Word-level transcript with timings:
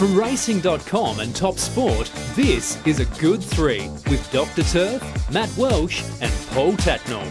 From 0.00 0.16
racing.com 0.16 1.20
and 1.20 1.36
Top 1.36 1.58
Sport, 1.58 2.10
this 2.34 2.82
is 2.86 3.00
A 3.00 3.20
Good 3.20 3.44
Three 3.44 3.86
with 4.08 4.26
Dr. 4.32 4.62
Turf, 4.62 5.30
Matt 5.30 5.54
Welsh, 5.58 6.02
and 6.22 6.32
Paul 6.52 6.72
Tatnall. 6.72 7.26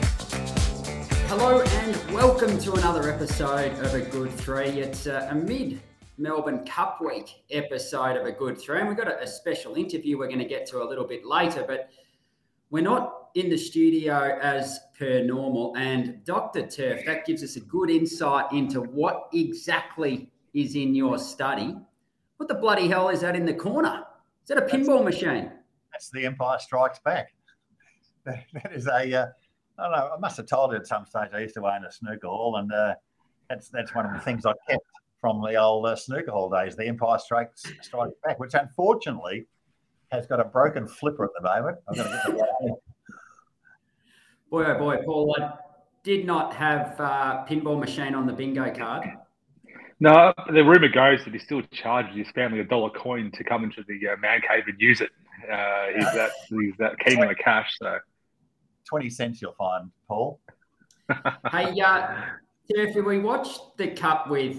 Hello 1.25 1.61
and 1.61 2.13
welcome 2.13 2.59
to 2.59 2.73
another 2.73 3.11
episode 3.11 3.71
of 3.79 3.95
A 3.95 4.01
Good 4.01 4.31
Three. 4.33 4.67
It's 4.67 5.07
uh, 5.07 5.27
a, 5.31 5.33
a 5.33 5.35
mid 5.35 5.81
Melbourne 6.19 6.63
Cup 6.63 7.01
Week 7.01 7.41
episode 7.49 8.15
of 8.17 8.27
A 8.27 8.31
Good 8.31 8.61
Three, 8.61 8.77
and 8.77 8.87
we've 8.87 8.95
got 8.95 9.07
a, 9.07 9.19
a 9.19 9.25
special 9.25 9.73
interview 9.73 10.19
we're 10.19 10.27
going 10.27 10.37
to 10.37 10.45
get 10.45 10.67
to 10.67 10.83
a 10.83 10.85
little 10.85 11.07
bit 11.07 11.25
later, 11.25 11.65
but 11.67 11.89
we're 12.69 12.83
not 12.83 13.29
in 13.33 13.49
the 13.49 13.57
studio 13.57 14.37
as 14.43 14.79
per 14.95 15.23
normal. 15.23 15.75
And 15.75 16.23
Dr. 16.23 16.67
Turf, 16.67 17.01
that 17.07 17.25
gives 17.25 17.41
us 17.41 17.55
a 17.55 17.61
good 17.61 17.89
insight 17.89 18.51
into 18.51 18.81
what 18.81 19.27
exactly 19.33 20.29
is 20.53 20.75
in 20.75 20.93
your 20.93 21.17
study. 21.17 21.75
What 22.39 22.47
the 22.47 22.55
bloody 22.55 22.87
hell 22.87 23.09
is 23.09 23.19
that 23.19 23.35
in 23.35 23.45
the 23.45 23.53
corner? 23.53 24.05
Is 24.43 24.47
that 24.47 24.57
a 24.57 24.61
pinball 24.61 25.03
that's, 25.03 25.21
machine? 25.21 25.51
That's 25.91 26.09
the 26.09 26.25
Empire 26.25 26.57
Strikes 26.57 26.99
Back. 26.99 27.33
that 28.23 28.71
is 28.73 28.87
a. 28.87 29.13
Uh, 29.13 29.25
I 29.77 29.83
don't 29.83 29.91
know. 29.91 30.11
I 30.15 30.17
must 30.21 30.37
have 30.37 30.45
told 30.45 30.71
you 30.71 30.77
at 30.77 30.87
some 30.87 31.05
stage 31.05 31.31
I 31.33 31.39
used 31.39 31.55
to 31.55 31.65
own 31.65 31.83
a 31.83 31.91
snooker 31.91 32.27
hall, 32.27 32.55
and 32.55 32.71
uh, 32.71 32.95
that's 33.49 33.67
that's 33.67 33.93
one 33.93 34.05
of 34.05 34.13
the 34.13 34.21
things 34.21 34.45
I 34.45 34.53
kept 34.69 34.85
from 35.19 35.41
the 35.41 35.57
old 35.57 35.85
uh, 35.85 35.97
snooker 35.97 36.31
hall 36.31 36.49
days. 36.49 36.77
The 36.77 36.87
Empire 36.87 37.17
Strikes 37.19 37.65
Strikes 37.81 38.13
Back, 38.23 38.39
which 38.39 38.53
unfortunately 38.53 39.45
has 40.13 40.25
got 40.25 40.39
a 40.39 40.45
broken 40.45 40.87
flipper 40.87 41.25
at 41.25 41.31
the 41.37 41.41
moment. 41.41 41.77
I've 41.89 41.97
got 41.97 42.25
to 42.25 42.31
get 42.31 42.71
boy, 44.49 44.63
oh 44.63 44.79
boy, 44.79 44.97
Paul, 45.03 45.35
I 45.37 45.55
did 46.03 46.25
not 46.25 46.53
have 46.55 46.95
uh, 47.01 47.45
pinball 47.45 47.77
machine 47.81 48.15
on 48.15 48.25
the 48.25 48.33
bingo 48.33 48.73
card. 48.73 49.09
No, 49.99 50.33
the 50.53 50.63
rumor 50.63 50.87
goes 50.87 51.23
that 51.25 51.33
he 51.33 51.39
still 51.39 51.61
charges 51.71 52.15
his 52.15 52.29
family 52.31 52.59
a 52.59 52.63
dollar 52.63 52.89
coin 52.89 53.31
to 53.31 53.43
come 53.43 53.63
into 53.63 53.83
the 53.87 54.09
uh, 54.09 54.17
man 54.17 54.41
cave 54.47 54.63
and 54.67 54.79
use 54.79 55.01
it. 55.01 55.09
Uh, 55.51 55.87
he's 55.95 56.13
that 56.13 56.31
he's 56.49 56.73
that 56.79 56.97
keen 56.99 57.21
on 57.21 57.27
the 57.27 57.35
cash. 57.35 57.75
So 57.81 57.97
twenty 58.87 59.09
cents 59.09 59.41
you'll 59.41 59.53
find, 59.53 59.91
Paul. 60.07 60.39
hey, 61.51 61.79
uh, 61.81 62.21
if 62.69 63.05
we 63.05 63.19
watched 63.19 63.77
the 63.77 63.87
cup 63.87 64.29
with 64.29 64.57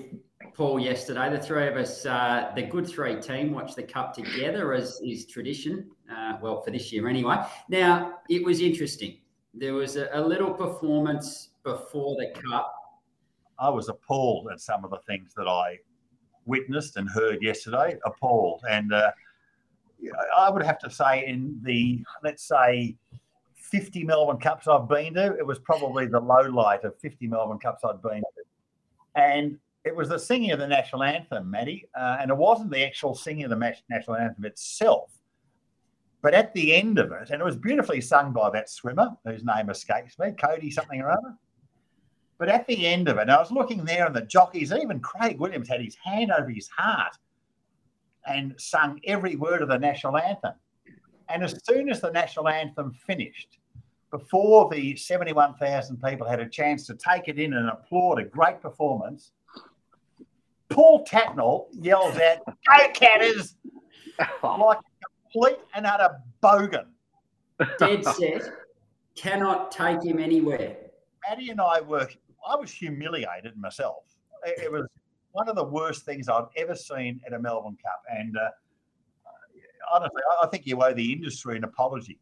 Paul 0.55 0.81
yesterday. 0.81 1.31
The 1.31 1.41
three 1.41 1.69
of 1.69 1.77
us, 1.77 2.05
uh, 2.05 2.53
the 2.55 2.63
good 2.63 2.87
three 2.87 3.21
team, 3.21 3.53
watched 3.53 3.77
the 3.77 3.83
cup 3.83 4.15
together 4.15 4.75
as 4.75 5.01
is 5.03 5.27
tradition. 5.27 5.89
Uh, 6.15 6.37
well, 6.43 6.63
for 6.63 6.71
this 6.71 6.93
year 6.93 7.09
anyway. 7.09 7.37
Now 7.69 8.19
it 8.29 8.45
was 8.45 8.61
interesting. 8.61 9.19
There 9.55 9.75
was 9.75 9.97
a, 9.97 10.09
a, 10.13 10.21
little 10.21 10.53
performance 10.53 11.51
before 11.65 12.17
the 12.17 12.39
cup. 12.49 12.75
I 13.61 13.69
was 13.69 13.89
appalled 13.89 14.49
at 14.51 14.61
some 14.61 14.85
of 14.85 14.91
the 14.91 15.01
things 15.07 15.33
that 15.37 15.47
I 15.47 15.79
witnessed 16.47 16.97
and 16.97 17.09
heard 17.09 17.43
yesterday. 17.43 17.99
Appalled, 18.05 18.63
and 18.69 18.93
uh, 18.93 19.13
I 20.37 20.51
would 20.51 20.63
have 20.63 20.79
to 20.81 20.91
say, 20.91 21.27
in 21.27 21.61
the 21.63 22.03
let's 22.25 22.47
say 22.49 22.97
50 23.55 24.05
Melbourne 24.05 24.39
Cups 24.39 24.67
I've 24.67 24.89
been 24.89 25.15
to, 25.15 25.37
it 25.39 25.47
was 25.47 25.59
probably 25.59 26.07
the 26.07 26.21
low 26.21 26.41
light 26.41 26.85
of 26.85 26.99
50 26.99 27.27
Melbourne 27.29 27.59
Cups 27.59 27.85
I'd 27.85 28.03
been 28.03 28.21
to. 28.21 28.45
And 29.15 29.59
it 29.85 29.95
was 29.95 30.09
the 30.09 30.19
singing 30.19 30.51
of 30.51 30.59
the 30.59 30.67
national 30.67 31.03
anthem, 31.03 31.51
Maddie, 31.51 31.89
uh, 31.99 32.19
and 32.21 32.31
it 32.31 32.37
wasn't 32.37 32.71
the 32.71 32.85
actual 32.85 33.15
singing 33.15 33.45
of 33.45 33.51
the 33.51 33.75
national 33.89 34.17
anthem 34.17 34.45
itself. 34.45 35.13
But 36.23 36.35
at 36.35 36.53
the 36.53 36.75
end 36.75 36.99
of 36.99 37.13
it, 37.13 37.31
and 37.31 37.41
it 37.41 37.45
was 37.45 37.57
beautifully 37.57 38.01
sung 38.01 38.33
by 38.33 38.51
that 38.51 38.69
swimmer 38.69 39.17
whose 39.25 39.43
name 39.43 39.71
escapes 39.71 40.19
me, 40.19 40.33
Cody 40.33 40.71
something 40.71 41.01
or 41.01 41.11
other. 41.11 41.35
But 42.41 42.49
at 42.49 42.67
the 42.67 42.87
end 42.87 43.07
of 43.07 43.19
it, 43.19 43.21
and 43.21 43.31
I 43.31 43.39
was 43.39 43.51
looking 43.51 43.85
there, 43.85 44.07
and 44.07 44.17
the 44.17 44.23
jockeys, 44.23 44.73
even 44.73 44.99
Craig 45.01 45.39
Williams, 45.39 45.69
had 45.69 45.83
his 45.83 45.95
hand 46.03 46.33
over 46.33 46.49
his 46.49 46.69
heart 46.69 47.13
and 48.27 48.55
sung 48.59 48.99
every 49.05 49.37
word 49.37 49.61
of 49.61 49.69
the 49.69 49.79
national 49.79 50.17
anthem. 50.17 50.55
And 51.29 51.45
as 51.45 51.55
soon 51.69 51.91
as 51.91 52.01
the 52.01 52.11
national 52.11 52.49
anthem 52.49 52.95
finished, 53.07 53.59
before 54.11 54.71
the 54.71 54.97
71,000 54.97 56.03
people 56.03 56.27
had 56.27 56.41
a 56.41 56.49
chance 56.49 56.87
to 56.87 56.95
take 56.95 57.29
it 57.29 57.39
in 57.39 57.53
and 57.53 57.69
applaud 57.69 58.19
a 58.19 58.25
great 58.25 58.63
performance, 58.63 59.33
Paul 60.71 61.05
Tatnall 61.05 61.67
yells 61.73 62.17
out, 62.17 62.39
"Go 62.47 62.89
Canners!" 62.95 63.57
like 64.43 64.79
a 64.79 65.31
complete 65.31 65.59
and 65.75 65.85
utter 65.85 66.17
bogan. 66.43 66.87
Dead 67.79 68.03
set. 68.03 68.51
Cannot 69.15 69.71
take 69.71 70.03
him 70.03 70.19
anywhere. 70.19 70.79
Maddie 71.29 71.51
and 71.51 71.61
I 71.61 71.83
were. 71.83 72.09
I 72.49 72.57
was 72.57 72.71
humiliated 72.71 73.57
myself. 73.57 74.05
It, 74.47 74.65
it 74.65 74.73
was 74.73 74.87
one 75.33 75.49
of 75.49 75.57
the 75.57 75.65
worst 75.65 76.05
things 76.05 76.29
I've 76.29 76.49
ever 76.57 76.75
seen 76.75 77.21
at 77.27 77.33
a 77.33 77.39
Melbourne 77.39 77.77
Cup, 77.83 78.03
and 78.11 78.37
uh, 78.37 78.51
honestly, 79.93 80.23
I 80.43 80.47
think 80.47 80.67
you 80.67 80.83
owe 80.83 80.93
the 80.93 81.13
industry 81.13 81.57
an 81.57 81.65
apology. 81.65 82.19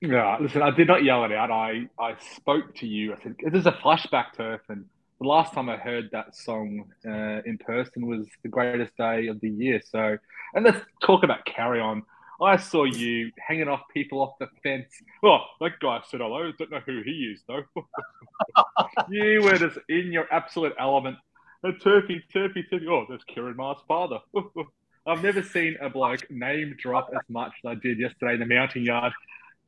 Yeah, 0.00 0.38
listen, 0.40 0.62
I 0.62 0.70
did 0.70 0.86
not 0.86 1.04
yell 1.04 1.24
it 1.24 1.32
out. 1.32 1.50
I, 1.50 1.86
I 1.98 2.14
spoke 2.36 2.74
to 2.76 2.86
you. 2.86 3.12
I 3.12 3.22
said, 3.22 3.36
"This 3.44 3.60
is 3.60 3.66
a 3.66 3.72
flashback 3.72 4.32
turf," 4.36 4.62
and 4.68 4.84
the 5.20 5.26
last 5.28 5.52
time 5.52 5.68
I 5.68 5.76
heard 5.76 6.08
that 6.12 6.34
song 6.34 6.86
uh, 7.06 7.42
in 7.44 7.58
person 7.58 8.06
was 8.06 8.26
the 8.42 8.48
greatest 8.48 8.96
day 8.96 9.26
of 9.26 9.40
the 9.40 9.50
year. 9.50 9.80
So, 9.84 10.16
and 10.54 10.64
let's 10.64 10.80
talk 11.02 11.22
about 11.22 11.44
carry 11.44 11.80
on. 11.80 12.02
I 12.42 12.56
saw 12.56 12.84
you 12.84 13.30
hanging 13.38 13.68
off 13.68 13.82
people 13.92 14.22
off 14.22 14.38
the 14.38 14.48
fence. 14.62 14.88
Oh, 15.22 15.40
that 15.60 15.78
guy 15.80 16.00
said 16.08 16.20
hello. 16.20 16.50
Don't 16.58 16.70
know 16.70 16.80
who 16.86 17.02
he 17.04 17.34
is 17.34 17.42
though. 17.46 17.64
you 19.10 19.42
were 19.42 19.58
just 19.58 19.78
in 19.88 20.12
your 20.12 20.26
absolute 20.32 20.74
element. 20.78 21.16
A 21.64 21.72
turkey, 21.72 22.22
turkey, 22.32 22.62
turkey. 22.70 22.86
Oh, 22.88 23.04
that's 23.08 23.24
Ciaron 23.24 23.56
Maher's 23.56 23.82
father. 23.86 24.20
I've 25.06 25.22
never 25.22 25.42
seen 25.42 25.76
a 25.80 25.90
bloke 25.90 26.30
name 26.30 26.76
drop 26.78 27.10
as 27.12 27.20
much 27.28 27.52
as 27.64 27.70
I 27.70 27.74
did 27.74 27.98
yesterday 27.98 28.34
in 28.34 28.40
the 28.40 28.46
mounting 28.46 28.84
yard. 28.84 29.12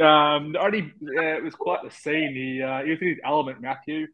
Um, 0.00 0.56
only 0.58 0.92
uh, 1.16 1.36
it 1.36 1.42
was 1.42 1.54
quite 1.54 1.82
the 1.82 1.90
scene. 1.90 2.34
He 2.34 2.62
uh, 2.62 2.82
he 2.82 2.90
was 2.90 3.00
in 3.02 3.08
his 3.08 3.18
element, 3.24 3.60
Matthew. 3.60 4.06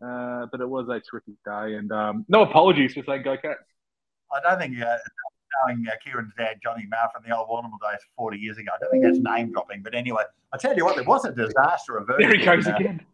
Uh, 0.00 0.46
but 0.52 0.60
it 0.60 0.68
was 0.68 0.88
a 0.88 1.00
terrific 1.00 1.34
day, 1.44 1.74
and 1.74 1.90
um, 1.90 2.26
no 2.28 2.42
apologies 2.42 2.92
for 2.92 3.02
saying 3.04 3.22
go 3.22 3.36
Cats. 3.36 3.60
I 4.30 4.40
don't 4.40 4.58
think 4.58 4.80
uh, 4.80 4.96
knowing 5.64 5.84
uh, 5.88 5.92
Ciaron's 6.04 6.32
dad, 6.36 6.58
Johnny 6.62 6.86
Maher, 6.88 7.08
from 7.12 7.22
the 7.26 7.36
old 7.36 7.48
Warrnambool 7.48 7.80
days 7.80 8.00
40 8.16 8.38
years 8.38 8.58
ago, 8.58 8.70
I 8.74 8.78
don't 8.78 8.90
think 8.90 9.04
that's 9.04 9.18
name 9.18 9.52
dropping. 9.52 9.82
But 9.82 9.94
anyway, 9.94 10.22
I 10.52 10.56
tell 10.58 10.76
you 10.76 10.84
what, 10.84 10.96
there 10.96 11.04
was 11.04 11.24
a 11.24 11.32
disaster 11.32 11.96
averted. 11.98 12.30
There 12.30 12.38
he 12.38 12.44
goes 12.44 12.66
again. 12.66 13.04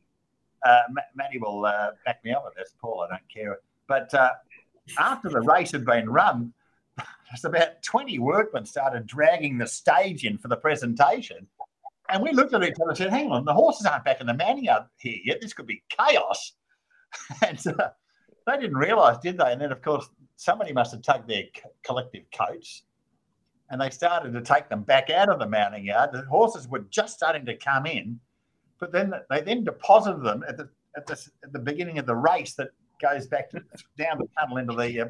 Uh, 0.64 0.82
Matty 1.14 1.38
will 1.38 1.64
uh, 1.64 1.90
back 2.04 2.24
me 2.24 2.32
up 2.32 2.44
with 2.44 2.54
this, 2.54 2.74
Paul. 2.80 3.06
I 3.06 3.14
don't 3.14 3.28
care. 3.32 3.58
But 3.88 4.14
uh, 4.14 4.30
after 4.98 5.28
the 5.28 5.40
race 5.40 5.72
had 5.72 5.84
been 5.84 6.08
run, 6.08 6.52
there's 6.96 7.44
about 7.44 7.82
20 7.82 8.18
workmen 8.18 8.64
started 8.64 9.06
dragging 9.06 9.58
the 9.58 9.66
stage 9.66 10.24
in 10.24 10.38
for 10.38 10.48
the 10.48 10.56
presentation. 10.56 11.46
And 12.08 12.22
we 12.22 12.32
looked 12.32 12.52
at 12.52 12.62
each 12.62 12.74
other 12.80 12.90
and 12.90 12.98
said, 12.98 13.10
hang 13.10 13.30
on, 13.30 13.44
the 13.44 13.54
horses 13.54 13.86
aren't 13.86 14.04
back 14.04 14.20
in 14.20 14.26
the 14.26 14.34
mounting 14.34 14.64
yard 14.64 14.84
here 14.98 15.18
yet. 15.24 15.40
This 15.40 15.52
could 15.52 15.66
be 15.66 15.82
chaos. 15.88 16.52
and 17.46 17.58
uh, 17.66 17.88
they 18.46 18.56
didn't 18.58 18.76
realise, 18.76 19.18
did 19.18 19.38
they? 19.38 19.52
And 19.52 19.60
then, 19.60 19.72
of 19.72 19.82
course, 19.82 20.08
somebody 20.36 20.72
must 20.72 20.92
have 20.92 21.02
taken 21.02 21.26
their 21.26 21.44
collective 21.84 22.24
coats 22.36 22.82
and 23.70 23.80
they 23.80 23.90
started 23.90 24.32
to 24.32 24.42
take 24.42 24.68
them 24.68 24.82
back 24.82 25.10
out 25.10 25.28
of 25.28 25.38
the 25.38 25.48
mounting 25.48 25.86
yard. 25.86 26.10
The 26.12 26.22
horses 26.22 26.68
were 26.68 26.84
just 26.90 27.14
starting 27.14 27.46
to 27.46 27.56
come 27.56 27.86
in, 27.86 28.20
but 28.78 28.92
then 28.92 29.14
they 29.30 29.40
then 29.40 29.64
deposited 29.64 30.22
them 30.22 30.44
at 30.48 30.56
the 30.56 30.68
at 30.94 31.06
the, 31.06 31.18
at 31.42 31.52
the 31.54 31.58
beginning 31.58 31.98
of 31.98 32.04
the 32.04 32.14
race 32.14 32.54
that 32.56 32.68
goes 33.00 33.26
back 33.26 33.48
to, 33.50 33.62
down 33.96 34.18
the 34.18 34.28
tunnel 34.38 34.58
into 34.58 34.74
the 34.74 35.00
uh, 35.00 35.06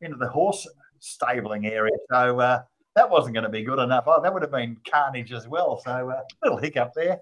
into 0.00 0.16
the 0.16 0.28
horse 0.28 0.66
stabling 1.00 1.66
area. 1.66 1.96
So 2.10 2.38
uh, 2.38 2.62
that 2.94 3.10
wasn't 3.10 3.34
going 3.34 3.44
to 3.44 3.50
be 3.50 3.64
good 3.64 3.80
enough. 3.80 4.04
Oh, 4.06 4.22
that 4.22 4.32
would 4.32 4.42
have 4.42 4.52
been 4.52 4.76
carnage 4.88 5.32
as 5.32 5.48
well. 5.48 5.82
So 5.84 5.90
a 5.90 6.06
uh, 6.06 6.22
little 6.42 6.58
hiccup 6.58 6.92
there 6.94 7.20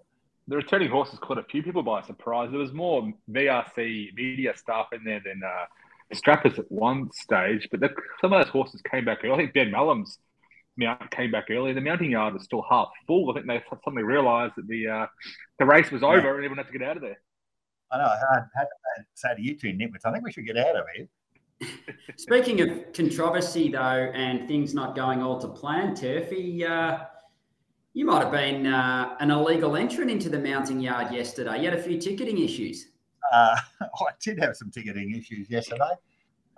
the 0.49 0.57
returning 0.57 0.91
horses 0.91 1.19
caught 1.19 1.39
a 1.39 1.43
few 1.43 1.63
people 1.63 1.83
by 1.83 2.03
surprise. 2.03 2.51
There 2.51 2.61
was 2.61 2.73
more 2.73 3.13
VRC 3.31 4.15
media 4.15 4.57
staff 4.57 4.87
in 4.93 5.03
there 5.05 5.21
than 5.25 5.43
uh, 5.45 5.65
strappers 6.13 6.59
at 6.59 6.71
one 6.71 7.11
stage, 7.13 7.69
but 7.71 7.81
the, 7.81 7.91
some 8.21 8.33
of 8.33 8.45
those 8.45 8.51
horses 8.51 8.83
came 8.91 9.05
back 9.05 9.25
early. 9.25 9.33
I 9.33 9.37
think 9.39 9.55
Ben 9.55 9.71
Melham's 9.71 10.19
mount 10.77 11.11
came 11.11 11.31
back 11.31 11.47
early. 11.51 11.73
The 11.73 11.81
mounting 11.81 12.11
yard 12.11 12.35
was 12.35 12.45
still 12.45 12.65
half 12.69 12.89
full. 13.07 13.31
I 13.31 13.35
think 13.35 13.47
they 13.47 13.63
suddenly 13.85 14.03
realised 14.03 14.55
that 14.57 14.69
the 14.69 14.89
uh, 14.89 15.07
the 15.59 15.65
race 15.65 15.91
was 15.91 16.03
over 16.03 16.17
yeah. 16.17 16.27
and 16.29 16.37
everyone 16.37 16.59
had 16.59 16.67
to 16.67 16.79
get 16.79 16.87
out 16.87 16.97
of 16.97 17.03
there. 17.03 17.21
I 17.93 17.99
know. 17.99 18.05
I 18.05 18.35
had 18.57 18.65
to 18.65 19.05
say 19.15 19.35
to 19.35 19.43
you 19.43 19.57
two 19.57 19.69
nitwits, 19.69 20.05
I 20.05 20.13
think 20.13 20.25
we 20.25 20.33
should 20.33 20.47
get 20.47 20.57
out 20.57 20.77
of 20.77 20.85
here. 20.95 21.09
Speaking 22.17 22.61
of 22.61 22.93
controversy, 22.93 23.71
though, 23.71 23.79
and 23.79 24.47
things 24.47 24.75
not 24.75 24.95
going 24.95 25.23
all 25.23 25.39
to 25.41 25.49
plan, 25.49 25.95
Turfy, 25.95 26.65
uh, 26.65 26.99
you 27.95 28.05
might 28.05 28.23
have 28.23 28.33
been 28.33 28.67
uh, 28.67 29.17
an 29.21 29.31
illegal 29.31 29.77
entrant 29.77 30.11
into 30.11 30.29
the 30.29 30.39
mounting 30.39 30.81
yard 30.81 31.15
yesterday. 31.15 31.59
You 31.59 31.71
had 31.71 31.79
a 31.79 31.83
few 31.83 31.99
ticketing 31.99 32.39
issues. 32.39 32.89
Uh, 33.33 33.57
I 33.83 34.13
did 34.23 34.39
have 34.39 34.57
some 34.57 34.71
ticketing 34.71 35.15
issues 35.17 35.51
yesterday, 35.51 35.93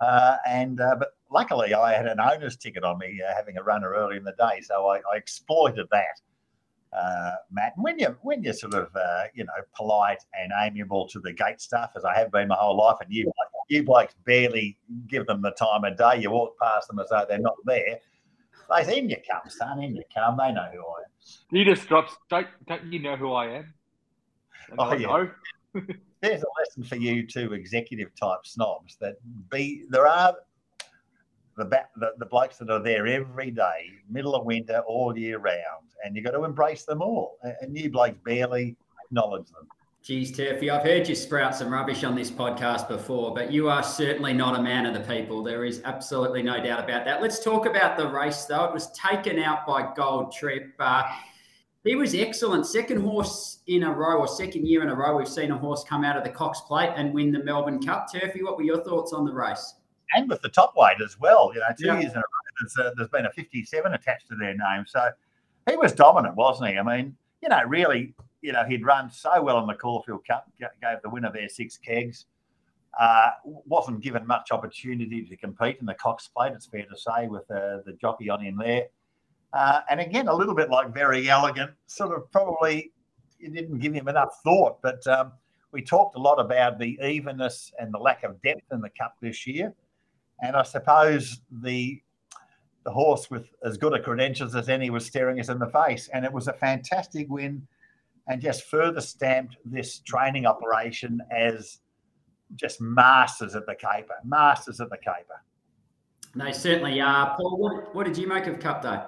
uh, 0.01 0.37
and 0.47 0.79
uh, 0.79 0.95
but 0.97 1.09
luckily 1.31 1.73
I 1.73 1.93
had 1.93 2.07
an 2.07 2.19
owner's 2.19 2.57
ticket 2.57 2.83
on 2.83 2.97
me, 2.99 3.21
uh, 3.27 3.33
having 3.35 3.57
a 3.57 3.63
runner 3.63 3.93
early 3.93 4.17
in 4.17 4.23
the 4.23 4.33
day, 4.33 4.61
so 4.61 4.87
I, 4.87 4.97
I 4.97 5.17
exploited 5.17 5.87
that. 5.91 6.21
Uh, 6.91 7.35
Matt, 7.51 7.73
and 7.75 7.83
when 7.83 7.99
you 7.99 8.17
when 8.23 8.41
you're 8.41 8.53
sort 8.53 8.73
of 8.73 8.89
you 9.35 9.43
know 9.43 9.53
polite 9.75 10.23
and 10.33 10.51
amiable 10.59 11.07
to 11.09 11.19
the 11.19 11.31
gate 11.31 11.61
staff, 11.61 11.91
as 11.95 12.03
I 12.03 12.17
have 12.17 12.31
been 12.31 12.47
my 12.47 12.55
whole 12.55 12.77
life, 12.77 12.97
and 13.01 13.13
you 13.13 13.31
you 13.67 13.83
blokes 13.83 14.15
barely 14.25 14.77
give 15.07 15.27
them 15.27 15.41
the 15.41 15.51
time 15.51 15.83
of 15.83 15.95
day. 15.97 16.19
You 16.19 16.31
walk 16.31 16.55
past 16.59 16.87
them 16.87 16.99
as 16.99 17.09
though 17.09 17.25
they're 17.29 17.39
not 17.39 17.55
there. 17.65 17.99
They 18.69 18.83
say, 18.83 18.97
in 18.99 19.09
you 19.09 19.17
come, 19.29 19.49
son, 19.49 19.81
in 19.81 19.95
you 19.95 20.03
come. 20.13 20.37
They 20.37 20.51
know 20.51 20.67
who 20.71 20.79
I 20.79 21.01
am. 21.01 21.09
You 21.51 21.65
just 21.65 21.87
drop, 21.87 22.09
don't, 22.29 22.47
don't 22.67 22.91
you 22.91 22.99
know 22.99 23.15
who 23.15 23.33
I 23.33 23.47
am? 23.47 23.73
Oh, 24.77 24.93
yeah. 24.93 25.25
There's 25.73 26.43
a 26.43 26.59
lesson 26.59 26.83
for 26.83 26.95
you 26.95 27.25
two 27.25 27.53
executive 27.53 28.13
type 28.15 28.45
snobs 28.45 28.97
that 28.99 29.15
be 29.49 29.85
there 29.89 30.07
are 30.07 30.35
the, 31.57 31.65
the, 31.97 32.13
the 32.17 32.25
blokes 32.25 32.57
that 32.57 32.69
are 32.69 32.81
there 32.81 33.05
every 33.05 33.51
day, 33.51 33.91
middle 34.09 34.35
of 34.35 34.45
winter, 34.45 34.81
all 34.87 35.17
year 35.17 35.37
round, 35.39 35.87
and 36.03 36.15
you've 36.15 36.25
got 36.25 36.31
to 36.31 36.43
embrace 36.43 36.83
them 36.85 37.01
all. 37.01 37.37
And 37.61 37.77
you 37.77 37.89
blokes 37.89 38.17
barely 38.23 38.77
acknowledge 39.05 39.47
them. 39.47 39.67
Geez, 40.01 40.31
Turfy, 40.35 40.69
I've 40.69 40.83
heard 40.83 41.09
you 41.09 41.13
sprout 41.13 41.53
some 41.53 41.71
rubbish 41.71 42.05
on 42.05 42.15
this 42.15 42.31
podcast 42.31 42.87
before, 42.87 43.33
but 43.33 43.51
you 43.51 43.69
are 43.69 43.83
certainly 43.83 44.31
not 44.31 44.57
a 44.57 44.61
man 44.61 44.85
of 44.85 44.93
the 44.93 45.01
people. 45.01 45.43
There 45.43 45.65
is 45.65 45.81
absolutely 45.83 46.41
no 46.41 46.63
doubt 46.63 46.85
about 46.85 47.03
that. 47.03 47.21
Let's 47.21 47.43
talk 47.43 47.65
about 47.65 47.97
the 47.97 48.07
race, 48.07 48.45
though. 48.45 48.63
It 48.63 48.73
was 48.73 48.89
taken 48.91 49.39
out 49.39 49.67
by 49.67 49.93
Gold 49.93 50.31
Trip. 50.31 50.73
Uh, 50.79 51.03
he 51.83 51.95
was 51.95 52.13
excellent. 52.13 52.65
Second 52.65 53.01
horse 53.01 53.59
in 53.67 53.83
a 53.83 53.91
row, 53.91 54.19
or 54.19 54.27
second 54.27 54.67
year 54.67 54.83
in 54.83 54.89
a 54.89 54.95
row, 54.95 55.17
we've 55.17 55.27
seen 55.27 55.51
a 55.51 55.57
horse 55.57 55.83
come 55.87 56.03
out 56.03 56.17
of 56.17 56.23
the 56.23 56.29
Cox 56.29 56.61
Plate 56.61 56.91
and 56.95 57.13
win 57.13 57.31
the 57.31 57.43
Melbourne 57.43 57.81
Cup. 57.81 58.07
Turfy, 58.11 58.43
what 58.43 58.57
were 58.57 58.63
your 58.63 58.83
thoughts 58.83 59.13
on 59.13 59.25
the 59.25 59.33
race? 59.33 59.75
And 60.15 60.29
with 60.29 60.41
the 60.41 60.49
top 60.49 60.73
weight 60.75 60.97
as 61.03 61.19
well. 61.19 61.51
You 61.53 61.59
know, 61.59 61.67
two 61.77 61.87
yeah. 61.87 61.99
years 61.99 62.11
in 62.11 62.17
a 62.17 62.21
row, 62.21 62.23
there's, 62.61 62.87
uh, 62.87 62.91
there's 62.97 63.09
been 63.09 63.25
a 63.25 63.31
57 63.31 63.93
attached 63.93 64.27
to 64.29 64.35
their 64.35 64.55
name. 64.55 64.85
So 64.87 65.09
he 65.69 65.75
was 65.77 65.93
dominant, 65.93 66.35
wasn't 66.35 66.71
he? 66.71 66.77
I 66.77 66.83
mean, 66.83 67.15
you 67.41 67.49
know, 67.49 67.61
really 67.65 68.13
you 68.41 68.53
know, 68.53 68.63
he'd 68.65 68.85
run 68.85 69.11
so 69.11 69.41
well 69.41 69.59
in 69.59 69.67
the 69.67 69.73
Caulfield 69.73 70.25
Cup, 70.25 70.49
gave 70.59 71.01
the 71.03 71.09
winner 71.09 71.31
there 71.31 71.49
six 71.49 71.77
kegs. 71.77 72.25
Uh, 72.99 73.29
wasn't 73.45 74.01
given 74.01 74.25
much 74.25 74.51
opportunity 74.51 75.23
to 75.23 75.37
compete 75.37 75.77
in 75.79 75.85
the 75.85 75.93
Cox 75.93 76.27
Plate, 76.27 76.53
it's 76.53 76.65
fair 76.65 76.85
to 76.85 76.97
say, 76.97 77.27
with 77.27 77.49
uh, 77.51 77.79
the 77.85 77.95
jockey 78.01 78.29
on 78.29 78.41
him 78.41 78.57
there. 78.57 78.87
Uh, 79.53 79.81
and 79.89 79.99
again, 79.99 80.27
a 80.27 80.33
little 80.33 80.55
bit 80.55 80.69
like 80.69 80.93
Verry 80.93 81.27
Elleegant, 81.27 81.71
sort 81.87 82.15
of 82.15 82.31
probably 82.31 82.91
you 83.39 83.49
didn't 83.49 83.79
give 83.79 83.93
him 83.93 84.07
enough 84.07 84.29
thought. 84.43 84.81
But 84.81 85.05
um, 85.07 85.31
we 85.71 85.81
talked 85.81 86.15
a 86.15 86.19
lot 86.19 86.39
about 86.39 86.79
the 86.79 86.99
evenness 87.03 87.71
and 87.79 87.93
the 87.93 87.97
lack 87.97 88.23
of 88.23 88.41
depth 88.41 88.71
in 88.71 88.81
the 88.81 88.89
Cup 88.89 89.15
this 89.21 89.47
year. 89.47 89.73
And 90.41 90.55
I 90.55 90.63
suppose 90.63 91.41
the 91.51 92.01
the 92.85 92.91
horse 92.91 93.29
with 93.29 93.49
as 93.63 93.77
good 93.77 93.93
a 93.93 94.01
credentials 94.01 94.55
as 94.55 94.69
any 94.69 94.89
was 94.89 95.05
staring 95.05 95.39
us 95.39 95.49
in 95.49 95.59
the 95.59 95.67
face. 95.67 96.09
And 96.13 96.23
it 96.23 96.31
was 96.31 96.47
a 96.47 96.53
fantastic 96.53 97.27
win 97.29 97.67
and 98.27 98.41
just 98.41 98.63
further 98.63 99.01
stamped 99.01 99.57
this 99.65 99.99
training 99.99 100.45
operation 100.45 101.19
as 101.29 101.79
just 102.55 102.79
masters 102.79 103.55
at 103.55 103.65
the 103.65 103.75
caper, 103.75 104.15
masters 104.23 104.79
at 104.79 104.89
the 104.89 104.97
caper. 104.97 105.43
They 106.35 106.51
certainly 106.51 107.01
are. 107.01 107.35
Paul, 107.35 107.57
what, 107.57 107.95
what 107.95 108.05
did 108.05 108.17
you 108.17 108.27
make 108.27 108.47
of 108.47 108.59
Cup 108.59 108.81
Day? 108.81 108.99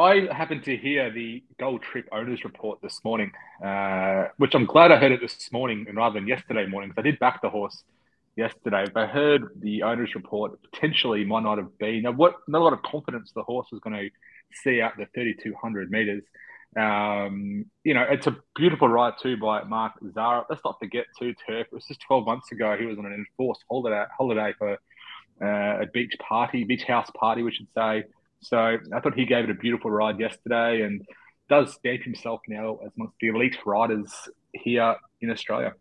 I 0.00 0.32
happened 0.32 0.64
to 0.64 0.78
hear 0.78 1.10
the 1.10 1.42
Gold 1.58 1.82
Trip 1.82 2.08
owners 2.10 2.42
report 2.42 2.80
this 2.80 2.98
morning, 3.04 3.32
uh, 3.62 4.28
which 4.38 4.54
I'm 4.54 4.64
glad 4.64 4.90
I 4.90 4.96
heard 4.96 5.12
it 5.12 5.20
this 5.20 5.52
morning 5.52 5.84
and 5.86 5.98
rather 5.98 6.18
than 6.18 6.26
yesterday 6.26 6.64
morning 6.64 6.88
because 6.88 7.02
I 7.02 7.10
did 7.10 7.18
back 7.18 7.42
the 7.42 7.50
horse 7.50 7.84
yesterday. 8.34 8.86
But 8.94 9.02
I 9.02 9.06
heard 9.06 9.42
the 9.60 9.82
owners 9.82 10.14
report 10.14 10.58
potentially 10.72 11.22
might 11.24 11.42
not 11.42 11.58
have 11.58 11.76
been. 11.76 12.04
what 12.16 12.36
not 12.48 12.62
a 12.62 12.64
lot 12.64 12.72
of 12.72 12.80
confidence 12.80 13.32
the 13.34 13.42
horse 13.42 13.66
was 13.70 13.80
going 13.82 13.94
to 13.94 14.08
see 14.64 14.80
out 14.80 14.96
the 14.96 15.04
3,200 15.14 15.90
meters. 15.90 16.22
Um, 16.78 17.66
you 17.84 17.92
know, 17.92 18.06
it's 18.08 18.26
a 18.26 18.38
beautiful 18.56 18.88
ride 18.88 19.14
too 19.22 19.36
by 19.36 19.64
Mark 19.64 19.92
Zahra. 20.14 20.46
Let's 20.48 20.62
not 20.64 20.78
forget 20.78 21.04
too, 21.18 21.34
Turf. 21.46 21.66
It 21.70 21.74
was 21.74 21.84
just 21.84 22.00
12 22.06 22.24
months 22.24 22.50
ago. 22.52 22.74
He 22.80 22.86
was 22.86 22.96
on 22.96 23.04
an 23.04 23.12
enforced 23.12 23.64
holiday 23.68 24.06
holiday 24.16 24.54
for 24.56 24.78
uh, 25.42 25.82
a 25.82 25.86
beach 25.92 26.16
party, 26.26 26.64
beach 26.64 26.84
house 26.84 27.10
party, 27.14 27.42
we 27.42 27.52
should 27.52 27.68
say. 27.74 28.04
So 28.42 28.58
I 28.58 29.00
thought 29.00 29.14
he 29.14 29.26
gave 29.26 29.44
it 29.44 29.50
a 29.50 29.54
beautiful 29.54 29.90
ride 29.90 30.18
yesterday 30.18 30.82
and 30.82 31.06
does 31.48 31.74
stamp 31.74 32.02
himself 32.02 32.40
now 32.48 32.78
as 32.84 32.92
amongst 32.96 33.16
the 33.20 33.28
elite 33.28 33.56
riders 33.66 34.12
here 34.54 34.96
in 35.20 35.30
Australia. 35.30 35.74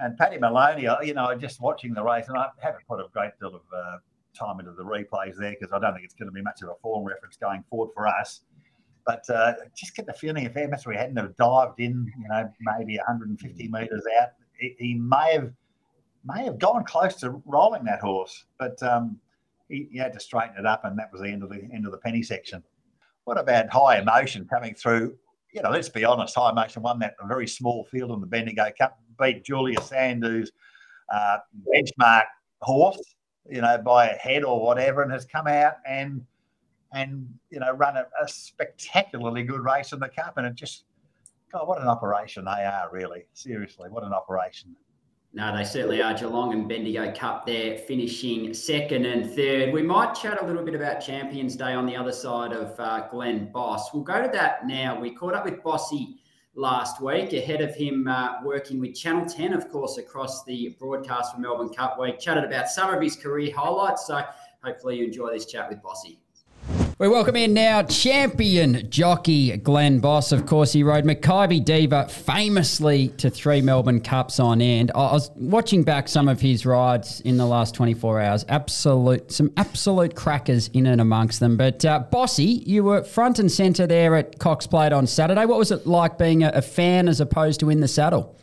And 0.00 0.16
Paddy 0.16 0.38
Moloney, 0.38 0.88
you 1.02 1.14
know, 1.14 1.34
just 1.34 1.60
watching 1.60 1.92
the 1.92 2.02
race, 2.02 2.26
and 2.28 2.36
I 2.36 2.46
haven't 2.58 2.86
put 2.88 3.00
a 3.00 3.08
great 3.12 3.32
deal 3.38 3.54
of 3.54 3.62
uh, 3.74 3.98
time 4.38 4.60
into 4.60 4.72
the 4.72 4.82
replays 4.82 5.36
there 5.38 5.54
because 5.58 5.72
I 5.72 5.78
don't 5.78 5.92
think 5.92 6.04
it's 6.04 6.14
going 6.14 6.28
to 6.28 6.32
be 6.32 6.42
much 6.42 6.62
of 6.62 6.68
a 6.70 6.74
form 6.82 7.04
reference 7.04 7.36
going 7.36 7.64
forward 7.68 7.90
for 7.94 8.06
us. 8.06 8.40
But 9.06 9.28
uh, 9.30 9.54
just 9.76 9.94
get 9.96 10.06
the 10.06 10.12
feeling 10.12 10.44
if 10.44 10.56
Emery 10.56 10.96
hadn't 10.96 11.16
have 11.16 11.36
dived 11.36 11.80
in, 11.80 12.10
you 12.18 12.28
know, 12.28 12.50
maybe 12.60 12.96
150 12.96 13.68
metres 13.68 14.02
out, 14.20 14.28
he, 14.58 14.74
he, 14.78 14.94
may 14.94 15.32
have 15.32 15.52
may 16.24 16.44
have 16.44 16.58
gone 16.58 16.84
close 16.84 17.16
to 17.16 17.42
rolling 17.46 17.84
that 17.84 18.00
horse. 18.00 18.44
But 18.58 18.82
um, 18.82 19.18
he, 19.70 19.88
he, 19.90 19.98
had 19.98 20.12
to 20.12 20.20
straighten 20.20 20.56
it 20.58 20.66
up, 20.66 20.84
and 20.84 20.98
that 20.98 21.10
was 21.12 21.22
the 21.22 21.28
end 21.28 21.42
of 21.42 21.48
the 21.48 21.68
end 21.72 21.86
of 21.86 21.92
the 21.92 21.98
penny 21.98 22.22
section. 22.22 22.62
What 23.24 23.38
about 23.38 23.70
High 23.70 23.98
Emocean 23.98 24.48
coming 24.48 24.74
through? 24.74 25.16
You 25.52 25.62
know, 25.62 25.70
let's 25.70 25.88
be 25.88 26.04
honest, 26.04 26.34
High 26.34 26.50
Emocean 26.50 26.82
won 26.82 26.98
that 27.00 27.14
a 27.22 27.26
very 27.26 27.46
small 27.46 27.84
field 27.84 28.10
in 28.10 28.20
the 28.20 28.26
Bendigo 28.26 28.70
Cup, 28.76 28.98
beat 29.20 29.44
Julia 29.44 29.80
Sandhu's 29.80 30.52
uh, 31.12 31.38
benchmark 31.72 32.24
horse, 32.60 33.14
you 33.48 33.60
know, 33.60 33.78
by 33.78 34.08
a 34.08 34.14
head 34.14 34.44
or 34.44 34.60
whatever, 34.60 35.02
and 35.02 35.12
has 35.12 35.24
come 35.24 35.46
out 35.46 35.74
and 35.86 36.24
and 36.92 37.28
you 37.50 37.60
know 37.60 37.72
run 37.72 37.96
a, 37.96 38.06
a, 38.22 38.28
spectacularly 38.28 39.44
good 39.44 39.60
race 39.60 39.92
in 39.92 40.00
the 40.00 40.08
cup. 40.08 40.34
And 40.36 40.46
it 40.46 40.54
just, 40.54 40.84
God, 41.52 41.68
what 41.68 41.80
an 41.80 41.88
operation 41.88 42.44
they 42.44 42.64
are! 42.64 42.88
Really, 42.92 43.26
seriously, 43.32 43.88
what 43.88 44.04
an 44.04 44.12
operation. 44.12 44.76
No, 45.32 45.56
they 45.56 45.62
certainly 45.62 46.02
are. 46.02 46.12
Geelong 46.12 46.52
and 46.52 46.68
Bendigo 46.68 47.12
Cup 47.12 47.46
there, 47.46 47.78
finishing 47.78 48.52
second 48.52 49.06
and 49.06 49.32
third. 49.32 49.72
We 49.72 49.80
might 49.80 50.12
chat 50.14 50.42
a 50.42 50.44
little 50.44 50.64
bit 50.64 50.74
about 50.74 51.00
Champions 51.00 51.54
Day 51.54 51.72
on 51.72 51.86
the 51.86 51.94
other 51.94 52.10
side 52.10 52.52
of 52.52 52.78
uh, 52.80 53.06
Glenn 53.08 53.52
Boss. 53.52 53.94
We'll 53.94 54.02
go 54.02 54.20
to 54.20 54.28
that 54.32 54.66
now. 54.66 54.98
We 54.98 55.14
caught 55.14 55.34
up 55.34 55.44
with 55.44 55.62
Bossy 55.62 56.16
last 56.56 57.00
week 57.00 57.32
ahead 57.32 57.60
of 57.60 57.76
him 57.76 58.08
uh, 58.08 58.42
working 58.42 58.80
with 58.80 58.96
Channel 58.96 59.24
10, 59.24 59.52
of 59.52 59.70
course, 59.70 59.98
across 59.98 60.42
the 60.44 60.74
broadcast 60.80 61.34
for 61.34 61.40
Melbourne 61.40 61.68
Cup 61.68 61.96
Week. 62.00 62.18
Chatted 62.18 62.42
about 62.42 62.68
some 62.68 62.92
of 62.92 63.00
his 63.00 63.14
career 63.14 63.54
highlights. 63.54 64.08
So 64.08 64.20
hopefully 64.64 64.96
you 64.96 65.04
enjoy 65.04 65.32
this 65.32 65.46
chat 65.46 65.68
with 65.68 65.80
Bossy. 65.80 66.18
We 67.00 67.08
welcome 67.08 67.34
in 67.34 67.54
now 67.54 67.82
champion 67.84 68.90
jockey 68.90 69.56
Glenn 69.56 70.00
Boss. 70.00 70.32
Of 70.32 70.44
course, 70.44 70.70
he 70.74 70.82
rode 70.82 71.04
Makybe 71.04 71.64
Diva 71.64 72.06
famously 72.08 73.08
to 73.16 73.30
three 73.30 73.62
Melbourne 73.62 74.02
Cups 74.02 74.38
on 74.38 74.60
end. 74.60 74.92
I 74.94 75.10
was 75.10 75.30
watching 75.34 75.82
back 75.82 76.08
some 76.08 76.28
of 76.28 76.42
his 76.42 76.66
rides 76.66 77.22
in 77.22 77.38
the 77.38 77.46
last 77.46 77.74
24 77.74 78.20
hours. 78.20 78.44
Absolute, 78.50 79.32
some 79.32 79.50
absolute 79.56 80.14
crackers 80.14 80.68
in 80.74 80.84
and 80.84 81.00
amongst 81.00 81.40
them. 81.40 81.56
But 81.56 81.82
uh, 81.86 82.00
Bossy, 82.00 82.62
you 82.66 82.84
were 82.84 83.02
front 83.02 83.38
and 83.38 83.50
centre 83.50 83.86
there 83.86 84.14
at 84.14 84.38
Cox 84.38 84.66
Plate 84.66 84.92
on 84.92 85.06
Saturday. 85.06 85.46
What 85.46 85.56
was 85.56 85.70
it 85.70 85.86
like 85.86 86.18
being 86.18 86.42
a, 86.42 86.50
a 86.50 86.60
fan 86.60 87.08
as 87.08 87.18
opposed 87.18 87.60
to 87.60 87.70
in 87.70 87.80
the 87.80 87.88
saddle? 87.88 88.36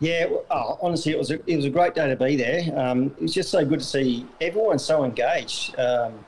Yeah, 0.00 0.28
oh, 0.50 0.78
honestly, 0.80 1.12
it 1.12 1.18
was 1.18 1.30
a, 1.30 1.34
it 1.46 1.56
was 1.56 1.66
a 1.66 1.70
great 1.70 1.94
day 1.94 2.08
to 2.08 2.16
be 2.16 2.36
there. 2.36 2.72
Um, 2.74 3.08
it 3.18 3.20
was 3.20 3.34
just 3.34 3.50
so 3.50 3.66
good 3.66 3.80
to 3.80 3.84
see 3.84 4.24
everyone 4.40 4.78
so 4.78 5.04
engaged. 5.04 5.78
Um, 5.78 6.24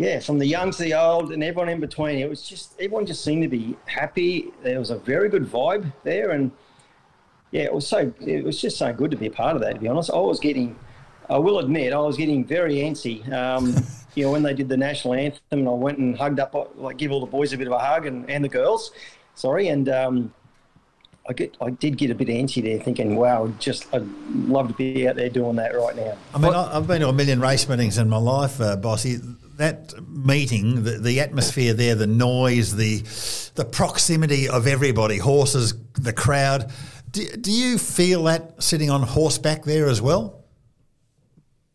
yeah, 0.00 0.18
from 0.18 0.38
the 0.38 0.46
young 0.46 0.70
to 0.70 0.82
the 0.82 0.94
old 0.94 1.30
and 1.30 1.44
everyone 1.44 1.68
in 1.68 1.78
between. 1.78 2.18
It 2.18 2.28
was 2.28 2.48
just 2.48 2.72
everyone 2.80 3.04
just 3.04 3.22
seemed 3.22 3.42
to 3.42 3.48
be 3.48 3.76
happy. 3.84 4.50
There 4.62 4.78
was 4.78 4.88
a 4.88 4.96
very 4.96 5.28
good 5.28 5.44
vibe 5.44 5.92
there, 6.04 6.30
and 6.30 6.50
yeah, 7.50 7.64
it 7.64 7.74
was 7.74 7.86
so 7.86 8.10
it 8.18 8.42
was 8.42 8.58
just 8.58 8.78
so 8.78 8.94
good 8.94 9.10
to 9.10 9.18
be 9.18 9.26
a 9.26 9.30
part 9.30 9.56
of 9.56 9.60
that. 9.60 9.74
To 9.74 9.78
be 9.78 9.88
honest, 9.88 10.10
I 10.10 10.16
was 10.16 10.40
getting, 10.40 10.74
I 11.28 11.36
will 11.36 11.58
admit, 11.58 11.92
I 11.92 11.98
was 11.98 12.16
getting 12.16 12.46
very 12.46 12.76
antsy. 12.76 13.30
Um, 13.30 13.76
you 14.14 14.24
know, 14.24 14.32
when 14.32 14.42
they 14.42 14.54
did 14.54 14.70
the 14.70 14.76
national 14.78 15.12
anthem, 15.12 15.42
and 15.50 15.68
I 15.68 15.72
went 15.72 15.98
and 15.98 16.16
hugged 16.16 16.40
up, 16.40 16.54
like 16.76 16.96
give 16.96 17.12
all 17.12 17.20
the 17.20 17.26
boys 17.26 17.52
a 17.52 17.58
bit 17.58 17.66
of 17.66 17.74
a 17.74 17.78
hug 17.78 18.06
and, 18.06 18.28
and 18.30 18.42
the 18.42 18.48
girls, 18.48 18.92
sorry, 19.34 19.68
and 19.68 19.86
um, 19.90 20.32
I 21.28 21.34
get, 21.34 21.58
I 21.60 21.68
did 21.68 21.98
get 21.98 22.10
a 22.10 22.14
bit 22.14 22.28
antsy 22.28 22.62
there, 22.62 22.78
thinking, 22.78 23.16
"Wow, 23.16 23.52
just 23.58 23.86
I'd 23.94 24.08
love 24.32 24.68
to 24.68 24.74
be 24.74 25.06
out 25.06 25.16
there 25.16 25.28
doing 25.28 25.56
that 25.56 25.76
right 25.76 25.94
now." 25.94 26.16
I 26.34 26.38
mean, 26.38 26.54
I've 26.54 26.86
been 26.86 27.02
to 27.02 27.08
a 27.10 27.12
million 27.12 27.38
race 27.38 27.68
meetings 27.68 27.98
in 27.98 28.08
my 28.08 28.16
life, 28.16 28.62
uh, 28.62 28.76
Bossy 28.76 29.20
that 29.60 29.94
meeting, 30.08 30.84
the, 30.84 30.98
the 30.98 31.20
atmosphere 31.20 31.74
there, 31.74 31.94
the 31.94 32.06
noise, 32.06 32.76
the 32.76 33.02
the 33.54 33.64
proximity 33.64 34.48
of 34.48 34.66
everybody, 34.66 35.18
horses, 35.18 35.74
the 35.94 36.12
crowd. 36.12 36.70
Do, 37.10 37.26
do 37.28 37.50
you 37.50 37.78
feel 37.78 38.24
that 38.24 38.62
sitting 38.62 38.90
on 38.90 39.02
horseback 39.02 39.64
there 39.64 39.88
as 39.88 40.00
well? 40.00 40.44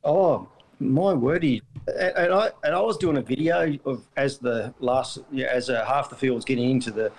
Oh, 0.04 0.48
my 0.80 1.14
wordy. 1.14 1.62
And 1.88 2.34
I 2.34 2.52
and 2.64 2.74
I 2.74 2.80
was 2.82 2.98
doing 2.98 3.18
a 3.18 3.22
video 3.22 3.78
of 3.86 4.04
as 4.18 4.40
the 4.40 4.74
last 4.80 5.20
as 5.38 5.70
a, 5.70 5.86
half 5.86 6.10
the 6.10 6.16
field 6.16 6.36
was 6.36 6.46
getting 6.46 6.70
into 6.70 6.90
the 6.92 7.12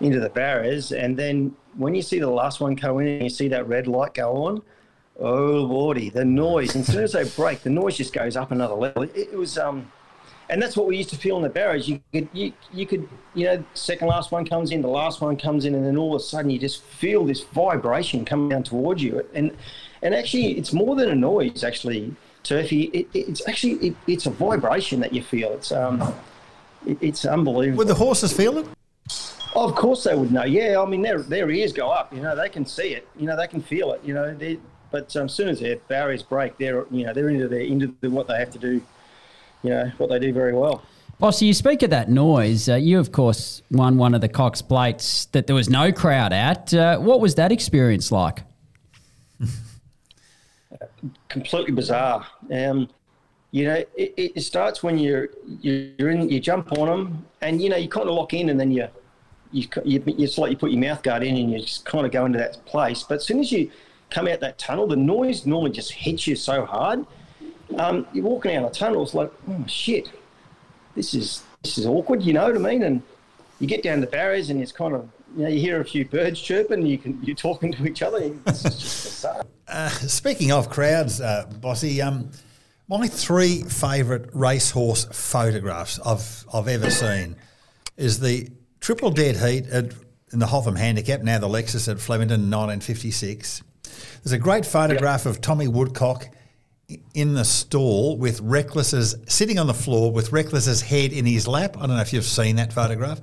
into 0.00 0.20
the 0.20 0.28
barriers, 0.28 0.92
and 0.92 1.16
then 1.16 1.54
when 1.76 1.94
you 1.94 2.02
see 2.02 2.18
the 2.18 2.28
last 2.28 2.60
one 2.60 2.74
go 2.74 2.98
in 2.98 3.06
and 3.06 3.22
you 3.22 3.30
see 3.30 3.48
that 3.48 3.66
red 3.68 3.86
light 3.86 4.14
go 4.14 4.44
on, 4.44 4.62
oh 5.18 5.30
lordy, 5.30 6.10
the 6.10 6.24
noise! 6.24 6.74
And 6.74 6.86
as 6.86 6.92
soon 6.92 7.04
as 7.04 7.12
they 7.12 7.24
break, 7.24 7.62
the 7.62 7.70
noise 7.70 7.96
just 7.96 8.12
goes 8.12 8.36
up 8.36 8.50
another 8.50 8.74
level. 8.74 9.04
It, 9.04 9.16
it 9.16 9.34
was 9.34 9.56
um, 9.56 9.90
and 10.52 10.62
that's 10.62 10.76
what 10.76 10.86
we 10.86 10.98
used 10.98 11.08
to 11.10 11.16
feel 11.16 11.36
in 11.38 11.42
the 11.42 11.48
barriers. 11.48 11.88
You 11.88 12.00
could, 12.12 12.28
you, 12.32 12.52
you 12.72 12.86
could, 12.86 13.08
you 13.34 13.46
know, 13.46 13.64
second 13.72 14.08
last 14.08 14.30
one 14.30 14.44
comes 14.44 14.70
in, 14.70 14.82
the 14.82 14.88
last 14.88 15.22
one 15.22 15.36
comes 15.36 15.64
in, 15.64 15.74
and 15.74 15.84
then 15.84 15.96
all 15.96 16.14
of 16.14 16.20
a 16.20 16.24
sudden 16.24 16.50
you 16.50 16.58
just 16.58 16.82
feel 16.82 17.24
this 17.24 17.40
vibration 17.40 18.24
coming 18.24 18.50
down 18.50 18.62
towards 18.62 19.02
you. 19.02 19.26
And 19.34 19.56
And 20.02 20.14
actually, 20.14 20.58
it's 20.58 20.72
more 20.72 20.96
than 20.96 21.08
a 21.08 21.14
noise. 21.14 21.64
Actually, 21.64 22.14
Turfy, 22.42 22.82
it, 22.92 23.08
it's 23.14 23.48
actually 23.48 23.74
it, 23.74 23.96
it's 24.06 24.26
a 24.26 24.30
vibration 24.30 25.00
that 25.00 25.12
you 25.14 25.22
feel. 25.22 25.52
It's 25.52 25.70
um, 25.72 26.02
it, 26.86 26.98
it's 27.00 27.24
unbelievable. 27.24 27.78
Would 27.78 27.88
the 27.88 27.94
horses 27.94 28.32
feel 28.32 28.58
it? 28.58 28.66
Of 29.54 29.74
course 29.74 30.04
they 30.04 30.14
would 30.14 30.32
know. 30.32 30.44
Yeah, 30.44 30.80
I 30.80 30.86
mean 30.86 31.02
their 31.02 31.22
their 31.22 31.50
ears 31.50 31.72
go 31.72 31.90
up. 31.90 32.12
You 32.12 32.20
know 32.20 32.34
they 32.34 32.48
can 32.48 32.66
see 32.66 32.94
it. 32.94 33.06
You 33.16 33.26
know 33.26 33.36
they 33.36 33.46
can 33.46 33.62
feel 33.62 33.92
it. 33.92 34.00
You 34.04 34.14
know 34.14 34.34
they. 34.34 34.58
But 34.90 35.16
um, 35.16 35.24
as 35.24 35.32
soon 35.32 35.48
as 35.48 35.60
their 35.60 35.76
barriers 35.88 36.22
break, 36.22 36.58
they're 36.58 36.84
you 36.90 37.06
know 37.06 37.14
they're 37.14 37.28
into 37.28 37.48
their 37.48 37.60
into 37.60 37.94
the, 38.00 38.10
what 38.10 38.26
they 38.26 38.38
have 38.38 38.50
to 38.50 38.58
do. 38.58 38.82
You 39.62 39.70
know 39.70 39.92
what 39.98 40.10
they 40.10 40.18
do 40.18 40.32
very 40.32 40.52
well. 40.52 40.82
Oh, 41.20 41.30
so 41.30 41.44
you 41.44 41.54
speak 41.54 41.82
of 41.82 41.90
that 41.90 42.10
noise. 42.10 42.68
Uh, 42.68 42.74
you, 42.74 42.98
of 42.98 43.12
course, 43.12 43.62
won 43.70 43.96
one 43.96 44.12
of 44.14 44.20
the 44.20 44.28
Cox 44.28 44.60
Plates 44.60 45.26
that 45.26 45.46
there 45.46 45.54
was 45.54 45.70
no 45.70 45.92
crowd 45.92 46.32
at. 46.32 46.74
Uh, 46.74 46.98
what 46.98 47.20
was 47.20 47.36
that 47.36 47.52
experience 47.52 48.10
like? 48.10 48.42
Completely 51.28 51.72
bizarre. 51.72 52.26
Um, 52.52 52.88
you 53.52 53.66
know, 53.66 53.84
it, 53.96 54.14
it, 54.16 54.42
starts 54.42 54.82
when 54.82 54.98
you're 54.98 55.28
you're 55.60 56.10
in, 56.10 56.28
you 56.28 56.40
jump 56.40 56.72
on 56.72 56.88
them, 56.88 57.26
and 57.40 57.62
you 57.62 57.68
know 57.68 57.76
you 57.76 57.88
kind 57.88 58.08
of 58.08 58.14
lock 58.14 58.32
in, 58.34 58.48
and 58.48 58.58
then 58.58 58.72
you 58.72 58.88
you, 59.52 59.68
you 59.84 60.02
it's 60.06 60.38
like 60.38 60.50
you 60.50 60.56
put 60.56 60.72
your 60.72 60.80
mouth 60.80 61.02
guard 61.02 61.22
in, 61.22 61.36
and 61.36 61.52
you 61.52 61.60
just 61.60 61.84
kind 61.84 62.04
of 62.04 62.10
go 62.10 62.24
into 62.24 62.38
that 62.38 62.64
place. 62.64 63.04
But 63.04 63.16
as 63.16 63.26
soon 63.26 63.38
as 63.38 63.52
you 63.52 63.70
come 64.10 64.26
out 64.26 64.40
that 64.40 64.58
tunnel, 64.58 64.86
the 64.86 64.96
noise 64.96 65.46
normally 65.46 65.70
just 65.70 65.92
hits 65.92 66.26
you 66.26 66.34
so 66.34 66.64
hard. 66.64 67.06
Um, 67.78 68.06
you're 68.12 68.24
walking 68.24 68.52
down 68.52 68.64
a 68.64 68.70
tunnel, 68.70 69.02
it's 69.02 69.14
like, 69.14 69.30
oh 69.48 69.64
shit, 69.66 70.10
this 70.94 71.14
is 71.14 71.42
this 71.62 71.78
is 71.78 71.86
awkward. 71.86 72.22
You 72.22 72.32
know 72.34 72.44
what 72.44 72.56
I 72.56 72.58
mean? 72.58 72.82
And 72.82 73.02
you 73.60 73.66
get 73.66 73.82
down 73.82 74.00
the 74.00 74.06
barriers, 74.06 74.50
and 74.50 74.60
it's 74.60 74.72
kind 74.72 74.94
of 74.94 75.08
you 75.36 75.44
know 75.44 75.48
you 75.48 75.60
hear 75.60 75.80
a 75.80 75.84
few 75.84 76.04
birds 76.04 76.40
chirping, 76.40 76.86
you 76.86 76.98
can 76.98 77.22
you're 77.22 77.36
talking 77.36 77.72
to 77.72 77.86
each 77.86 78.02
other. 78.02 78.18
It's 78.46 78.62
just 78.62 79.04
bizarre. 79.22 79.44
Uh, 79.68 79.88
speaking 79.88 80.52
of 80.52 80.68
crowds, 80.68 81.20
uh, 81.20 81.46
Bossy, 81.60 82.02
um, 82.02 82.30
my 82.88 83.06
three 83.06 83.62
favourite 83.62 84.34
racehorse 84.34 85.04
photographs 85.04 85.98
I've 86.04 86.44
I've 86.52 86.68
ever 86.68 86.90
seen 86.90 87.36
is 87.96 88.20
the 88.20 88.48
triple 88.80 89.10
dead 89.10 89.36
heat 89.36 89.66
at, 89.68 89.92
in 90.32 90.38
the 90.38 90.46
Hotham 90.46 90.76
Handicap, 90.76 91.20
now 91.20 91.38
the 91.38 91.48
Lexus 91.48 91.90
at 91.90 92.00
Flemington, 92.00 92.50
1956. 92.50 93.62
There's 94.22 94.32
a 94.32 94.38
great 94.38 94.66
photograph 94.66 95.24
yep. 95.24 95.34
of 95.34 95.40
Tommy 95.40 95.68
Woodcock 95.68 96.28
in 97.14 97.34
the 97.34 97.44
stall 97.44 98.16
with 98.16 98.40
Reckless's 98.40 99.16
sitting 99.26 99.58
on 99.58 99.66
the 99.66 99.74
floor 99.74 100.12
with 100.12 100.32
Reckless's 100.32 100.82
head 100.82 101.12
in 101.12 101.26
his 101.26 101.46
lap. 101.46 101.76
I 101.76 101.86
don't 101.86 101.96
know 101.96 102.02
if 102.02 102.12
you've 102.12 102.24
seen 102.24 102.56
that 102.56 102.72
photograph. 102.72 103.20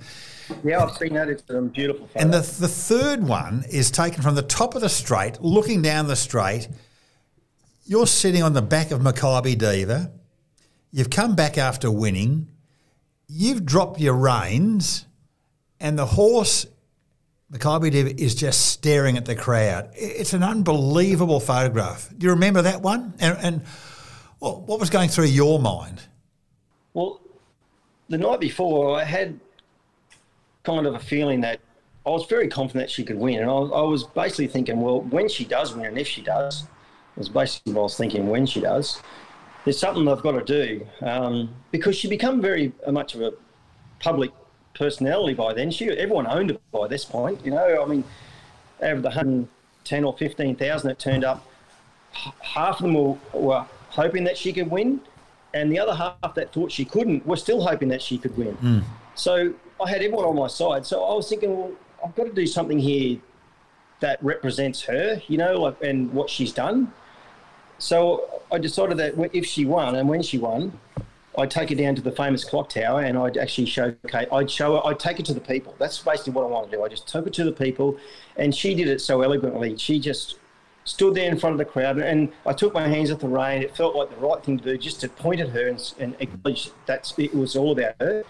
Yeah, 0.63 0.83
I've 0.83 0.97
seen 0.97 1.13
that. 1.13 1.29
It's 1.29 1.43
a 1.49 1.61
beautiful 1.61 2.07
photo. 2.07 2.19
And 2.19 2.33
the, 2.33 2.39
the 2.39 2.67
third 2.67 3.23
one 3.23 3.63
is 3.69 3.91
taken 3.91 4.23
from 4.23 4.35
the 4.35 4.41
top 4.41 4.75
of 4.75 4.81
the 4.81 4.89
straight, 4.89 5.41
looking 5.41 5.81
down 5.81 6.07
the 6.07 6.15
straight 6.15 6.67
you're 7.89 8.05
sitting 8.05 8.43
on 8.43 8.53
the 8.53 8.61
back 8.61 8.91
of 8.91 9.01
Makybe 9.01 9.57
Diva. 9.57 10.11
You've 10.91 11.09
come 11.09 11.35
back 11.35 11.57
after 11.57 11.89
winning. 11.89 12.47
You've 13.27 13.65
dropped 13.65 13.99
your 13.99 14.13
reins, 14.13 15.07
and 15.79 15.97
the 15.97 16.05
horse, 16.05 16.67
Makybe 17.51 17.91
Diva, 17.91 18.21
is 18.21 18.35
just 18.35 18.67
staring 18.67 19.17
at 19.17 19.25
the 19.25 19.35
crowd. 19.35 19.89
It's 19.95 20.33
an 20.33 20.43
unbelievable 20.43 21.39
photograph. 21.39 22.09
Do 22.15 22.25
you 22.25 22.33
remember 22.33 22.61
that 22.61 22.81
one? 22.81 23.13
And, 23.19 23.37
and 23.41 23.61
what 24.39 24.79
was 24.79 24.89
going 24.89 25.09
through 25.09 25.25
your 25.25 25.59
mind? 25.59 26.01
Well, 26.93 27.21
the 28.07 28.17
night 28.17 28.39
before, 28.39 28.99
I 28.99 29.03
had 29.03 29.39
kind 30.63 30.85
of 30.85 30.93
a 30.93 30.99
feeling 30.99 31.41
that 31.41 31.59
I 32.05 32.09
was 32.11 32.25
very 32.25 32.47
confident 32.47 32.89
she 32.89 33.03
could 33.03 33.17
win. 33.17 33.39
And 33.39 33.49
I 33.49 33.53
was, 33.53 33.71
I 33.73 33.81
was 33.81 34.03
basically 34.03 34.47
thinking, 34.47 34.81
well, 34.81 35.01
when 35.01 35.27
she 35.27 35.45
does 35.45 35.73
win, 35.73 35.85
and 35.85 35.97
if 35.97 36.07
she 36.07 36.21
does, 36.21 36.67
was 37.15 37.29
basically 37.29 37.73
what 37.73 37.81
I 37.81 37.83
was 37.83 37.97
thinking 37.97 38.27
when 38.27 38.45
she 38.45 38.61
does. 38.61 39.01
There's 39.65 39.77
something 39.77 40.07
I've 40.07 40.21
got 40.21 40.31
to 40.31 40.43
do 40.43 40.87
um, 41.01 41.53
because 41.71 41.95
she 41.95 42.07
become 42.07 42.41
very 42.41 42.71
uh, 42.85 42.91
much 42.91 43.13
of 43.13 43.21
a 43.21 43.33
public 43.99 44.31
personality 44.79 45.35
by 45.35 45.53
then. 45.53 45.69
She 45.69 45.89
everyone 45.89 46.25
owned 46.25 46.51
it 46.51 46.61
by 46.71 46.87
this 46.87 47.05
point. 47.05 47.45
You 47.45 47.51
know, 47.51 47.83
I 47.83 47.85
mean, 47.85 48.03
out 48.81 48.93
of 48.93 49.01
the 49.03 49.09
110 49.09 50.03
or 50.03 50.17
15,000 50.17 50.87
that 50.87 50.97
turned 50.97 51.23
up, 51.23 51.45
half 52.11 52.77
of 52.77 52.81
them 52.83 52.93
were, 52.95 53.17
were 53.33 53.65
hoping 53.89 54.23
that 54.23 54.37
she 54.37 54.53
could 54.53 54.71
win, 54.71 55.01
and 55.53 55.71
the 55.71 55.77
other 55.77 55.93
half 55.93 56.33
that 56.33 56.51
thought 56.53 56.71
she 56.71 56.85
couldn't 56.85 57.25
were 57.27 57.35
still 57.35 57.61
hoping 57.61 57.89
that 57.89 58.01
she 58.01 58.17
could 58.17 58.35
win. 58.37 58.55
Mm. 58.57 58.83
So 59.15 59.53
I 59.83 59.89
had 59.89 60.01
everyone 60.01 60.25
on 60.25 60.35
my 60.35 60.47
side. 60.47 60.85
So 60.85 61.03
I 61.03 61.13
was 61.13 61.27
thinking, 61.29 61.55
well, 61.55 61.71
I've 62.03 62.15
got 62.15 62.23
to 62.23 62.33
do 62.33 62.47
something 62.47 62.79
here 62.79 63.19
that 63.99 64.23
represents 64.23 64.81
her, 64.83 65.21
you 65.27 65.37
know, 65.37 65.59
like, 65.61 65.83
and 65.83 66.11
what 66.13 66.29
she's 66.29 66.53
done. 66.53 66.93
So 67.79 68.41
I 68.49 68.57
decided 68.59 68.97
that 68.97 69.13
if 69.33 69.45
she 69.45 69.65
won 69.65 69.95
and 69.95 70.07
when 70.07 70.21
she 70.21 70.37
won, 70.37 70.79
I'd 71.37 71.51
take 71.51 71.69
her 71.69 71.75
down 71.75 71.95
to 71.95 72.01
the 72.01 72.11
famous 72.11 72.43
clock 72.43 72.69
tower 72.69 73.01
and 73.01 73.17
I'd 73.17 73.37
actually 73.37 73.67
show. 73.67 73.95
I'd 74.13 74.49
show 74.49 74.75
her. 74.75 74.87
I'd 74.87 74.99
take 74.99 75.17
her 75.17 75.23
to 75.23 75.33
the 75.33 75.41
people. 75.41 75.75
That's 75.77 75.99
basically 75.99 76.33
what 76.33 76.43
I 76.43 76.47
wanted 76.47 76.71
to 76.71 76.77
do. 76.77 76.83
I 76.83 76.89
just 76.89 77.07
took 77.07 77.25
her 77.25 77.31
to 77.31 77.43
the 77.43 77.51
people, 77.51 77.97
and 78.37 78.53
she 78.53 78.73
did 78.73 78.87
it 78.87 78.99
so 79.01 79.21
elegantly. 79.21 79.77
She 79.77 79.99
just 79.99 80.39
stood 80.85 81.13
there 81.13 81.31
in 81.31 81.37
front 81.37 81.53
of 81.53 81.59
the 81.59 81.65
crowd, 81.65 81.99
and 81.99 82.31
I 82.45 82.53
took 82.53 82.73
my 82.73 82.87
hands 82.87 83.11
off 83.11 83.19
the 83.19 83.27
rein. 83.27 83.61
It 83.61 83.75
felt 83.75 83.95
like 83.95 84.09
the 84.09 84.25
right 84.25 84.43
thing 84.43 84.57
to 84.57 84.63
do, 84.63 84.77
just 84.77 85.01
to 85.01 85.09
point 85.09 85.39
at 85.39 85.49
her 85.49 85.67
and, 85.67 85.93
and 85.99 86.15
acknowledge 86.19 86.71
that 86.87 87.13
it 87.17 87.33
was 87.33 87.55
all 87.55 87.71
about 87.71 87.95
her. 87.99 88.23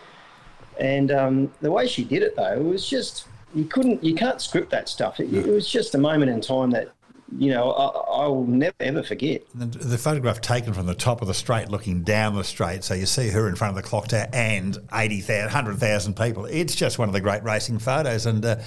And 0.79 1.11
um, 1.11 1.53
the 1.61 1.71
way 1.71 1.87
she 1.87 2.03
did 2.03 2.21
it, 2.21 2.35
though, 2.35 2.53
it 2.53 2.63
was 2.63 2.87
just 2.87 3.27
you 3.55 3.65
couldn't, 3.65 4.03
you 4.03 4.13
can't 4.13 4.41
script 4.41 4.69
that 4.71 4.89
stuff. 4.89 5.19
It, 5.19 5.33
it 5.33 5.47
was 5.47 5.69
just 5.69 5.95
a 5.95 5.97
moment 5.97 6.31
in 6.31 6.41
time 6.41 6.71
that 6.71 6.91
you 7.37 7.51
know, 7.51 7.71
I, 7.71 8.27
will 8.27 8.45
never 8.45 8.75
ever 8.79 9.03
forget. 9.03 9.43
The, 9.53 9.65
the, 9.65 9.97
photograph 9.97 10.41
taken 10.41 10.73
from 10.73 10.85
the 10.85 10.95
top 10.95 11.21
of 11.21 11.27
the 11.27 11.33
straight, 11.33 11.69
looking 11.69 12.03
down 12.03 12.35
the 12.35 12.43
straight, 12.43 12.83
so 12.83 12.93
you 12.93 13.05
see 13.05 13.29
her 13.29 13.47
in 13.47 13.55
front 13.55 13.77
of 13.77 13.83
the 13.83 13.87
clock 13.87 14.07
tower 14.07 14.27
and 14.33 14.77
80,000, 14.91 15.45
100,000 15.45 16.15
people. 16.15 16.45
It's 16.45 16.75
just 16.75 16.97
one 16.97 17.09
of 17.09 17.13
the 17.13 17.21
great 17.21 17.43
racing 17.43 17.79
photos. 17.79 18.25
And, 18.25 18.43
uh, 18.43 18.57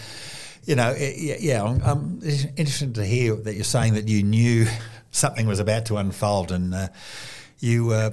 you 0.65 0.77
know, 0.77 0.95
it, 0.97 1.41
yeah, 1.41 1.63
I'm, 1.63 1.83
I'm, 1.83 2.21
interested 2.23 2.95
to 2.97 3.05
hear 3.05 3.35
that 3.35 3.55
you're 3.55 3.65
saying 3.65 3.95
that 3.95 4.09
you 4.09 4.23
knew 4.23 4.67
something 5.11 5.47
was 5.47 5.59
about 5.59 5.87
to 5.87 5.97
unfold 5.97 6.53
and 6.53 6.75
uh, 6.75 6.89
you. 7.59 7.91
Uh, 7.91 8.11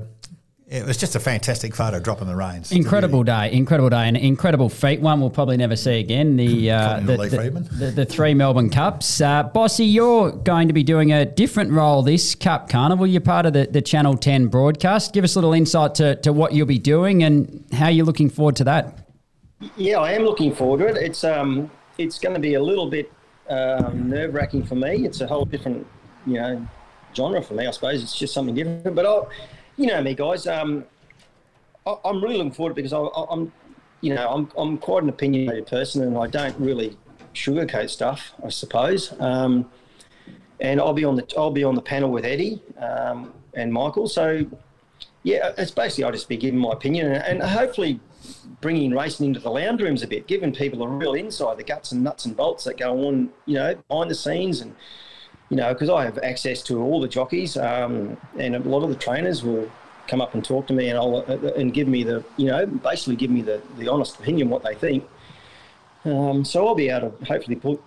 it 0.69 0.85
was 0.85 0.97
just 0.97 1.15
a 1.15 1.19
fantastic 1.19 1.73
photo 1.73 1.99
dropping 1.99 2.27
the 2.27 2.35
reins. 2.35 2.71
Incredible 2.71 3.23
day, 3.23 3.51
incredible 3.51 3.89
day, 3.89 4.07
and 4.07 4.15
incredible 4.15 4.69
feat. 4.69 5.01
One 5.01 5.19
we'll 5.19 5.31
probably 5.31 5.57
never 5.57 5.75
see 5.75 5.99
again. 5.99 6.37
The 6.37 6.69
uh, 6.71 6.99
the, 6.99 7.17
the, 7.17 7.67
the, 7.71 7.91
the, 7.91 8.05
three 8.05 8.35
Melbourne 8.35 8.69
Cups. 8.69 9.19
Uh, 9.19 9.43
Bossy, 9.43 9.85
you're 9.85 10.31
going 10.31 10.67
to 10.67 10.73
be 10.73 10.83
doing 10.83 11.11
a 11.11 11.25
different 11.25 11.71
role 11.71 12.03
this 12.03 12.35
Cup 12.35 12.69
Carnival. 12.69 13.07
You're 13.07 13.19
part 13.19 13.47
of 13.47 13.53
the, 13.53 13.67
the 13.71 13.81
Channel 13.81 14.15
10 14.15 14.47
broadcast. 14.47 15.11
Give 15.11 15.23
us 15.23 15.35
a 15.35 15.39
little 15.39 15.53
insight 15.53 15.95
to, 15.95 16.15
to 16.17 16.31
what 16.31 16.53
you'll 16.53 16.67
be 16.67 16.77
doing 16.77 17.23
and 17.23 17.65
how 17.73 17.87
you're 17.87 18.05
looking 18.05 18.29
forward 18.29 18.55
to 18.57 18.63
that. 18.65 19.09
Yeah, 19.75 19.97
I 19.97 20.11
am 20.11 20.21
looking 20.21 20.53
forward 20.53 20.79
to 20.81 20.87
it. 20.87 20.97
It's 20.97 21.23
um, 21.23 21.71
it's 21.97 22.19
going 22.19 22.35
to 22.35 22.39
be 22.39 22.53
a 22.53 22.61
little 22.61 22.87
bit 22.87 23.11
um, 23.49 24.07
nerve 24.07 24.35
wracking 24.35 24.63
for 24.65 24.75
me. 24.75 25.05
It's 25.05 25.21
a 25.21 25.27
whole 25.27 25.45
different, 25.45 25.87
you 26.27 26.33
know, 26.33 26.67
genre 27.15 27.41
for 27.41 27.55
me. 27.55 27.65
I 27.65 27.71
suppose 27.71 28.03
it's 28.03 28.15
just 28.15 28.35
something 28.35 28.53
different. 28.53 28.95
But 28.95 29.07
I'll 29.07 29.29
you 29.79 29.87
know 29.87 30.01
me, 30.01 30.13
guys. 30.13 30.45
Um, 30.45 30.83
I, 31.87 31.95
am 32.03 32.21
really 32.21 32.37
looking 32.37 32.51
forward 32.51 32.75
to 32.75 32.81
it 32.81 32.83
because 32.83 32.93
I, 32.93 33.33
am 33.33 33.51
you 34.01 34.13
know, 34.13 34.29
I'm, 34.29 34.51
I'm 34.57 34.77
quite 34.77 35.03
an 35.03 35.09
opinionated 35.09 35.67
person 35.67 36.03
and 36.03 36.17
I 36.17 36.27
don't 36.27 36.57
really 36.59 36.97
sugarcoat 37.33 37.89
stuff, 37.89 38.33
I 38.43 38.49
suppose. 38.49 39.13
Um, 39.19 39.69
and 40.59 40.81
I'll 40.81 40.93
be 40.93 41.05
on 41.05 41.15
the 41.15 41.25
I'll 41.37 41.51
be 41.51 41.63
on 41.63 41.75
the 41.75 41.81
panel 41.81 42.11
with 42.11 42.25
Eddie 42.25 42.61
um, 42.77 43.33
and 43.53 43.71
Michael. 43.71 44.09
So 44.09 44.45
yeah, 45.23 45.53
it's 45.57 45.71
basically 45.71 46.03
I'll 46.03 46.11
just 46.11 46.27
be 46.27 46.37
giving 46.37 46.59
my 46.59 46.73
opinion 46.73 47.13
and, 47.13 47.41
and, 47.41 47.43
hopefully 47.43 48.01
bringing 48.59 48.91
racing 48.91 49.27
into 49.27 49.39
the 49.39 49.49
lounge 49.49 49.81
rooms 49.81 50.03
a 50.03 50.07
bit, 50.07 50.27
giving 50.27 50.53
people 50.53 50.83
a 50.83 50.87
real 50.87 51.13
insight, 51.13 51.57
the 51.57 51.63
guts 51.63 51.93
and 51.93 52.03
nuts 52.03 52.25
and 52.25 52.35
bolts 52.35 52.65
that 52.65 52.77
go 52.77 53.07
on, 53.07 53.29
you 53.45 53.55
know, 53.55 53.75
behind 53.87 54.11
the 54.11 54.15
scenes 54.15 54.59
and 54.59 54.75
you 55.49 55.57
know, 55.57 55.73
because 55.73 55.89
I 55.89 56.05
have 56.05 56.17
access 56.19 56.61
to 56.63 56.81
all 56.81 57.01
the 57.01 57.07
jockeys, 57.07 57.57
um, 57.57 58.17
and 58.37 58.55
a 58.55 58.59
lot 58.59 58.83
of 58.83 58.89
the 58.89 58.95
trainers 58.95 59.43
will 59.43 59.69
come 60.07 60.21
up 60.21 60.33
and 60.33 60.43
talk 60.43 60.67
to 60.67 60.73
me, 60.73 60.89
and 60.89 60.97
I'll 60.97 61.17
uh, 61.17 61.53
and 61.55 61.73
give 61.73 61.87
me 61.87 62.03
the, 62.03 62.23
you 62.37 62.47
know, 62.47 62.65
basically 62.65 63.15
give 63.15 63.31
me 63.31 63.41
the, 63.41 63.61
the 63.77 63.87
honest 63.87 64.19
opinion 64.19 64.49
what 64.49 64.63
they 64.63 64.75
think. 64.75 65.07
Um, 66.05 66.45
so 66.45 66.67
I'll 66.67 66.75
be 66.75 66.89
able 66.89 67.11
to 67.11 67.25
hopefully 67.25 67.55
put 67.55 67.81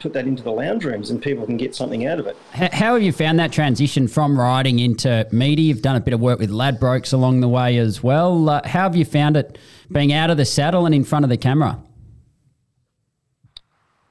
put 0.00 0.12
that 0.12 0.26
into 0.26 0.42
the 0.42 0.52
lounge 0.52 0.84
rooms, 0.84 1.10
and 1.10 1.20
people 1.20 1.44
can 1.44 1.56
get 1.56 1.74
something 1.74 2.06
out 2.06 2.20
of 2.20 2.26
it. 2.26 2.36
How 2.52 2.94
have 2.94 3.02
you 3.02 3.12
found 3.12 3.38
that 3.40 3.52
transition 3.52 4.06
from 4.06 4.38
riding 4.38 4.78
into 4.78 5.26
media? 5.32 5.66
You've 5.66 5.82
done 5.82 5.96
a 5.96 6.00
bit 6.00 6.14
of 6.14 6.20
work 6.20 6.38
with 6.38 6.50
Ladbrokes 6.50 7.12
along 7.12 7.40
the 7.40 7.48
way 7.48 7.78
as 7.78 8.02
well. 8.02 8.48
Uh, 8.48 8.60
how 8.64 8.82
have 8.82 8.96
you 8.96 9.04
found 9.04 9.36
it 9.36 9.58
being 9.90 10.12
out 10.12 10.30
of 10.30 10.36
the 10.36 10.44
saddle 10.44 10.86
and 10.86 10.94
in 10.94 11.04
front 11.04 11.24
of 11.24 11.28
the 11.28 11.36
camera? 11.36 11.82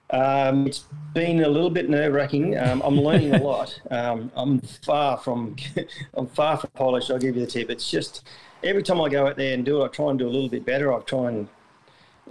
Um, 0.09 0.67
it's 0.67 0.85
been 1.13 1.43
a 1.43 1.49
little 1.49 1.69
bit 1.69 1.89
nerve 1.89 2.13
wracking. 2.13 2.57
Um, 2.57 2.81
I'm 2.81 2.99
learning 2.99 3.35
a 3.35 3.43
lot. 3.43 3.79
Um, 3.91 4.31
I'm 4.35 4.59
far 4.59 5.17
from 5.17 5.55
I'm 6.13 6.27
far 6.27 6.57
from 6.57 6.69
polished. 6.71 7.11
I'll 7.11 7.19
give 7.19 7.35
you 7.35 7.45
the 7.45 7.51
tip. 7.51 7.69
It's 7.69 7.89
just 7.89 8.27
every 8.63 8.83
time 8.83 9.01
I 9.01 9.09
go 9.09 9.27
out 9.27 9.35
there 9.35 9.53
and 9.53 9.65
do 9.65 9.81
it, 9.81 9.85
I 9.85 9.87
try 9.89 10.09
and 10.09 10.17
do 10.17 10.27
a 10.27 10.29
little 10.29 10.49
bit 10.49 10.65
better. 10.65 10.93
I 10.93 10.99
try 11.01 11.29
and 11.29 11.47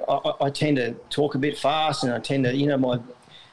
I, 0.09 0.33
I 0.43 0.51
tend 0.51 0.77
to 0.77 0.93
talk 1.11 1.35
a 1.35 1.39
bit 1.39 1.59
fast, 1.59 2.05
and 2.05 2.13
I 2.13 2.19
tend 2.19 2.45
to 2.45 2.57
you 2.57 2.67
know 2.67 2.79
my 2.79 2.99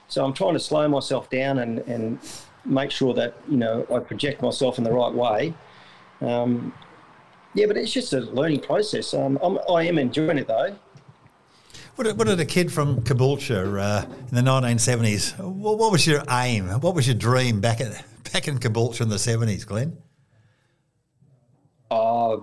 so 0.07 0.23
I'm 0.23 0.33
trying 0.33 0.53
to 0.53 0.59
slow 0.59 0.87
myself 0.87 1.29
down 1.29 1.59
and 1.59 1.79
and 1.79 2.19
make 2.65 2.91
sure 2.91 3.13
that 3.13 3.35
you 3.49 3.57
know 3.57 3.85
I 3.93 3.99
project 3.99 4.41
myself 4.41 4.77
in 4.77 4.83
the 4.85 4.91
right 4.91 5.13
way. 5.13 5.53
Um, 6.21 6.73
yeah, 7.55 7.67
but 7.67 7.77
it's 7.77 7.91
just 7.91 8.13
a 8.13 8.21
learning 8.21 8.61
process. 8.61 9.13
Um, 9.13 9.37
I'm, 9.43 9.59
I 9.69 9.83
am 9.83 9.99
enjoying 9.99 10.37
it 10.37 10.47
though. 10.47 10.75
What 11.95 12.05
did, 12.05 12.17
what 12.17 12.25
did 12.25 12.39
a 12.39 12.45
kid 12.45 12.71
from 12.71 13.01
Caboolture 13.01 13.79
uh, 13.79 14.05
in 14.29 14.35
the 14.35 14.41
1970s? 14.41 15.37
What, 15.39 15.77
what, 15.77 15.91
was 15.91 16.07
your 16.07 16.23
aim? 16.27 16.67
What 16.67 16.95
was 16.95 17.07
your 17.07 17.15
dream 17.15 17.61
back 17.61 17.81
at 17.81 18.03
back 18.33 18.47
in 18.47 18.57
Caboolture 18.57 19.01
in 19.01 19.09
the 19.09 19.17
70s, 19.17 19.63
Glenn? 19.63 19.95
Uh, 21.91 22.37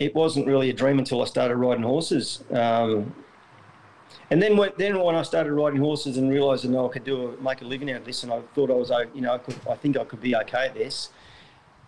it 0.00 0.12
wasn't 0.12 0.48
really 0.48 0.70
a 0.70 0.72
dream 0.72 0.98
until 0.98 1.22
I 1.22 1.26
started 1.26 1.54
riding 1.54 1.84
horses. 1.84 2.42
Um, 2.50 3.14
and 4.30 4.42
then 4.42 4.56
when, 4.56 4.72
then 4.76 4.98
when 4.98 5.14
I 5.14 5.22
started 5.22 5.52
riding 5.52 5.78
horses 5.78 6.16
and 6.16 6.28
realised 6.28 6.68
that 6.68 6.76
I 6.76 6.88
could 6.88 7.04
do 7.04 7.28
a, 7.28 7.40
make 7.40 7.62
a 7.62 7.64
living 7.64 7.92
out 7.92 7.98
of 7.98 8.04
this, 8.04 8.24
and 8.24 8.32
I 8.32 8.40
thought 8.56 8.70
I 8.70 8.74
was, 8.74 8.90
you 9.14 9.20
know, 9.20 9.34
I, 9.34 9.38
could, 9.38 9.56
I 9.70 9.76
think 9.76 9.96
I 9.96 10.02
could 10.02 10.20
be 10.20 10.34
okay 10.34 10.66
at 10.66 10.74
this. 10.74 11.10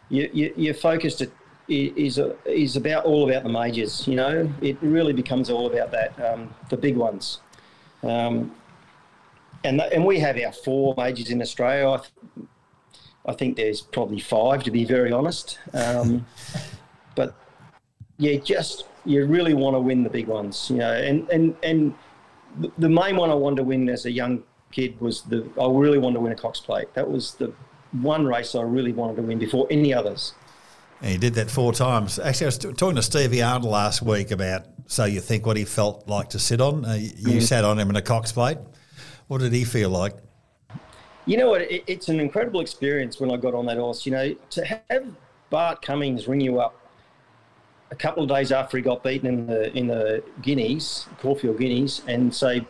You, 0.09 0.30
you, 0.33 0.54
you're 0.57 0.75
focused 0.75 1.21
at, 1.21 1.30
is 1.69 2.19
a, 2.19 2.37
is 2.47 2.77
about 2.77 3.05
all 3.05 3.29
about 3.29 3.43
the 3.43 3.49
majors. 3.49 4.07
You 4.09 4.17
know, 4.17 4.53
it 4.61 4.77
really 4.81 5.13
becomes 5.13 5.51
all 5.51 5.67
about 5.67 5.91
that, 5.93 6.19
um, 6.25 6.55
the 6.71 6.77
big 6.77 6.97
ones. 6.97 7.41
Um, 8.03 8.55
and 9.65 9.81
and 9.81 10.05
we 10.05 10.19
have 10.21 10.39
our 10.39 10.53
four 10.53 10.95
majors 10.97 11.31
in 11.31 11.43
Australia. 11.43 11.91
I, 11.91 11.97
th- 11.97 12.49
I 13.27 13.33
think 13.35 13.57
there's 13.57 13.81
probably 13.81 14.21
five, 14.21 14.63
to 14.65 14.71
be 14.71 14.85
very 14.85 15.13
honest. 15.13 15.59
Um, 15.75 16.27
but 17.15 17.35
yeah, 18.19 18.37
just 18.37 18.87
you 19.05 19.25
really 19.27 19.55
want 19.55 19.75
to 19.75 19.81
win 19.81 20.03
the 20.03 20.11
big 20.11 20.29
ones. 20.29 20.71
You 20.71 20.79
know, 20.79 20.93
and 20.95 21.29
and 21.31 21.57
and 21.63 21.95
the 22.79 22.89
main 22.89 23.17
one 23.17 23.31
I 23.31 23.35
wanted 23.35 23.57
to 23.57 23.65
win 23.65 23.89
as 23.89 24.07
a 24.07 24.11
young 24.11 24.43
kid 24.71 25.01
was 25.01 25.23
the 25.23 25.49
I 25.61 25.67
really 25.69 25.99
wanted 25.99 26.15
to 26.15 26.21
win 26.21 26.33
a 26.33 26.37
Cox 26.37 26.61
Plate. 26.61 26.93
That 26.95 27.11
was 27.11 27.35
the 27.35 27.53
one 27.93 28.27
race 28.27 28.55
I 28.55 28.63
really 28.63 28.93
wanted 28.93 29.17
to 29.17 29.23
win 29.23 29.39
before 29.39 29.67
any 29.71 29.93
others. 29.93 30.35
And 31.00 31.12
he 31.12 31.19
did 31.19 31.35
that 31.35 31.50
four 31.50 31.73
times. 31.73 32.19
Actually, 32.19 32.47
I 32.47 32.49
was 32.49 32.59
talking 32.59 32.97
to 32.97 33.02
Stevie 33.02 33.43
Arnold 33.43 33.71
last 33.71 34.02
week 34.02 34.31
about 34.31 34.64
so 34.88 35.05
you 35.05 35.21
think 35.21 35.45
what 35.45 35.59
he 35.59 35.64
felt 35.64 36.09
like 36.09 36.31
to 36.31 36.38
sit 36.38 36.61
on. 36.61 36.85
Uh, 36.85 36.95
you 36.95 37.38
mm. 37.38 37.43
sat 37.43 37.62
on 37.62 37.78
him 37.78 37.90
in 37.90 37.97
a 37.97 38.02
Cox 38.02 38.33
Plate. 38.33 38.59
What 39.28 39.40
did 39.40 39.52
he 39.52 39.64
feel 39.64 39.90
like? 39.90 40.14
You 41.26 41.37
know 41.37 41.50
what? 41.50 41.61
It, 41.61 41.85
it's 41.87 42.09
an 42.09 42.19
incredible 42.19 42.61
experience 42.61 43.21
when 43.21 43.31
I 43.31 43.37
got 43.37 43.55
on 43.55 43.67
that 43.67 43.76
horse. 43.76 44.07
You 44.07 44.12
know, 44.12 44.35
to 44.50 44.64
have 44.64 45.07
Bart 45.50 45.83
Cummings 45.83 46.26
ring 46.26 46.40
you 46.40 46.59
up 46.59 46.75
a 47.90 47.95
couple 47.95 48.23
of 48.23 48.31
days 48.31 48.50
after 48.50 48.78
he 48.78 48.83
got 48.83 49.05
beaten 49.05 49.28
in 49.28 49.47
the 49.47 49.76
in 49.76 49.87
the 49.87 50.25
Guineas, 50.40 51.07
Caulfield 51.21 51.59
Guineas, 51.59 52.00
and 52.07 52.35
say, 52.35 52.67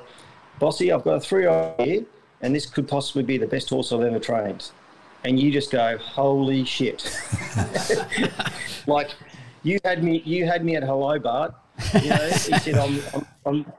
"Bossy, 0.58 0.90
I've 0.90 1.04
got 1.04 1.14
a 1.14 1.20
three-year-old 1.20 1.80
here, 1.80 2.04
and 2.42 2.52
this 2.52 2.66
could 2.66 2.88
possibly 2.88 3.22
be 3.22 3.38
the 3.38 3.46
best 3.46 3.70
horse 3.70 3.92
I've 3.92 4.00
ever 4.00 4.18
trained." 4.18 4.72
And 5.24 5.38
you 5.38 5.50
just 5.50 5.70
go, 5.70 5.98
"Holy 5.98 6.64
shit!" 6.64 7.18
like 8.86 9.10
you 9.62 9.78
had 9.84 10.02
me, 10.04 10.22
you 10.24 10.46
had 10.46 10.64
me 10.64 10.76
at 10.76 10.82
hello, 10.82 11.18
Bart. 11.18 11.54
You 12.02 12.10
know, 12.10 12.28
he 12.28 12.58
said, 12.58 12.76
"I'm, 12.76 13.00
I'm, 13.14 13.26
I'm, 13.46 13.72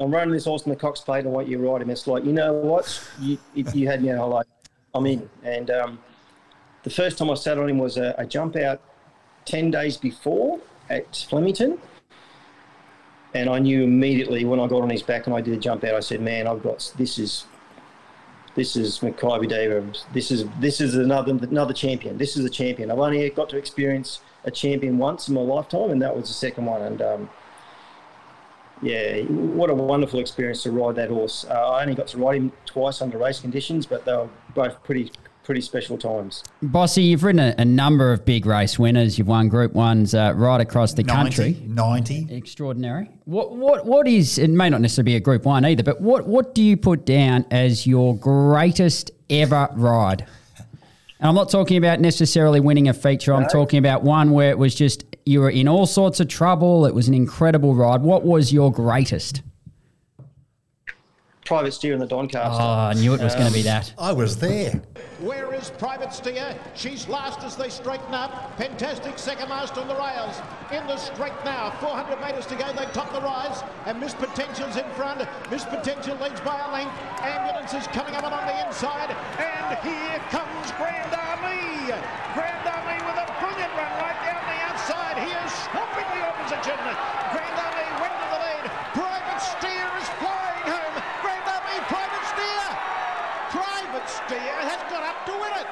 I'm 0.00 0.10
running 0.10 0.32
this 0.32 0.44
horse 0.44 0.64
in 0.64 0.70
the 0.70 0.76
Cox 0.76 1.00
Plate. 1.00 1.24
and 1.24 1.32
what 1.32 1.48
you 1.48 1.58
ride 1.58 1.82
him." 1.82 1.90
It's 1.90 2.06
like, 2.06 2.24
you 2.24 2.32
know 2.32 2.52
what? 2.52 3.02
You, 3.20 3.38
you 3.54 3.88
had 3.88 4.02
me 4.02 4.10
at 4.10 4.18
hello. 4.18 4.42
I'm 4.94 5.06
in. 5.06 5.28
And 5.42 5.70
um, 5.70 5.98
the 6.82 6.90
first 6.90 7.18
time 7.18 7.30
I 7.30 7.34
sat 7.34 7.58
on 7.58 7.68
him 7.68 7.78
was 7.78 7.96
a, 7.96 8.14
a 8.18 8.26
jump 8.26 8.56
out 8.56 8.80
10 9.44 9.70
days 9.70 9.96
before 9.96 10.60
at 10.90 11.24
Flemington. 11.28 11.78
And 13.34 13.48
I 13.48 13.58
knew 13.58 13.82
immediately 13.84 14.44
when 14.44 14.60
I 14.60 14.66
got 14.66 14.82
on 14.82 14.90
his 14.90 15.02
back 15.02 15.26
and 15.26 15.34
I 15.34 15.40
did 15.40 15.54
a 15.54 15.56
jump 15.56 15.84
out, 15.84 15.94
I 15.94 16.00
said, 16.00 16.20
man, 16.20 16.46
I've 16.46 16.62
got, 16.62 16.92
this 16.98 17.18
is, 17.18 17.46
this 18.54 18.76
is 18.76 18.98
Makybe 18.98 19.48
Diva. 19.48 19.84
This 20.12 20.30
is, 20.30 20.44
this 20.60 20.80
is 20.80 20.94
another, 20.94 21.32
another 21.32 21.72
champion. 21.72 22.18
This 22.18 22.36
is 22.36 22.44
a 22.44 22.50
champion. 22.50 22.90
I've 22.90 22.98
only 22.98 23.28
got 23.30 23.48
to 23.50 23.56
experience 23.56 24.20
a 24.44 24.50
champion 24.50 24.98
once 24.98 25.28
in 25.28 25.34
my 25.34 25.40
lifetime, 25.40 25.90
and 25.90 26.02
that 26.02 26.14
was 26.14 26.28
the 26.28 26.34
second 26.34 26.66
one. 26.66 26.82
And, 26.82 27.02
um, 27.02 27.30
yeah, 28.82 29.22
what 29.22 29.70
a 29.70 29.74
wonderful 29.74 30.18
experience 30.18 30.64
to 30.64 30.72
ride 30.72 30.96
that 30.96 31.08
horse. 31.08 31.46
Uh, 31.48 31.52
I 31.52 31.82
only 31.82 31.94
got 31.94 32.08
to 32.08 32.18
ride 32.18 32.36
him 32.36 32.52
twice 32.66 33.00
under 33.00 33.16
race 33.16 33.40
conditions, 33.40 33.86
but 33.86 34.04
they 34.04 34.12
were 34.12 34.28
both 34.54 34.82
pretty 34.82 35.12
pretty 35.42 35.60
special 35.60 35.98
times. 35.98 36.42
Bossy, 36.62 37.02
you've 37.02 37.24
ridden 37.24 37.40
a, 37.40 37.54
a, 37.58 37.64
number 37.64 38.12
of 38.12 38.24
big 38.24 38.46
race 38.46 38.78
winners. 38.78 39.18
You've 39.18 39.28
won 39.28 39.48
Group 39.48 39.72
Ones 39.72 40.14
uh, 40.14 40.32
right 40.34 40.60
across 40.60 40.94
the 40.94 41.02
90, 41.02 41.22
country. 41.22 41.66
Ninety, 41.66 42.26
extraordinary. 42.30 43.10
What 43.24 43.56
what 43.56 43.86
what 43.86 44.08
is? 44.08 44.38
It 44.38 44.50
may 44.50 44.70
not 44.70 44.80
necessarily 44.80 45.12
be 45.12 45.16
a 45.16 45.20
Group 45.20 45.44
One 45.44 45.64
either, 45.64 45.82
but 45.82 46.00
what 46.00 46.26
what 46.26 46.54
do 46.54 46.62
you 46.62 46.76
put 46.76 47.04
down 47.04 47.46
as 47.50 47.86
your 47.86 48.16
greatest 48.16 49.10
ever 49.30 49.68
ride? 49.74 50.26
And 51.22 51.28
I'm 51.28 51.34
not 51.34 51.50
talking 51.50 51.76
about 51.76 52.00
necessarily 52.00 52.58
winning 52.58 52.88
a 52.88 52.94
feature. 52.94 53.32
I'm 53.32 53.42
no. 53.42 53.48
talking 53.48 53.78
about 53.78 54.02
one 54.02 54.32
where 54.32 54.50
it 54.50 54.58
was 54.58 54.74
just 54.74 55.04
you 55.24 55.40
were 55.40 55.50
in 55.50 55.68
all 55.68 55.86
sorts 55.86 56.18
of 56.20 56.28
trouble. 56.28 56.86
It 56.86 56.94
was 56.94 57.08
an 57.08 57.14
incredible 57.14 57.74
ride. 57.74 58.02
What 58.02 58.24
was 58.24 58.52
your 58.52 58.72
greatest? 58.72 59.42
Private 61.44 61.72
Steer 61.72 61.92
in 61.92 61.98
the 61.98 62.06
Doncaster. 62.06 62.62
Oh, 62.62 62.66
I 62.66 62.94
knew 62.94 63.14
it 63.14 63.20
was 63.20 63.34
um, 63.34 63.40
going 63.40 63.50
to 63.50 63.54
be 63.54 63.62
that. 63.62 63.92
I 63.98 64.12
was 64.12 64.36
there. 64.36 64.80
Where 65.20 65.52
is 65.54 65.70
Private 65.70 66.12
Steer? 66.12 66.56
She's 66.74 67.08
last 67.08 67.42
as 67.42 67.56
they 67.56 67.68
straighten 67.68 68.14
up. 68.14 68.56
Fantastic 68.58 69.18
second 69.18 69.48
last 69.48 69.76
on 69.76 69.88
the 69.88 69.94
rails. 69.94 70.40
In 70.70 70.86
the 70.86 70.96
straight 70.96 71.36
now. 71.44 71.70
400 71.80 72.20
metres 72.24 72.46
to 72.46 72.54
go. 72.54 72.72
They 72.72 72.86
top 72.92 73.12
the 73.12 73.20
rise. 73.20 73.62
And 73.86 73.98
Miss 74.00 74.14
Potential's 74.14 74.76
in 74.76 74.88
front. 74.98 75.26
Miss 75.50 75.64
Potential 75.64 76.16
leads 76.22 76.40
by 76.40 76.58
a 76.58 76.70
length. 76.72 76.94
Ambulance 77.22 77.74
is 77.74 77.86
coming 77.90 78.14
up 78.14 78.24
on 78.24 78.32
the 78.32 78.66
inside. 78.66 79.10
And 79.38 79.78
here 79.82 80.18
comes 80.30 80.70
Grand 80.78 81.10
Army. 81.10 81.90
Grand 82.34 82.64
Army 82.66 82.98
with 83.02 83.18
a 83.18 83.28
brilliant 83.42 83.72
run 83.76 83.92
right 83.98 84.18
down 84.26 84.42
the 84.46 84.58
outside. 84.70 85.16
He 85.20 85.30
is 85.30 85.50
swamping 85.68 86.08
the 86.16 86.22
opposition. 86.22 86.78
Grand 87.34 87.56
Army 87.58 87.88
went 87.98 88.14
to 88.14 88.26
the 88.30 88.40
lead. 88.40 88.64
Private 88.96 89.40
Steer 89.42 89.88
is 90.00 90.08
flying 90.18 90.66
home. 90.66 90.96
Grand 91.20 91.46
Army, 91.46 91.78
Private 91.86 92.24
Steer. 92.32 92.66
Private 93.52 94.08
Steer 94.32 94.40
has 94.40 94.90
got 94.90 95.02
up 95.02 95.26
to 95.26 95.32
win 95.32 95.52
it. 95.60 95.66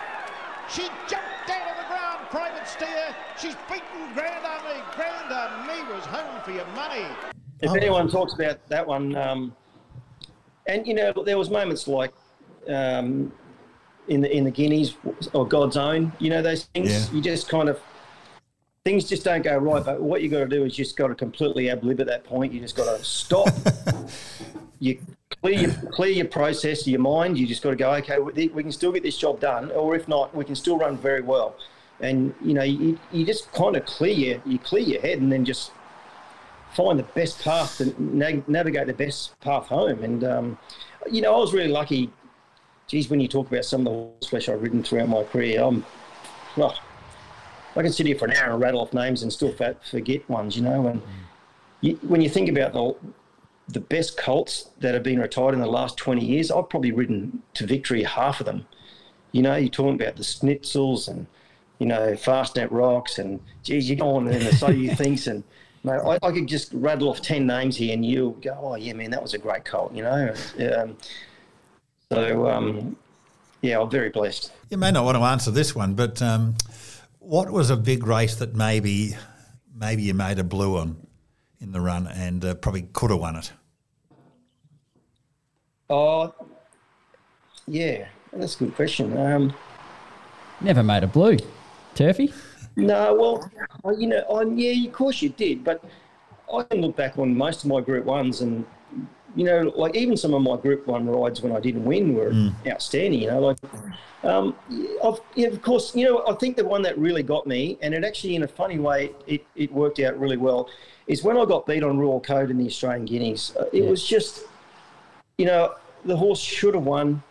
She 0.68 0.82
jumped 1.08 1.48
down 1.48 1.66
on 1.68 1.76
the 1.78 1.88
ground, 1.88 2.28
Private 2.30 2.68
Steer. 2.68 3.16
She's 3.40 3.56
beaten 3.70 4.12
Grand 4.12 4.44
Army. 4.44 4.82
Grand 4.94 5.32
Army 5.32 5.94
was 5.94 6.04
home 6.04 6.42
for 6.42 6.52
your 6.52 6.66
money. 6.74 7.06
If 7.60 7.74
anyone 7.74 8.08
talks 8.10 8.34
about 8.34 8.66
that 8.68 8.86
one, 8.86 9.16
um, 9.16 9.56
and 10.66 10.86
you 10.86 10.92
know, 10.92 11.10
there 11.24 11.38
was 11.38 11.48
moments 11.48 11.88
like 11.88 12.12
um, 12.68 13.32
in 14.08 14.20
the 14.20 14.30
in 14.34 14.44
the 14.44 14.50
Guineas 14.50 14.94
or 15.32 15.48
God's 15.48 15.78
Own, 15.78 16.12
you 16.18 16.28
know, 16.28 16.42
those 16.42 16.64
things. 16.74 16.90
Yeah. 16.90 17.16
You 17.16 17.22
just 17.22 17.48
kind 17.48 17.70
of 17.70 17.80
things 18.84 19.08
just 19.08 19.24
don't 19.24 19.42
go 19.42 19.56
right. 19.56 19.82
But 19.82 20.02
what 20.02 20.20
you 20.20 20.28
got 20.28 20.40
to 20.40 20.48
do 20.48 20.64
is 20.64 20.76
just 20.76 20.98
got 20.98 21.08
to 21.08 21.14
completely 21.14 21.64
ablib 21.64 22.00
at 22.00 22.06
that 22.08 22.24
point. 22.24 22.52
You 22.52 22.60
just 22.60 22.76
got 22.76 22.94
to 22.94 23.02
stop. 23.02 23.48
you 24.80 24.98
clear 25.42 25.58
your, 25.58 25.70
clear 25.92 26.10
your 26.10 26.26
process, 26.26 26.86
your 26.86 27.00
mind. 27.00 27.38
You 27.38 27.46
just 27.46 27.62
got 27.62 27.70
to 27.70 27.76
go. 27.76 27.92
Okay, 27.94 28.18
we, 28.18 28.62
can 28.62 28.72
still 28.72 28.90
get 28.90 29.02
this 29.02 29.16
job 29.16 29.38
done, 29.38 29.70
or 29.72 29.94
if 29.94 30.08
not, 30.08 30.34
we 30.34 30.44
can 30.44 30.56
still 30.56 30.78
run 30.78 30.96
very 30.96 31.20
well. 31.20 31.54
And 32.00 32.34
you 32.42 32.54
know, 32.54 32.62
you, 32.62 32.98
you 33.12 33.24
just 33.24 33.52
kind 33.52 33.76
of 33.76 33.84
clear 33.84 34.12
your, 34.12 34.42
you 34.46 34.58
clear 34.58 34.82
your 34.82 35.00
head, 35.00 35.18
and 35.18 35.30
then 35.30 35.44
just 35.44 35.70
find 36.72 36.98
the 36.98 37.04
best 37.04 37.40
path 37.42 37.78
to 37.78 37.94
na- 38.02 38.42
navigate 38.46 38.86
the 38.86 38.94
best 38.94 39.38
path 39.40 39.66
home. 39.66 40.02
And 40.02 40.24
um, 40.24 40.58
you 41.10 41.20
know, 41.20 41.34
I 41.34 41.38
was 41.38 41.52
really 41.52 41.68
lucky. 41.68 42.10
Geez, 42.86 43.08
when 43.08 43.20
you 43.20 43.28
talk 43.28 43.46
about 43.48 43.64
some 43.64 43.82
of 43.82 43.84
the 43.84 43.90
horse 43.90 44.26
flesh 44.28 44.48
I've 44.48 44.62
ridden 44.62 44.82
throughout 44.82 45.08
my 45.08 45.22
career, 45.22 45.62
I'm, 45.62 45.84
well, 46.56 46.76
I 47.76 47.82
can 47.82 47.92
sit 47.92 48.06
here 48.06 48.18
for 48.18 48.24
an 48.24 48.32
hour 48.32 48.54
and 48.54 48.60
rattle 48.60 48.80
off 48.80 48.92
names 48.92 49.22
and 49.22 49.32
still 49.32 49.54
forget 49.88 50.28
ones, 50.28 50.56
you 50.56 50.62
know. 50.62 50.88
And 50.88 51.00
you, 51.82 51.96
when 52.02 52.20
you 52.20 52.28
think 52.28 52.48
about 52.48 52.72
the 52.72 52.96
the 53.72 53.80
best 53.80 54.16
colts 54.16 54.70
that 54.80 54.94
have 54.94 55.02
been 55.02 55.18
retired 55.18 55.54
in 55.54 55.60
the 55.60 55.66
last 55.66 55.96
20 55.96 56.24
years, 56.24 56.50
I've 56.50 56.68
probably 56.68 56.92
ridden 56.92 57.42
to 57.54 57.66
victory 57.66 58.02
half 58.02 58.40
of 58.40 58.46
them. 58.46 58.66
You 59.32 59.42
know, 59.42 59.56
you're 59.56 59.68
talking 59.68 60.00
about 60.00 60.16
the 60.16 60.24
Snitzels 60.24 61.08
and, 61.08 61.26
you 61.78 61.86
know, 61.86 62.12
Fastnet 62.12 62.68
Rocks 62.70 63.18
and, 63.18 63.40
geez, 63.62 63.88
you 63.88 63.96
go 63.96 64.16
on 64.16 64.28
and 64.28 64.56
so 64.56 64.70
you 64.70 64.94
thinks 64.96 65.26
and, 65.26 65.44
you 65.84 65.90
know, 65.90 66.10
I, 66.10 66.18
I, 66.26 66.32
could 66.32 66.46
just 66.46 66.72
rattle 66.72 67.08
off 67.08 67.22
10 67.22 67.46
names 67.46 67.76
here 67.76 67.92
and 67.94 68.04
you'll 68.04 68.32
go, 68.32 68.58
oh, 68.60 68.74
yeah, 68.74 68.92
man, 68.92 69.10
that 69.12 69.22
was 69.22 69.34
a 69.34 69.38
great 69.38 69.64
colt, 69.64 69.94
you 69.94 70.02
know. 70.02 70.34
Um, 70.74 70.96
so, 72.10 72.48
um, 72.48 72.96
yeah, 73.62 73.80
I'm 73.80 73.90
very 73.90 74.10
blessed. 74.10 74.52
You 74.70 74.78
may 74.78 74.90
not 74.90 75.04
want 75.04 75.16
to 75.16 75.22
answer 75.22 75.50
this 75.50 75.74
one, 75.74 75.94
but 75.94 76.20
um, 76.20 76.56
what 77.18 77.50
was 77.50 77.70
a 77.70 77.76
big 77.76 78.06
race 78.06 78.34
that 78.36 78.54
maybe 78.54 79.16
maybe 79.74 80.02
you 80.02 80.12
made 80.12 80.38
a 80.38 80.44
blue 80.44 80.76
on 80.76 81.06
in 81.60 81.72
the 81.72 81.80
run 81.80 82.06
and 82.06 82.44
uh, 82.44 82.54
probably 82.54 82.82
could 82.92 83.10
have 83.10 83.20
won 83.20 83.36
it? 83.36 83.52
Oh, 85.90 86.32
yeah, 87.66 88.06
that's 88.32 88.54
a 88.54 88.58
good 88.60 88.74
question. 88.76 89.16
Um, 89.18 89.52
Never 90.60 90.82
made 90.82 91.02
a 91.02 91.08
blue, 91.08 91.36
Turfy. 91.94 92.32
No, 92.76 93.14
well, 93.14 93.98
you 93.98 94.06
know, 94.06 94.24
I'm, 94.32 94.56
yeah, 94.56 94.86
of 94.86 94.92
course 94.92 95.20
you 95.20 95.30
did, 95.30 95.64
but 95.64 95.82
I 96.52 96.62
can 96.62 96.80
look 96.80 96.96
back 96.96 97.18
on 97.18 97.36
most 97.36 97.64
of 97.64 97.70
my 97.70 97.80
Group 97.80 98.04
Ones 98.04 98.40
and 98.40 98.64
you 99.36 99.44
know, 99.44 99.72
like 99.76 99.94
even 99.96 100.16
some 100.16 100.34
of 100.34 100.42
my 100.42 100.56
Group 100.56 100.86
One 100.86 101.06
rides 101.06 101.40
when 101.40 101.54
I 101.54 101.60
didn't 101.60 101.84
win 101.84 102.14
were 102.14 102.30
Mm. 102.30 102.52
outstanding. 102.66 103.22
You 103.22 103.28
know, 103.28 103.40
like 103.40 103.58
um, 104.24 104.54
of, 105.02 105.20
yeah, 105.34 105.48
of 105.48 105.62
course, 105.62 105.94
you 105.94 106.04
know, 106.04 106.24
I 106.28 106.34
think 106.34 106.56
the 106.56 106.64
one 106.64 106.82
that 106.82 106.98
really 106.98 107.22
got 107.22 107.46
me, 107.46 107.78
and 107.80 107.94
it 107.94 108.04
actually, 108.04 108.34
in 108.36 108.42
a 108.42 108.48
funny 108.48 108.78
way, 108.78 109.12
it, 109.26 109.44
it 109.56 109.72
worked 109.72 109.98
out 110.00 110.18
really 110.18 110.36
well, 110.36 110.68
is 111.06 111.22
when 111.22 111.36
I 111.38 111.44
got 111.44 111.64
beat 111.64 111.82
on 111.82 111.98
Royal 111.98 112.20
Code 112.20 112.50
in 112.50 112.58
the 112.58 112.66
Australian 112.66 113.06
Guineas. 113.06 113.56
Uh, 113.56 113.66
it 113.72 113.86
was 113.86 114.06
just, 114.06 114.44
you 115.38 115.46
know, 115.46 115.74
the 116.04 116.16
horse 116.16 116.40
should 116.40 116.74
have 116.74 116.84
won. 116.84 117.22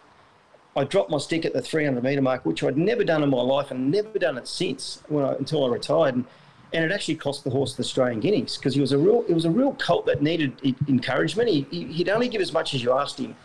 I 0.76 0.84
dropped 0.84 1.10
my 1.10 1.18
stick 1.18 1.46
at 1.46 1.54
the 1.54 1.62
300 1.62 2.04
metre 2.04 2.22
mark, 2.22 2.46
which 2.46 2.64
I'd 2.64 2.78
never 2.78 3.04
done 3.04 3.24
in 3.24 3.30
my 3.30 3.42
life 3.42 3.72
and 3.72 3.92
never 3.92 4.18
done 4.20 4.38
it 4.38 4.48
since 4.48 5.04
when 5.08 5.26
I, 5.26 5.34
until 5.34 5.66
I 5.66 5.70
retired. 5.70 6.16
And, 6.16 6.26
and 6.72 6.86
it 6.86 6.92
actually 6.92 7.16
cost 7.16 7.44
the 7.44 7.50
horse 7.50 7.74
the 7.74 7.82
Australian 7.82 8.20
Guineas 8.20 8.58
because 8.58 8.76
he 8.76 8.82
was 8.82 8.92
a 8.92 8.98
real, 8.98 9.26
it 9.28 9.34
was 9.34 9.46
a 9.46 9.50
real 9.50 9.74
colt 9.74 10.06
that 10.06 10.22
needed 10.22 10.54
encouragement. 10.88 11.50
He, 11.50 11.66
he, 11.72 11.86
he'd 11.86 12.10
only 12.10 12.30
give 12.30 12.42
as 12.42 12.54
much 12.54 12.74
as 12.74 12.84
you 12.84 12.94
asked 12.94 13.20
him, 13.20 13.36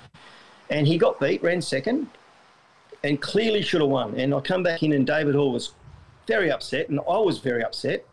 and 0.70 0.87
he 0.87 0.98
got 0.98 1.18
beat, 1.18 1.42
ran 1.42 1.62
second, 1.62 2.08
and 3.02 3.20
clearly 3.20 3.62
should 3.62 3.80
have 3.80 3.90
won. 3.90 4.14
And 4.18 4.34
I 4.34 4.40
come 4.40 4.62
back 4.62 4.82
in, 4.82 4.92
and 4.92 5.06
David 5.06 5.34
Hall 5.34 5.52
was 5.52 5.72
very 6.26 6.50
upset, 6.50 6.88
and 6.88 7.00
I 7.00 7.18
was 7.18 7.38
very 7.38 7.64
upset. 7.64 8.04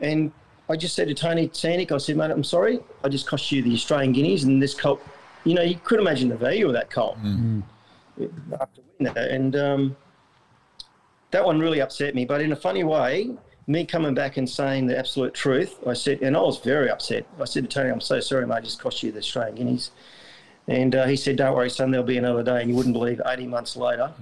And 0.00 0.32
I 0.68 0.76
just 0.76 0.94
said 0.94 1.08
to 1.08 1.14
Tony 1.14 1.48
Santic, 1.48 1.92
I 1.92 1.98
said, 1.98 2.16
mate, 2.16 2.30
I'm 2.30 2.44
sorry, 2.44 2.80
I 3.04 3.08
just 3.08 3.26
cost 3.26 3.52
you 3.52 3.62
the 3.62 3.74
Australian 3.74 4.12
Guineas, 4.12 4.44
and 4.44 4.62
this 4.62 4.74
colt, 4.74 5.00
you 5.44 5.54
know, 5.54 5.62
you 5.62 5.76
could 5.82 6.00
imagine 6.00 6.28
the 6.28 6.36
value 6.36 6.66
of 6.66 6.72
that 6.72 6.90
colt 6.90 7.16
after 8.60 8.80
winning 8.98 9.14
that. 9.14 9.30
And 9.30 9.56
um, 9.56 9.96
that 11.30 11.44
one 11.44 11.58
really 11.58 11.80
upset 11.80 12.14
me. 12.14 12.24
But 12.24 12.40
in 12.40 12.52
a 12.52 12.56
funny 12.56 12.84
way, 12.84 13.30
me 13.66 13.84
coming 13.84 14.14
back 14.14 14.36
and 14.36 14.48
saying 14.48 14.86
the 14.86 14.98
absolute 14.98 15.34
truth, 15.34 15.76
I 15.86 15.94
said, 15.94 16.22
and 16.22 16.36
I 16.36 16.40
was 16.40 16.58
very 16.58 16.90
upset. 16.90 17.26
I 17.40 17.44
said 17.44 17.64
to 17.64 17.68
Tony, 17.68 17.90
I'm 17.90 18.00
so 18.00 18.20
sorry, 18.20 18.46
mate, 18.46 18.56
I 18.56 18.60
just 18.60 18.80
cost 18.80 19.02
you 19.02 19.12
the 19.12 19.18
Australian 19.18 19.56
Guineas. 19.56 19.90
And 20.68 20.94
uh, 20.94 21.06
he 21.06 21.16
said, 21.16 21.36
Don't 21.36 21.56
worry, 21.56 21.70
son, 21.70 21.90
there'll 21.90 22.06
be 22.06 22.18
another 22.18 22.42
day. 22.42 22.60
And 22.60 22.70
you 22.70 22.76
wouldn't 22.76 22.92
believe 22.92 23.20
18 23.26 23.50
months 23.50 23.76
later, 23.76 24.12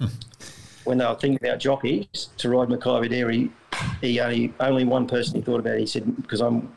when 0.84 0.98
they 0.98 1.06
were 1.06 1.14
thinking 1.14 1.46
about 1.46 1.60
jockeys 1.60 2.30
to 2.38 2.48
ride 2.48 2.68
Makybe 2.68 3.08
Diva, 3.08 3.48
he 4.00 4.20
only, 4.20 4.52
only 4.58 4.84
one 4.84 5.06
person 5.06 5.36
he 5.36 5.42
thought 5.42 5.60
about. 5.60 5.78
He 5.78 5.86
said, 5.86 6.16
Because 6.20 6.40
I'm, 6.40 6.72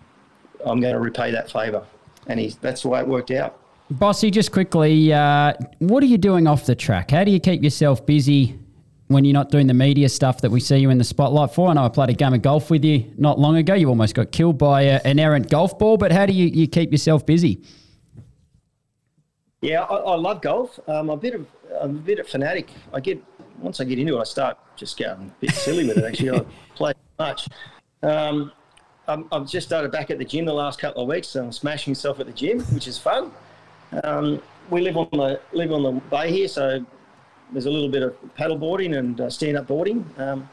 I'm 0.66 0.80
going 0.80 0.94
to 0.94 1.00
repay 1.00 1.32
that 1.32 1.52
favour. 1.52 1.84
And 2.28 2.40
he, 2.40 2.56
that's 2.62 2.84
the 2.84 2.90
way 2.90 3.00
it 3.00 3.08
worked 3.08 3.32
out. 3.32 3.58
Bossy, 3.92 4.32
just 4.32 4.54
quickly, 4.54 5.12
uh, 5.12 5.52
what 5.80 6.02
are 6.02 6.06
you 6.06 6.18
doing 6.18 6.48
off 6.48 6.66
the 6.66 6.76
track? 6.76 7.12
How 7.12 7.26
do 7.26 7.32
you 7.32 7.42
keep 7.42 7.62
yourself 7.62 8.06
busy 8.06 8.58
when 9.10 9.26
you're 9.26 9.34
not 9.34 9.52
doing 9.52 9.68
the 9.68 9.74
media 9.74 10.08
stuff 10.08 10.40
that 10.42 10.50
we 10.50 10.62
see 10.62 10.78
you 10.78 10.90
in 10.92 10.98
the 10.98 11.04
spotlight 11.04 11.54
for? 11.54 11.68
I 11.68 11.74
know 11.74 11.84
I 11.84 11.90
played 11.90 12.10
a 12.10 12.14
game 12.14 12.34
of 12.34 12.42
golf 12.42 12.70
with 12.70 12.86
you 12.86 13.12
not 13.18 13.38
long 13.38 13.58
ago. 13.58 13.74
You 13.74 13.90
almost 13.90 14.16
got 14.16 14.32
killed 14.32 14.58
by 14.58 14.84
a, 14.84 15.02
an 15.04 15.20
errant 15.20 15.50
golf 15.50 15.78
ball, 15.78 15.98
but 15.98 16.14
how 16.14 16.26
do 16.26 16.32
you, 16.32 16.46
you 16.46 16.70
keep 16.70 16.94
yourself 16.94 17.26
busy? 17.26 17.62
Yeah, 19.60 19.82
I, 19.82 19.96
I 19.98 20.16
love 20.16 20.42
golf. 20.42 20.80
Um, 20.88 21.10
I'm 21.10 21.10
a 21.10 21.18
bit 21.18 21.36
of 21.36 21.46
I'm 21.82 21.98
a 21.98 22.00
bit 22.00 22.20
of 22.20 22.30
fanatic. 22.30 22.70
I 22.94 23.02
get 23.02 23.22
once 23.60 23.82
I 23.82 23.84
get 23.84 24.00
into 24.00 24.18
it, 24.18 24.22
I 24.22 24.24
start 24.24 24.58
just 24.78 24.96
getting 24.96 25.26
a 25.26 25.42
bit 25.42 25.52
silly 25.52 25.86
with 25.86 25.98
it. 25.98 26.06
Actually, 26.06 26.40
I 26.40 26.46
play 26.76 26.94
much. 27.20 27.50
Um, 28.04 28.54
I'm, 29.10 29.28
I've 29.34 29.50
just 29.50 29.68
started 29.68 29.92
back 29.92 30.12
at 30.12 30.18
the 30.18 30.26
gym 30.26 30.46
the 30.46 30.54
last 30.54 30.80
couple 30.80 31.04
of 31.04 31.10
weeks, 31.10 31.28
so 31.28 31.44
I'm 31.44 31.52
smashing 31.52 31.92
myself 31.92 32.22
at 32.22 32.28
the 32.28 32.32
gym, 32.32 32.62
which 32.62 32.88
is 32.88 32.98
fun. 32.98 33.34
Um, 34.04 34.42
we 34.70 34.82
live 34.82 34.98
on 34.98 35.10
the 35.12 35.40
live 35.52 35.72
on 35.72 35.84
the 35.84 35.92
bay 36.10 36.32
here, 36.32 36.48
so 36.48 36.86
there's 37.52 37.66
a 37.66 37.72
little 37.72 37.90
bit 37.90 38.04
of 38.04 38.36
paddle 38.36 38.58
boarding 38.58 38.96
and 38.96 39.20
uh, 39.20 39.30
stand 39.30 39.58
up 39.58 39.68
boarding. 39.68 40.06
Um, 40.18 40.50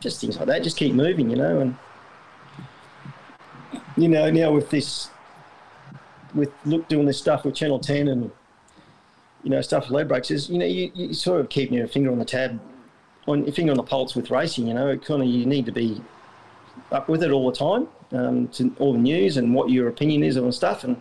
just 0.00 0.20
things 0.20 0.36
like 0.36 0.46
that. 0.46 0.62
Just 0.62 0.76
keep 0.76 0.94
moving, 0.94 1.28
you 1.30 1.36
know, 1.36 1.60
and 1.60 1.76
you 3.96 4.08
know 4.08 4.30
now 4.30 4.52
with 4.52 4.70
this 4.70 5.10
with 6.34 6.50
look 6.64 6.88
doing 6.88 7.06
this 7.06 7.18
stuff 7.18 7.44
with 7.44 7.54
Channel 7.54 7.78
10 7.78 8.08
and 8.08 8.30
you 9.42 9.50
know 9.50 9.60
stuff 9.60 9.90
with 9.90 10.08
Ladbrokes 10.08 10.30
is 10.30 10.48
you 10.48 10.58
know 10.58 10.66
you, 10.66 10.90
you 10.94 11.14
sort 11.14 11.40
of 11.40 11.48
keep 11.48 11.70
your 11.70 11.88
finger 11.88 12.10
on 12.12 12.18
the 12.18 12.24
tab 12.24 12.60
on 13.26 13.44
your 13.44 13.52
finger 13.52 13.72
on 13.72 13.76
the 13.76 13.82
pulse 13.82 14.14
with 14.14 14.30
racing 14.30 14.68
you 14.68 14.74
know 14.74 14.96
kind 14.98 15.22
of 15.22 15.28
you 15.28 15.46
need 15.46 15.66
to 15.66 15.72
be 15.72 16.00
up 16.92 17.08
with 17.08 17.22
it 17.22 17.30
all 17.30 17.50
the 17.50 17.56
time 17.56 17.88
um, 18.12 18.48
to 18.48 18.74
all 18.78 18.92
the 18.92 18.98
news 18.98 19.36
and 19.36 19.54
what 19.54 19.70
your 19.70 19.88
opinion 19.88 20.22
is 20.22 20.36
on 20.36 20.50
stuff 20.52 20.84
and 20.84 21.00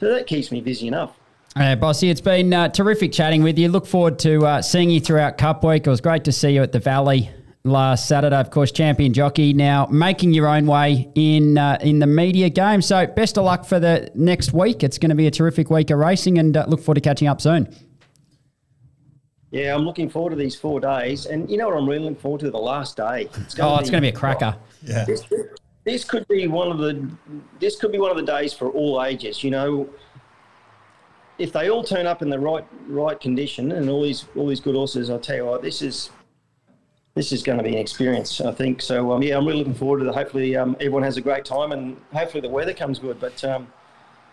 so 0.00 0.12
that 0.12 0.26
keeps 0.26 0.50
me 0.50 0.60
busy 0.60 0.88
enough 0.88 1.12
Uh, 1.56 1.76
Bossy, 1.76 2.10
it's 2.10 2.20
been 2.20 2.52
uh, 2.52 2.68
terrific 2.68 3.12
chatting 3.12 3.42
with 3.42 3.58
you. 3.58 3.68
Look 3.68 3.86
forward 3.86 4.18
to 4.20 4.46
uh, 4.46 4.62
seeing 4.62 4.88
you 4.90 5.00
throughout 5.00 5.36
Cup 5.36 5.62
Week. 5.64 5.86
It 5.86 5.90
was 5.90 6.00
great 6.00 6.24
to 6.24 6.32
see 6.32 6.50
you 6.50 6.62
at 6.62 6.70
the 6.72 6.78
Valley 6.78 7.28
last 7.64 8.06
Saturday. 8.06 8.36
Of 8.36 8.50
course, 8.50 8.70
champion 8.72 9.12
jockey 9.12 9.52
now 9.52 9.86
making 9.90 10.32
your 10.32 10.46
own 10.46 10.66
way 10.66 11.10
in 11.16 11.58
uh, 11.58 11.76
in 11.80 11.98
the 11.98 12.06
media 12.06 12.48
game. 12.50 12.80
So 12.82 13.04
best 13.06 13.36
of 13.36 13.44
luck 13.44 13.64
for 13.64 13.80
the 13.80 14.10
next 14.14 14.52
week. 14.52 14.84
It's 14.84 14.96
going 14.96 15.10
to 15.10 15.16
be 15.16 15.26
a 15.26 15.30
terrific 15.30 15.70
week 15.70 15.90
of 15.90 15.98
racing, 15.98 16.38
and 16.38 16.56
uh, 16.56 16.66
look 16.68 16.80
forward 16.80 16.94
to 16.94 17.00
catching 17.00 17.26
up 17.28 17.40
soon. 17.40 17.68
yeah 19.50 19.74
I'm 19.74 19.82
looking 19.84 20.08
forward 20.08 20.30
to 20.30 20.36
these 20.36 20.54
four 20.54 20.78
days 20.78 21.26
and 21.26 21.50
you 21.50 21.58
know 21.58 21.68
what 21.68 21.76
I'm 21.76 21.88
really 21.88 22.04
looking 22.04 22.22
forward 22.22 22.40
to 22.42 22.50
the 22.52 22.58
last 22.72 22.96
day 22.96 23.22
it's 23.22 23.58
Oh, 23.58 23.76
it's 23.78 23.90
going 23.90 24.00
to 24.02 24.06
be 24.10 24.14
a 24.16 24.20
cracker. 24.22 24.54
Yeah. 24.84 25.04
This, 25.90 26.02
this 26.02 26.10
could 26.10 26.26
be 26.28 26.46
one 26.46 26.70
of 26.70 26.78
the 26.78 27.08
this 27.58 27.76
could 27.76 27.92
be 27.92 27.98
one 27.98 28.10
of 28.10 28.16
the 28.16 28.22
days 28.22 28.52
for 28.52 28.70
all 28.70 29.02
ages 29.02 29.44
you 29.44 29.50
know 29.50 29.88
if 31.38 31.52
they 31.52 31.70
all 31.70 31.82
turn 31.82 32.06
up 32.06 32.22
in 32.22 32.30
the 32.30 32.38
right 32.38 32.66
right 32.86 33.20
condition 33.20 33.72
and 33.72 33.88
all 33.88 34.02
these 34.02 34.26
all 34.36 34.46
these 34.46 34.60
good 34.60 34.74
horses 34.74 35.10
i'll 35.10 35.18
tell 35.18 35.36
you 35.36 35.46
what 35.46 35.62
this 35.62 35.82
is 35.82 36.10
this 37.14 37.32
is 37.32 37.42
going 37.42 37.58
to 37.58 37.64
be 37.64 37.70
an 37.70 37.78
experience 37.78 38.40
i 38.40 38.52
think 38.52 38.80
so 38.80 39.12
um, 39.12 39.22
yeah 39.22 39.36
i'm 39.36 39.46
really 39.46 39.58
looking 39.58 39.74
forward 39.74 40.00
to 40.00 40.08
it 40.08 40.14
hopefully 40.14 40.56
um, 40.56 40.76
everyone 40.80 41.02
has 41.02 41.16
a 41.16 41.20
great 41.20 41.44
time 41.44 41.72
and 41.72 41.96
hopefully 42.12 42.40
the 42.40 42.48
weather 42.48 42.74
comes 42.74 42.98
good 42.98 43.18
but 43.18 43.42
um, 43.44 43.66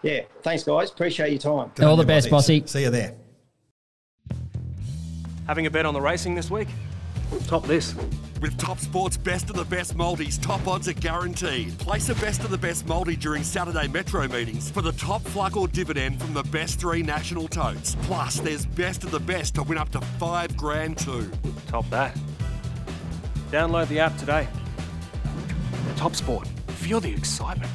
yeah 0.03 0.21
thanks 0.41 0.63
guys 0.63 0.89
appreciate 0.91 1.29
your 1.31 1.39
time 1.39 1.71
Good 1.75 1.85
All 1.85 1.95
the 1.95 2.03
you, 2.03 2.07
best, 2.07 2.29
Bossy. 2.29 2.63
See 2.65 2.83
you 2.83 2.89
there. 2.89 3.15
Having 5.47 5.65
a 5.65 5.71
bet 5.71 5.85
on 5.85 5.93
the 5.93 6.01
racing 6.01 6.35
this 6.35 6.51
week? 6.51 6.67
Top 7.47 7.65
this. 7.65 7.95
With 8.41 8.55
Top 8.57 8.77
Sport's 8.77 9.17
best 9.17 9.49
of 9.49 9.55
the 9.55 9.65
best 9.65 9.95
multis, 9.95 10.37
top 10.37 10.67
odds 10.67 10.87
are 10.87 10.93
guaranteed. 10.93 11.77
Place 11.79 12.09
a 12.09 12.15
best 12.15 12.43
of 12.43 12.51
the 12.51 12.57
best 12.57 12.87
multi 12.87 13.15
during 13.15 13.41
Saturday 13.41 13.87
Metro 13.87 14.27
meetings 14.27 14.69
for 14.69 14.83
the 14.83 14.91
top 14.91 15.23
fluc 15.23 15.55
or 15.55 15.67
dividend 15.67 16.21
from 16.21 16.35
the 16.35 16.43
best 16.43 16.79
three 16.79 17.01
national 17.01 17.47
totes. 17.47 17.95
Plus, 18.03 18.39
there's 18.39 18.65
best 18.65 19.03
of 19.03 19.09
the 19.09 19.19
best 19.19 19.55
to 19.55 19.63
win 19.63 19.77
up 19.79 19.89
to 19.89 20.01
five 20.01 20.55
grand 20.55 20.99
too. 20.99 21.31
Top 21.67 21.89
that. 21.89 22.15
Download 23.49 23.87
the 23.87 23.99
app 23.99 24.15
today. 24.17 24.47
Top 25.95 26.15
Sport. 26.15 26.47
Feel 26.67 26.99
the 26.99 27.11
excitement. 27.11 27.71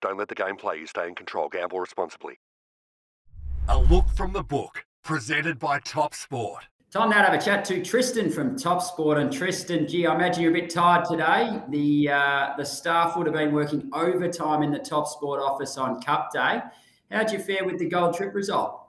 Don't 0.00 0.18
let 0.18 0.28
the 0.28 0.36
game 0.36 0.54
play 0.54 0.78
you. 0.78 0.86
Stay 0.86 1.08
in 1.08 1.16
control. 1.16 1.48
Gamble 1.48 1.80
responsibly. 1.80 2.38
A 3.68 3.76
look 3.76 4.08
from 4.14 4.32
the 4.34 4.44
book, 4.44 4.84
presented 5.02 5.58
by 5.58 5.80
Top 5.80 6.14
Sport. 6.14 6.68
Time 6.96 7.10
now 7.10 7.18
to 7.18 7.28
have 7.30 7.38
a 7.38 7.44
chat 7.44 7.62
to 7.66 7.84
Tristan 7.84 8.30
from 8.30 8.56
Top 8.56 8.80
Sport. 8.80 9.18
And 9.18 9.30
Tristan, 9.30 9.86
gee, 9.86 10.06
I 10.06 10.14
imagine 10.14 10.42
you're 10.42 10.50
a 10.50 10.60
bit 10.62 10.70
tired 10.70 11.04
today. 11.04 11.60
The 11.68 12.08
uh, 12.08 12.54
the 12.56 12.64
staff 12.64 13.18
would 13.18 13.26
have 13.26 13.34
been 13.34 13.52
working 13.52 13.90
overtime 13.92 14.62
in 14.62 14.70
the 14.70 14.78
Top 14.78 15.06
Sport 15.06 15.42
office 15.42 15.76
on 15.76 16.00
Cup 16.00 16.32
Day. 16.32 16.62
How'd 17.10 17.30
you 17.30 17.38
fare 17.38 17.66
with 17.66 17.78
the 17.78 17.84
gold 17.84 18.16
trip 18.16 18.34
result? 18.34 18.80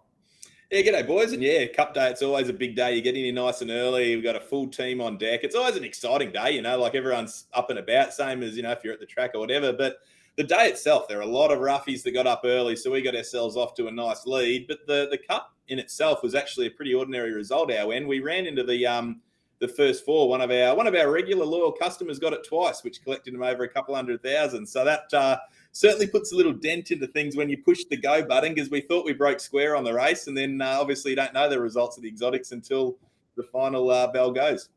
Yeah, 0.72 0.84
g'day, 0.84 1.06
boys. 1.06 1.34
And 1.34 1.44
yeah, 1.44 1.66
Cup 1.66 1.94
Day, 1.94 2.10
it's 2.10 2.22
always 2.22 2.48
a 2.48 2.54
big 2.54 2.78
day. 2.78 2.96
You 2.96 3.02
get 3.02 3.18
in 3.18 3.26
here 3.26 3.34
nice 3.34 3.60
and 3.62 3.72
early. 3.72 4.16
We've 4.16 4.24
got 4.24 4.38
a 4.38 4.40
full 4.40 4.70
team 4.70 5.02
on 5.02 5.18
deck. 5.18 5.42
It's 5.44 5.54
always 5.54 5.76
an 5.76 5.84
exciting 5.84 6.32
day, 6.32 6.52
you 6.52 6.62
know, 6.62 6.80
like 6.80 6.96
everyone's 6.96 7.48
up 7.52 7.70
and 7.72 7.80
about, 7.80 8.14
same 8.14 8.42
as, 8.42 8.56
you 8.56 8.64
know, 8.64 8.72
if 8.72 8.86
you're 8.86 8.94
at 8.94 9.02
the 9.02 9.06
track 9.06 9.32
or 9.34 9.42
whatever. 9.42 9.74
But 9.74 9.98
the 10.38 10.46
day 10.46 10.70
itself, 10.70 11.10
there 11.10 11.18
are 11.18 11.24
a 11.24 11.26
lot 11.26 11.52
of 11.52 11.60
roughies 11.60 12.04
that 12.04 12.12
got 12.12 12.26
up 12.26 12.44
early. 12.46 12.78
So 12.78 12.90
we 12.90 13.02
got 13.02 13.18
ourselves 13.18 13.58
off 13.58 13.74
to 13.74 13.88
a 13.88 13.92
nice 13.92 14.26
lead. 14.26 14.66
But 14.70 14.88
the, 14.88 15.10
the 15.12 15.18
Cup 15.18 15.57
in 15.68 15.80
itself 15.80 16.24
was 16.24 16.36
actually 16.36 16.68
a 16.68 16.72
pretty 16.72 16.94
ordinary 16.94 17.34
result 17.34 17.72
our 17.72 17.94
end. 17.94 18.08
We 18.08 18.20
ran 18.20 18.46
into 18.46 18.64
the 18.64 18.86
um 18.86 19.22
the 19.60 19.68
first 19.68 20.06
four. 20.06 20.30
One 20.30 20.42
of 20.42 20.52
our 20.52 20.76
one 20.76 20.88
of 20.88 20.96
our 20.96 21.12
regular 21.12 21.46
loyal 21.46 21.72
customers 21.72 22.20
got 22.20 22.34
it 22.34 22.46
twice, 22.46 22.84
which 22.84 23.04
collected 23.04 23.34
him 23.34 23.44
over 23.44 23.64
a 23.64 23.70
couple 23.70 23.96
hundred 23.96 24.22
thousand. 24.22 24.68
So 24.68 24.86
that 24.86 25.14
uh, 25.14 25.38
certainly 25.72 26.08
puts 26.08 26.32
a 26.32 26.36
little 26.36 26.54
dent 26.54 26.92
into 26.92 27.08
things 27.08 27.36
when 27.36 27.50
you 27.50 27.58
push 27.64 27.84
the 27.90 27.98
go 27.98 28.24
button 28.24 28.54
because 28.54 28.70
we 28.70 28.82
thought 28.82 29.06
we 29.06 29.14
broke 29.14 29.40
square 29.40 29.76
on 29.76 29.84
the 29.84 29.94
race, 29.94 30.28
and 30.28 30.38
then 30.38 30.62
uh, 30.62 30.78
obviously 30.80 31.12
you 31.12 31.18
don't 31.18 31.34
know 31.34 31.50
the 31.50 31.60
results 31.60 31.98
of 31.98 32.04
the 32.04 32.10
exotics 32.10 32.52
until 32.52 32.98
the 33.36 33.44
final 33.44 33.90
uh, 33.90 34.12
bell 34.12 34.32
goes. 34.32 34.70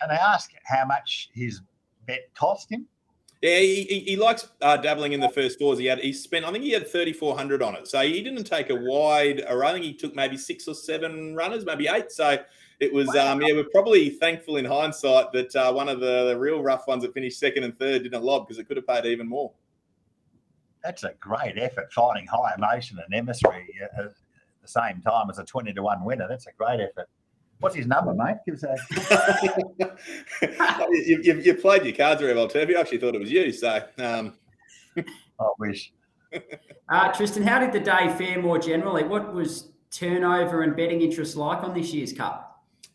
Can 0.00 0.10
I 0.10 0.16
ask 0.16 0.50
how 0.64 0.84
much 0.84 1.30
his 1.32 1.62
bet 2.06 2.28
cost 2.34 2.70
him? 2.70 2.86
Yeah, 3.42 3.58
he, 3.58 3.82
he, 3.84 4.00
he 4.00 4.16
likes 4.16 4.48
uh, 4.62 4.78
dabbling 4.78 5.12
in 5.12 5.20
the 5.20 5.28
first 5.28 5.58
fours. 5.58 5.78
He 5.78 5.86
had 5.86 5.98
he 5.98 6.12
spent 6.12 6.44
I 6.44 6.52
think 6.52 6.64
he 6.64 6.72
had 6.72 6.88
thirty 6.88 7.12
four 7.12 7.36
hundred 7.36 7.62
on 7.62 7.74
it, 7.74 7.86
so 7.86 8.00
he 8.00 8.22
didn't 8.22 8.44
take 8.44 8.70
a 8.70 8.74
wide. 8.74 9.44
Or 9.48 9.64
I 9.64 9.72
think 9.72 9.84
he 9.84 9.92
took 9.92 10.14
maybe 10.14 10.36
six 10.36 10.66
or 10.66 10.74
seven 10.74 11.34
runners, 11.34 11.64
maybe 11.66 11.86
eight. 11.86 12.10
So 12.10 12.38
it 12.80 12.92
was 12.92 13.08
um, 13.14 13.42
yeah, 13.42 13.52
we're 13.52 13.68
probably 13.70 14.10
thankful 14.10 14.56
in 14.56 14.64
hindsight 14.64 15.32
that 15.32 15.54
uh, 15.54 15.72
one 15.72 15.88
of 15.88 16.00
the, 16.00 16.28
the 16.28 16.38
real 16.38 16.62
rough 16.62 16.86
ones 16.86 17.02
that 17.02 17.14
finished 17.14 17.38
second 17.38 17.64
and 17.64 17.78
third 17.78 18.02
didn't 18.02 18.22
lob 18.22 18.46
because 18.46 18.58
it 18.58 18.64
could 18.68 18.76
have 18.76 18.86
paid 18.86 19.04
even 19.04 19.28
more. 19.28 19.52
That's 20.82 21.04
a 21.04 21.14
great 21.18 21.58
effort, 21.58 21.92
finding 21.92 22.26
High 22.26 22.54
Emocean 22.56 22.98
and 23.04 23.14
emissary 23.14 23.68
uh, 23.82 24.02
at 24.02 24.14
the 24.62 24.68
same 24.68 25.02
time 25.02 25.28
as 25.30 25.38
a 25.38 25.44
20 25.44 25.72
to 25.72 25.82
1 25.82 26.04
winner. 26.04 26.26
That's 26.28 26.46
a 26.46 26.52
great 26.52 26.80
effort. 26.80 27.08
What's 27.60 27.74
his 27.74 27.86
number, 27.86 28.12
mate? 28.12 28.36
Give 28.44 28.54
us 28.54 28.64
a. 28.64 28.76
you, 30.90 31.20
you, 31.22 31.40
you 31.40 31.54
played 31.54 31.84
your 31.84 31.94
cards 31.94 32.20
very 32.20 32.34
well, 32.34 32.48
Turfy. 32.48 32.76
I 32.76 32.80
actually 32.80 32.98
thought 32.98 33.14
it 33.14 33.20
was 33.20 33.32
you. 33.32 33.50
So 33.52 33.82
um, 33.98 34.34
I 34.98 35.48
wish. 35.58 35.92
uh, 36.88 37.12
Tristan, 37.12 37.42
how 37.42 37.58
did 37.58 37.72
the 37.72 37.80
day 37.80 38.14
fare 38.18 38.42
more 38.42 38.58
generally? 38.58 39.04
What 39.04 39.32
was 39.32 39.70
turnover 39.90 40.62
and 40.62 40.76
betting 40.76 41.00
interest 41.00 41.36
like 41.36 41.62
on 41.62 41.72
this 41.72 41.94
year's 41.94 42.12
Cup? 42.12 42.46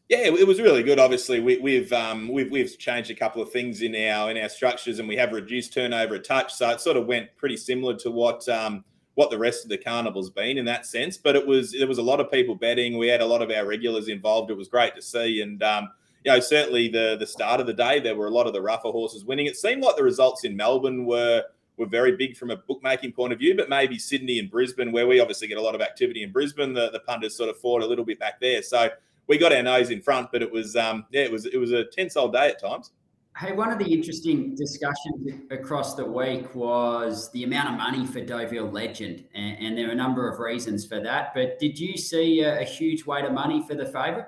Yeah, 0.09 0.25
it 0.25 0.45
was 0.45 0.59
really 0.59 0.83
good. 0.83 0.99
Obviously, 0.99 1.39
we, 1.39 1.75
have 1.75 1.93
um, 1.93 2.27
we've 2.27 2.51
we've 2.51 2.77
changed 2.77 3.09
a 3.11 3.15
couple 3.15 3.41
of 3.41 3.49
things 3.49 3.81
in 3.81 3.95
our 3.95 4.29
in 4.29 4.37
our 4.37 4.49
structures, 4.49 4.99
and 4.99 5.07
we 5.07 5.15
have 5.15 5.31
reduced 5.31 5.73
turnover 5.73 6.15
a 6.15 6.19
touch. 6.19 6.53
So 6.53 6.69
it 6.69 6.81
sort 6.81 6.97
of 6.97 7.05
went 7.05 7.35
pretty 7.37 7.55
similar 7.55 7.95
to 7.99 8.11
what 8.11 8.47
um, 8.49 8.83
what 9.15 9.29
the 9.29 9.37
rest 9.37 9.63
of 9.63 9.69
the 9.69 9.77
carnival's 9.77 10.29
been 10.29 10.57
in 10.57 10.65
that 10.65 10.85
sense. 10.85 11.17
But 11.17 11.35
it 11.35 11.45
was 11.45 11.71
there 11.71 11.87
was 11.87 11.97
a 11.97 12.03
lot 12.03 12.19
of 12.19 12.31
people 12.31 12.55
betting. 12.55 12.97
We 12.97 13.07
had 13.07 13.21
a 13.21 13.25
lot 13.25 13.41
of 13.41 13.51
our 13.51 13.65
regulars 13.65 14.07
involved. 14.07 14.51
It 14.51 14.57
was 14.57 14.67
great 14.67 14.95
to 14.95 15.01
see, 15.01 15.41
and 15.41 15.61
um, 15.63 15.89
you 16.23 16.31
know 16.31 16.39
certainly 16.39 16.87
the 16.87 17.17
the 17.19 17.27
start 17.27 17.59
of 17.59 17.67
the 17.67 17.73
day 17.73 17.99
there 17.99 18.15
were 18.15 18.27
a 18.27 18.31
lot 18.31 18.47
of 18.47 18.53
the 18.53 18.61
rougher 18.61 18.89
horses 18.89 19.25
winning. 19.25 19.45
It 19.45 19.57
seemed 19.57 19.81
like 19.81 19.95
the 19.95 20.03
results 20.03 20.43
in 20.43 20.55
Melbourne 20.55 21.05
were 21.05 21.43
were 21.77 21.87
very 21.87 22.15
big 22.15 22.37
from 22.37 22.51
a 22.51 22.57
bookmaking 22.57 23.11
point 23.13 23.33
of 23.33 23.39
view, 23.39 23.55
but 23.55 23.69
maybe 23.69 23.97
Sydney 23.97 24.39
and 24.39 24.51
Brisbane, 24.51 24.91
where 24.91 25.07
we 25.07 25.19
obviously 25.19 25.47
get 25.47 25.57
a 25.57 25.61
lot 25.61 25.73
of 25.73 25.81
activity 25.81 26.21
in 26.21 26.31
Brisbane, 26.31 26.73
the, 26.73 26.91
the 26.91 26.99
punters 26.99 27.35
sort 27.35 27.49
of 27.49 27.57
fought 27.57 27.81
a 27.81 27.85
little 27.85 28.05
bit 28.05 28.19
back 28.19 28.39
there. 28.39 28.61
So 28.61 28.89
we 29.27 29.37
got 29.37 29.53
our 29.53 29.63
nose 29.63 29.89
in 29.89 30.01
front, 30.01 30.31
but 30.31 30.41
it 30.41 30.51
was 30.51 30.75
um, 30.75 31.05
yeah, 31.11 31.23
it 31.23 31.31
was 31.31 31.45
it 31.45 31.57
was 31.57 31.71
a 31.71 31.85
tense 31.85 32.15
old 32.15 32.33
day 32.33 32.49
at 32.49 32.59
times. 32.59 32.91
Hey, 33.37 33.53
one 33.53 33.71
of 33.71 33.79
the 33.79 33.91
interesting 33.91 34.53
discussions 34.55 35.41
across 35.49 35.95
the 35.95 36.05
week 36.05 36.53
was 36.53 37.31
the 37.31 37.43
amount 37.43 37.69
of 37.69 37.77
money 37.77 38.05
for 38.05 38.21
Deauville 38.21 38.69
Legend, 38.69 39.23
and, 39.33 39.57
and 39.57 39.77
there 39.77 39.87
are 39.87 39.93
a 39.93 39.95
number 39.95 40.29
of 40.29 40.39
reasons 40.39 40.85
for 40.85 40.99
that. 40.99 41.33
But 41.33 41.57
did 41.57 41.79
you 41.79 41.97
see 41.97 42.41
a, 42.41 42.59
a 42.59 42.63
huge 42.63 43.05
weight 43.05 43.25
of 43.25 43.31
money 43.31 43.65
for 43.67 43.73
the 43.73 43.85
favourite? 43.85 44.25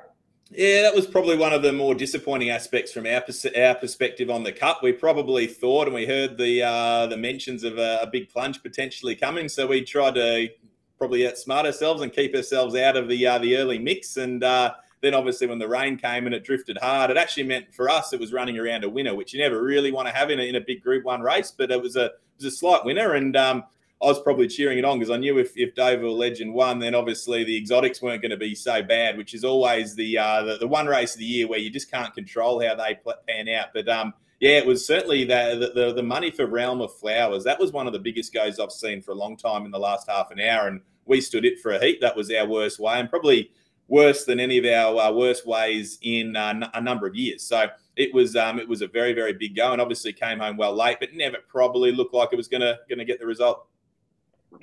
Yeah, 0.50 0.84
that 0.84 0.96
was 0.96 1.06
probably 1.06 1.38
one 1.38 1.54
of 1.54 1.62
the 1.62 1.74
more 1.74 1.96
disappointing 1.96 2.50
aspects 2.50 2.92
from 2.92 3.06
our 3.06 3.24
our 3.58 3.76
perspective 3.76 4.30
on 4.30 4.44
the 4.44 4.52
cup. 4.52 4.82
We 4.82 4.94
probably 4.94 5.48
thought, 5.48 5.88
and 5.88 5.96
we 5.96 6.06
heard 6.06 6.38
the 6.38 6.64
uh, 6.64 7.08
the 7.08 7.18
mentions 7.18 7.64
of 7.64 7.78
a, 7.78 8.00
a, 8.02 8.08
big 8.08 8.30
plunge 8.30 8.62
potentially 8.64 9.16
coming, 9.16 9.50
so 9.50 9.68
we 9.68 9.84
tried 9.84 10.16
to 10.16 10.50
probably 10.98 11.22
outsmart 11.22 11.66
ourselves 11.66 12.02
and 12.02 12.14
keep 12.14 12.36
ourselves 12.36 12.76
out 12.76 12.96
of 12.96 13.10
the 13.10 13.26
uh, 13.26 13.38
the 13.40 13.58
early 13.58 13.80
mix. 13.80 14.18
And 14.18 14.44
uh, 14.44 14.74
then 15.04 15.14
obviously 15.14 15.46
when 15.46 15.60
the 15.60 15.68
rain 15.68 15.98
came 15.98 16.26
and 16.26 16.34
it 16.34 16.44
drifted 16.44 16.78
hard, 16.82 17.12
it 17.12 17.18
actually 17.18 17.44
meant 17.44 17.74
for 17.76 17.90
us 17.90 18.14
it 18.14 18.20
was 18.20 18.32
running 18.32 18.58
around 18.58 18.86
a 18.86 18.90
winner, 18.90 19.14
which 19.14 19.34
you 19.34 19.40
never 19.40 19.62
really 19.62 19.92
want 19.92 20.08
to 20.08 20.14
have 20.14 20.32
in 20.32 20.40
a, 20.40 20.44
in 20.44 20.56
a 20.56 20.62
big 20.62 20.82
Group 20.82 21.04
One 21.04 21.22
race. 21.22 21.52
But 21.56 21.70
it 21.70 21.82
was 21.82 21.96
a 21.96 22.06
it 22.06 22.12
was 22.38 22.46
a 22.46 22.52
slight 22.52 22.86
winner, 22.86 23.14
and 23.14 23.36
um, 23.36 23.66
I 24.02 24.08
was 24.08 24.22
probably 24.22 24.48
cheering 24.48 24.78
it 24.78 24.86
on 24.86 24.98
because 24.98 25.12
I 25.12 25.18
knew 25.18 25.38
if 25.38 25.58
if 25.58 25.76
Deauville 25.76 26.18
Legend 26.18 26.54
won, 26.54 26.80
then 26.80 26.96
obviously 26.96 27.44
the 27.44 27.58
exotics 27.58 28.02
weren't 28.02 28.22
going 28.22 28.32
to 28.32 28.38
be 28.38 28.56
so 28.56 28.82
bad, 28.82 29.18
which 29.18 29.34
is 29.34 29.44
always 29.44 29.96
the, 29.96 30.18
uh, 30.18 30.44
the, 30.44 30.58
the 30.58 30.68
one 30.68 30.88
race 30.88 31.14
of 31.14 31.20
the 31.20 31.26
year 31.26 31.48
where 31.48 31.60
you 31.60 31.70
just 31.70 31.92
can't 31.92 32.14
control 32.14 32.66
how 32.66 32.76
they 32.76 32.98
pan 33.28 33.50
out. 33.50 33.68
But 33.74 33.90
um, 33.90 34.14
yeah, 34.40 34.58
it 34.58 34.66
was 34.66 34.88
certainly 34.88 35.26
the, 35.26 35.72
the 35.76 35.94
the 35.94 36.04
money 36.04 36.32
for 36.32 36.46
Realm 36.46 36.82
of 36.82 36.94
Flowers. 36.96 37.44
That 37.44 37.60
was 37.60 37.72
one 37.72 37.88
of 37.88 37.94
the 37.94 38.00
biggest 38.00 38.34
goes 38.34 38.58
I've 38.58 38.72
seen 38.72 39.02
for 39.02 39.12
a 39.12 39.16
long 39.16 39.36
time 39.36 39.66
in 39.66 39.72
the 39.72 39.80
last 39.80 40.10
half 40.10 40.32
an 40.32 40.40
hour, 40.40 40.68
and 40.68 40.82
we 41.06 41.20
stood 41.20 41.46
it 41.46 41.60
for 41.60 41.72
a 41.72 41.80
heat. 41.80 42.00
That 42.00 42.16
was 42.16 42.32
our 42.32 42.48
worst 42.48 42.80
way, 42.80 43.00
and 43.00 43.10
probably 43.10 43.52
worse 44.00 44.26
than 44.26 44.40
any 44.40 44.58
of 44.62 44.66
our 44.66 44.92
uh, 45.04 45.12
worst 45.12 45.44
ways 45.46 46.00
in 46.02 46.36
uh, 46.36 46.54
n- 46.60 46.72
a 46.74 46.82
number 46.90 47.06
of 47.10 47.16
years. 47.16 47.42
So 47.52 47.60
it 47.96 48.10
was 48.18 48.36
um, 48.36 48.56
it 48.64 48.68
was 48.74 48.82
a 48.82 48.90
very 49.00 49.14
very 49.22 49.34
big 49.44 49.56
go, 49.56 49.72
and 49.74 49.80
obviously 49.80 50.14
came 50.14 50.40
home 50.40 50.58
well 50.58 50.76
late, 50.84 50.98
but 51.00 51.14
never 51.14 51.38
probably 51.48 51.92
looked 51.92 52.16
like 52.20 52.30
it 52.34 52.40
was 52.44 52.50
gonna 52.54 52.76
gonna 52.90 53.06
get 53.12 53.20
the 53.20 53.28
result. 53.36 53.58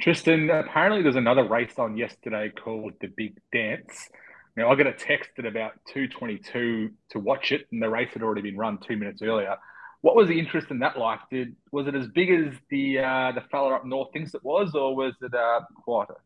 Tristan, 0.00 0.50
apparently 0.50 1.02
there's 1.02 1.22
another 1.26 1.44
race 1.56 1.76
on 1.84 1.96
yesterday 1.96 2.46
called 2.64 2.92
the 3.00 3.08
Big 3.20 3.32
Dance. 3.52 3.94
Now 4.56 4.70
I 4.70 4.74
got 4.74 4.88
a 4.88 4.92
text 5.10 5.30
at 5.38 5.46
about 5.46 5.72
two 5.92 6.08
twenty-two 6.08 6.90
to 7.12 7.18
watch 7.18 7.52
it, 7.52 7.62
and 7.70 7.80
the 7.80 7.88
race 7.88 8.12
had 8.12 8.22
already 8.22 8.42
been 8.48 8.56
run 8.56 8.78
two 8.78 8.96
minutes 8.96 9.22
earlier. 9.22 9.56
What 10.02 10.16
was 10.16 10.28
the 10.28 10.38
interest 10.38 10.68
in 10.70 10.78
that 10.80 10.96
like? 10.98 11.20
Did 11.30 11.54
was 11.70 11.86
it 11.86 11.94
as 11.94 12.08
big 12.08 12.30
as 12.30 12.54
the 12.68 12.98
uh, 12.98 13.32
the 13.36 13.42
fella 13.50 13.76
up 13.76 13.84
north 13.84 14.10
thinks 14.12 14.34
it 14.34 14.42
was, 14.42 14.74
or 14.74 14.96
was 14.96 15.14
it 15.22 15.34
uh, 15.34 15.60
quieter? 15.84 16.20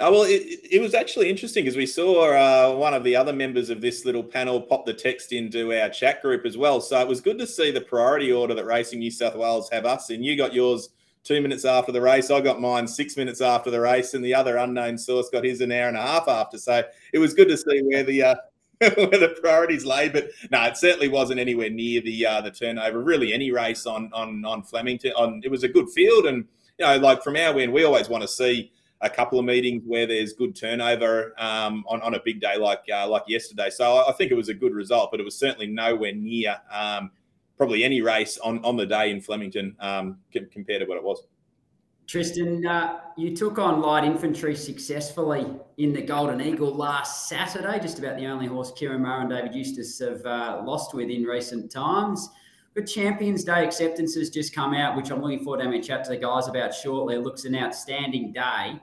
Uh, 0.00 0.08
well, 0.12 0.22
it, 0.22 0.60
it 0.70 0.80
was 0.80 0.94
actually 0.94 1.28
interesting 1.28 1.64
because 1.64 1.76
we 1.76 1.86
saw 1.86 2.30
uh, 2.30 2.72
one 2.72 2.94
of 2.94 3.02
the 3.02 3.16
other 3.16 3.32
members 3.32 3.68
of 3.68 3.80
this 3.80 4.04
little 4.04 4.22
panel 4.22 4.60
pop 4.60 4.86
the 4.86 4.94
text 4.94 5.32
into 5.32 5.76
our 5.76 5.88
chat 5.88 6.22
group 6.22 6.46
as 6.46 6.56
well. 6.56 6.80
So 6.80 7.00
it 7.00 7.08
was 7.08 7.20
good 7.20 7.36
to 7.38 7.46
see 7.48 7.72
the 7.72 7.80
priority 7.80 8.30
order 8.30 8.54
that 8.54 8.64
Racing 8.64 9.00
New 9.00 9.10
South 9.10 9.34
Wales 9.34 9.68
have 9.70 9.84
us 9.86 10.10
in. 10.10 10.22
You 10.22 10.36
got 10.36 10.54
yours 10.54 10.90
two 11.24 11.40
minutes 11.40 11.64
after 11.64 11.90
the 11.90 12.00
race. 12.00 12.30
I 12.30 12.40
got 12.40 12.60
mine 12.60 12.86
six 12.86 13.16
minutes 13.16 13.40
after 13.40 13.72
the 13.72 13.80
race, 13.80 14.14
and 14.14 14.24
the 14.24 14.34
other 14.34 14.56
unknown 14.56 14.98
source 14.98 15.30
got 15.30 15.44
his 15.44 15.60
an 15.60 15.72
hour 15.72 15.88
and 15.88 15.96
a 15.96 16.00
half 16.02 16.28
after. 16.28 16.58
So 16.58 16.84
it 17.12 17.18
was 17.18 17.34
good 17.34 17.48
to 17.48 17.56
see 17.56 17.82
where 17.82 18.04
the 18.04 18.22
uh, 18.22 18.34
where 18.78 19.18
the 19.18 19.36
priorities 19.40 19.84
lay. 19.84 20.08
But 20.08 20.28
no, 20.52 20.62
it 20.62 20.76
certainly 20.76 21.08
wasn't 21.08 21.40
anywhere 21.40 21.70
near 21.70 22.00
the 22.00 22.24
uh, 22.24 22.40
the 22.40 22.52
turnover. 22.52 23.02
Really, 23.02 23.32
any 23.32 23.50
race 23.50 23.84
on 23.84 24.12
on 24.12 24.44
on 24.44 24.62
Flemington. 24.62 25.12
On 25.16 25.40
it 25.42 25.50
was 25.50 25.64
a 25.64 25.68
good 25.68 25.90
field, 25.90 26.26
and 26.26 26.44
you 26.78 26.86
know, 26.86 26.96
like 26.98 27.24
from 27.24 27.34
our 27.34 27.58
end, 27.58 27.72
we 27.72 27.82
always 27.82 28.08
want 28.08 28.22
to 28.22 28.28
see 28.28 28.70
a 29.00 29.10
couple 29.10 29.38
of 29.38 29.44
meetings 29.44 29.82
where 29.86 30.06
there's 30.06 30.32
good 30.32 30.56
turnover 30.56 31.32
um, 31.38 31.84
on, 31.86 32.02
on 32.02 32.14
a 32.14 32.20
big 32.24 32.40
day 32.40 32.56
like 32.56 32.82
uh, 32.92 33.08
like 33.08 33.22
yesterday. 33.28 33.70
So 33.70 34.04
I 34.06 34.12
think 34.12 34.30
it 34.30 34.34
was 34.34 34.48
a 34.48 34.54
good 34.54 34.74
result, 34.74 35.10
but 35.10 35.20
it 35.20 35.24
was 35.24 35.38
certainly 35.38 35.66
nowhere 35.66 36.12
near 36.12 36.56
um, 36.70 37.10
probably 37.56 37.84
any 37.84 38.00
race 38.00 38.38
on, 38.38 38.64
on 38.64 38.76
the 38.76 38.86
day 38.86 39.10
in 39.10 39.20
Flemington 39.20 39.76
um, 39.80 40.18
compared 40.32 40.80
to 40.80 40.86
what 40.86 40.96
it 40.96 41.02
was. 41.02 41.22
Tristan, 42.08 42.64
uh, 42.66 43.00
you 43.18 43.36
took 43.36 43.58
on 43.58 43.82
light 43.82 44.02
infantry 44.02 44.56
successfully 44.56 45.46
in 45.76 45.92
the 45.92 46.00
Golden 46.00 46.40
Eagle 46.40 46.74
last 46.74 47.28
Saturday, 47.28 47.78
just 47.80 47.98
about 47.98 48.16
the 48.16 48.26
only 48.26 48.46
horse 48.46 48.72
Ciaron 48.72 49.00
Maher 49.00 49.20
and 49.20 49.30
David 49.30 49.54
Eustace 49.54 49.98
have 49.98 50.24
uh, 50.24 50.62
lost 50.64 50.94
with 50.94 51.10
in 51.10 51.24
recent 51.24 51.70
times. 51.70 52.30
But 52.74 52.86
Champions 52.86 53.44
Day 53.44 53.62
acceptances 53.62 54.30
just 54.30 54.54
come 54.54 54.72
out, 54.72 54.96
which 54.96 55.10
I'm 55.10 55.20
looking 55.20 55.44
forward 55.44 55.58
to 55.58 55.64
having 55.64 55.80
a 55.80 55.82
chat 55.82 56.04
to 56.04 56.10
the 56.10 56.16
guys 56.16 56.48
about 56.48 56.72
shortly. 56.72 57.16
It 57.16 57.20
looks 57.20 57.44
an 57.44 57.54
outstanding 57.54 58.32
day. 58.32 58.80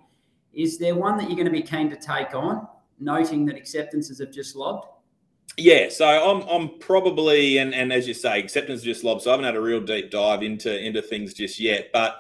Is 0.56 0.78
there 0.78 0.96
one 0.96 1.18
that 1.18 1.26
you're 1.26 1.36
going 1.36 1.46
to 1.46 1.52
be 1.52 1.62
keen 1.62 1.90
to 1.90 1.96
take 1.96 2.34
on, 2.34 2.68
noting 3.00 3.46
that 3.46 3.56
acceptances 3.56 4.20
have 4.20 4.32
just 4.32 4.56
lobbed? 4.56 4.88
Yeah, 5.58 5.90
so 5.90 6.06
I'm 6.06 6.48
I'm 6.50 6.80
probably 6.80 7.60
and 7.60 7.74
and 7.74 7.94
as 7.94 8.08
you 8.08 8.14
say, 8.14 8.40
acceptance 8.40 8.82
just 8.82 9.04
lobbed. 9.04 9.22
So 9.22 9.30
I 9.30 9.34
haven't 9.34 9.46
had 9.46 9.56
a 9.56 9.62
real 9.62 9.80
deep 9.80 10.12
dive 10.12 10.44
into 10.44 10.78
into 10.78 11.02
things 11.02 11.34
just 11.34 11.60
yet, 11.60 11.92
but 11.94 12.20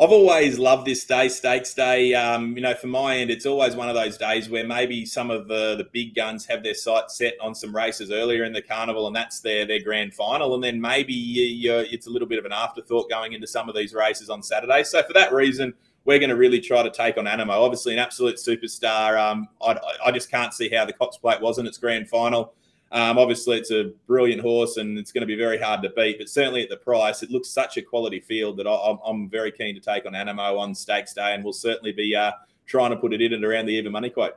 I've 0.00 0.10
always 0.10 0.58
loved 0.58 0.88
this 0.88 1.04
day, 1.04 1.28
Stakes 1.28 1.72
Day. 1.72 2.14
Um, 2.14 2.56
you 2.56 2.62
know, 2.62 2.74
for 2.74 2.88
my 2.88 3.16
end, 3.16 3.30
it's 3.30 3.46
always 3.46 3.76
one 3.76 3.88
of 3.88 3.94
those 3.94 4.18
days 4.18 4.48
where 4.48 4.66
maybe 4.66 5.06
some 5.06 5.30
of 5.30 5.46
the 5.46 5.76
the 5.76 5.88
big 5.92 6.16
guns 6.16 6.44
have 6.46 6.64
their 6.64 6.74
sights 6.74 7.16
set 7.16 7.34
on 7.40 7.54
some 7.54 7.74
races 7.74 8.10
earlier 8.10 8.42
in 8.42 8.52
the 8.52 8.62
carnival, 8.62 9.06
and 9.06 9.14
that's 9.14 9.38
their 9.38 9.64
their 9.66 9.80
grand 9.80 10.12
final. 10.12 10.54
And 10.54 10.64
then 10.64 10.80
maybe 10.80 11.12
you, 11.12 11.74
it's 11.76 12.08
a 12.08 12.10
little 12.10 12.26
bit 12.26 12.40
of 12.40 12.44
an 12.44 12.52
afterthought 12.52 13.08
going 13.08 13.34
into 13.34 13.46
some 13.46 13.68
of 13.68 13.76
these 13.76 13.94
races 13.94 14.30
on 14.30 14.42
Saturday. 14.42 14.82
So 14.82 15.00
for 15.04 15.12
that 15.12 15.32
reason, 15.32 15.72
we're 16.04 16.18
going 16.18 16.30
to 16.30 16.36
really 16.36 16.60
try 16.60 16.82
to 16.82 16.90
take 16.90 17.16
on 17.16 17.24
Anamoe. 17.24 17.50
Obviously, 17.50 17.92
an 17.94 17.98
absolute 17.98 18.36
superstar. 18.36 19.18
Um, 19.18 19.48
I, 19.62 19.78
I 20.04 20.12
just 20.12 20.30
can't 20.30 20.52
see 20.52 20.68
how 20.68 20.84
the 20.84 20.92
Cox 20.92 21.16
Plate 21.16 21.40
wasn't 21.40 21.68
its 21.68 21.78
grand 21.78 22.08
final. 22.08 22.54
Um, 22.92 23.18
obviously, 23.18 23.58
it's 23.58 23.72
a 23.72 23.92
brilliant 24.06 24.40
horse 24.40 24.76
and 24.76 24.98
it's 24.98 25.10
going 25.10 25.22
to 25.22 25.26
be 25.26 25.34
very 25.34 25.58
hard 25.58 25.82
to 25.82 25.90
beat, 25.90 26.18
but 26.18 26.28
certainly 26.28 26.62
at 26.62 26.68
the 26.68 26.76
price, 26.76 27.24
it 27.24 27.30
looks 27.30 27.48
such 27.48 27.76
a 27.76 27.82
quality 27.82 28.20
field 28.20 28.56
that 28.58 28.68
I, 28.68 28.96
am 29.08 29.28
very 29.28 29.50
keen 29.50 29.74
to 29.74 29.80
take 29.80 30.06
on 30.06 30.12
Anamoe 30.12 30.58
on 30.58 30.74
Stakes 30.74 31.12
Day, 31.12 31.34
and 31.34 31.42
we'll 31.42 31.52
certainly 31.52 31.90
be 31.90 32.14
uh, 32.14 32.30
trying 32.66 32.90
to 32.90 32.96
put 32.96 33.12
it 33.12 33.20
in 33.20 33.32
and 33.32 33.44
around 33.44 33.66
the 33.66 33.72
even 33.72 33.90
money 33.90 34.10
quote. 34.10 34.34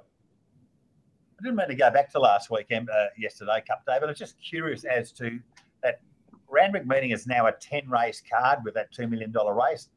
I 1.39 1.43
didn't 1.43 1.57
mean 1.57 1.67
to 1.67 1.75
go 1.75 1.91
back 1.91 2.11
to 2.13 2.19
last 2.19 2.49
weekend, 2.49 2.89
uh, 2.89 3.07
yesterday, 3.15 3.63
Cup 3.67 3.85
Day, 3.85 3.97
but 3.99 4.05
I 4.05 4.07
was 4.07 4.17
just 4.17 4.41
curious 4.41 4.85
as 4.85 5.11
to 5.13 5.39
that 5.83 6.01
Randwick 6.49 6.87
meeting 6.87 7.11
is 7.11 7.27
now 7.27 7.45
a 7.45 7.51
10 7.51 7.87
race 7.87 8.23
card 8.27 8.59
with 8.63 8.73
that 8.73 8.91
$2 8.91 9.07
million 9.07 9.31
race 9.31 9.89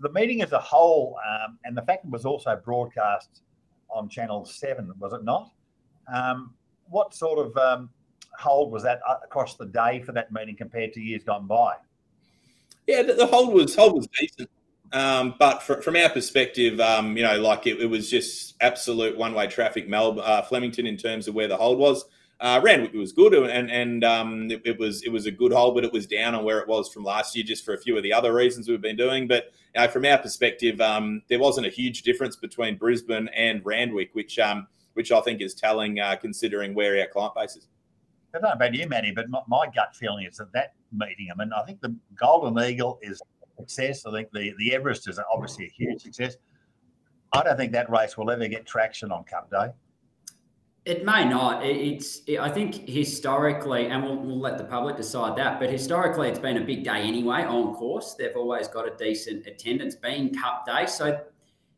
the 0.00 0.10
meeting 0.10 0.42
as 0.42 0.52
a 0.52 0.58
whole, 0.58 1.18
um, 1.28 1.58
and 1.64 1.76
the 1.76 1.82
fact 1.82 2.04
it 2.04 2.10
was 2.10 2.24
also 2.24 2.60
broadcast 2.64 3.42
on 3.90 4.08
Channel 4.08 4.44
7, 4.44 4.92
was 4.98 5.12
it 5.12 5.24
not? 5.24 5.50
Um, 6.12 6.54
what 6.88 7.14
sort 7.14 7.46
of 7.46 7.56
um, 7.56 7.90
hold 8.38 8.72
was 8.72 8.82
that 8.82 9.00
uh, 9.06 9.16
across 9.24 9.56
the 9.56 9.66
day 9.66 10.00
for 10.00 10.12
that 10.12 10.32
meeting 10.32 10.56
compared 10.56 10.92
to 10.94 11.00
years 11.00 11.24
gone 11.24 11.46
by? 11.46 11.74
Yeah, 12.86 13.02
the, 13.02 13.26
hold 13.26 13.52
was 13.52 13.74
hold 13.74 13.96
was 13.96 14.08
decent, 14.18 14.48
um, 14.92 15.34
but 15.38 15.62
for, 15.62 15.82
from 15.82 15.96
our 15.96 16.08
perspective, 16.08 16.80
um, 16.80 17.16
you 17.16 17.22
know, 17.22 17.38
like 17.38 17.66
it, 17.66 17.80
it, 17.80 17.86
was 17.86 18.08
just 18.08 18.54
absolute 18.62 19.16
one 19.18 19.34
way 19.34 19.46
traffic. 19.46 19.88
Melbourne, 19.88 20.24
uh, 20.24 20.42
Flemington, 20.42 20.86
in 20.86 20.96
terms 20.96 21.28
of 21.28 21.34
where 21.34 21.48
the 21.48 21.56
hold 21.56 21.78
was. 21.78 22.06
Uh, 22.40 22.60
Randwick 22.62 22.92
was 22.92 23.12
good, 23.12 23.34
and 23.34 23.68
and 23.68 24.04
um, 24.04 24.48
it, 24.48 24.62
it, 24.64 24.78
was 24.78 25.02
it 25.02 25.08
was 25.08 25.26
a 25.26 25.30
good 25.30 25.52
hole, 25.52 25.74
but 25.74 25.84
it 25.84 25.92
was 25.92 26.06
down 26.06 26.36
on 26.36 26.44
where 26.44 26.60
it 26.60 26.68
was 26.68 26.88
from 26.88 27.02
last 27.02 27.34
year, 27.34 27.44
just 27.44 27.64
for 27.64 27.74
a 27.74 27.78
few 27.78 27.96
of 27.96 28.04
the 28.04 28.12
other 28.12 28.32
reasons 28.32 28.68
we've 28.68 28.80
been 28.80 28.96
doing. 28.96 29.26
But 29.26 29.52
you 29.74 29.80
know, 29.80 29.88
from 29.88 30.04
our 30.04 30.18
perspective, 30.18 30.80
um, 30.80 31.22
there 31.28 31.40
wasn't 31.40 31.66
a 31.66 31.70
huge 31.70 32.02
difference 32.02 32.36
between 32.36 32.76
Brisbane 32.76 33.28
and 33.34 33.60
Randwick, 33.64 34.10
which 34.12 34.38
um, 34.38 34.68
which 34.94 35.10
I 35.10 35.20
think 35.20 35.40
is 35.40 35.54
telling, 35.54 35.98
uh, 35.98 36.14
considering 36.14 36.74
where 36.74 37.00
our 37.00 37.08
client 37.08 37.34
base 37.34 37.56
is. 37.56 37.66
I 38.32 38.38
don't 38.38 38.42
know 38.42 38.52
about 38.52 38.74
you, 38.74 38.86
Manny, 38.86 39.10
but 39.10 39.28
my, 39.28 39.40
my, 39.48 39.66
gut 39.74 39.96
feeling 39.96 40.24
is 40.24 40.36
that 40.36 40.52
that 40.52 40.74
meeting. 40.92 41.30
I 41.32 41.36
mean, 41.36 41.52
I 41.52 41.64
think 41.64 41.80
the 41.80 41.96
Golden 42.14 42.56
Eagle 42.62 43.00
is 43.02 43.20
a 43.20 43.62
success. 43.62 44.06
I 44.06 44.12
think 44.12 44.28
the 44.32 44.54
the 44.58 44.74
Everest 44.74 45.08
is 45.08 45.18
obviously 45.32 45.64
a 45.64 45.70
huge 45.70 46.02
success. 46.02 46.36
I 47.32 47.42
don't 47.42 47.56
think 47.56 47.72
that 47.72 47.90
race 47.90 48.16
will 48.16 48.30
ever 48.30 48.46
get 48.46 48.64
traction 48.64 49.10
on 49.10 49.24
Cup 49.24 49.50
Day 49.50 49.72
It 50.88 51.04
may 51.04 51.26
not. 51.26 51.62
It's. 51.66 52.22
It, 52.26 52.38
I 52.38 52.48
think 52.48 52.88
historically, 52.88 53.88
and 53.88 54.02
we'll, 54.02 54.16
we'll 54.16 54.40
let 54.40 54.56
the 54.56 54.64
public 54.64 54.96
decide 54.96 55.36
that. 55.36 55.60
But 55.60 55.68
historically, 55.68 56.30
it's 56.30 56.38
been 56.38 56.56
a 56.56 56.64
big 56.64 56.82
day 56.82 57.02
anyway 57.02 57.42
on 57.42 57.74
course. 57.74 58.14
They've 58.14 58.34
always 58.34 58.68
got 58.68 58.90
a 58.90 58.96
decent 58.96 59.46
attendance, 59.46 59.96
being 59.96 60.32
Cup 60.32 60.64
Day. 60.64 60.86
So, 60.86 61.20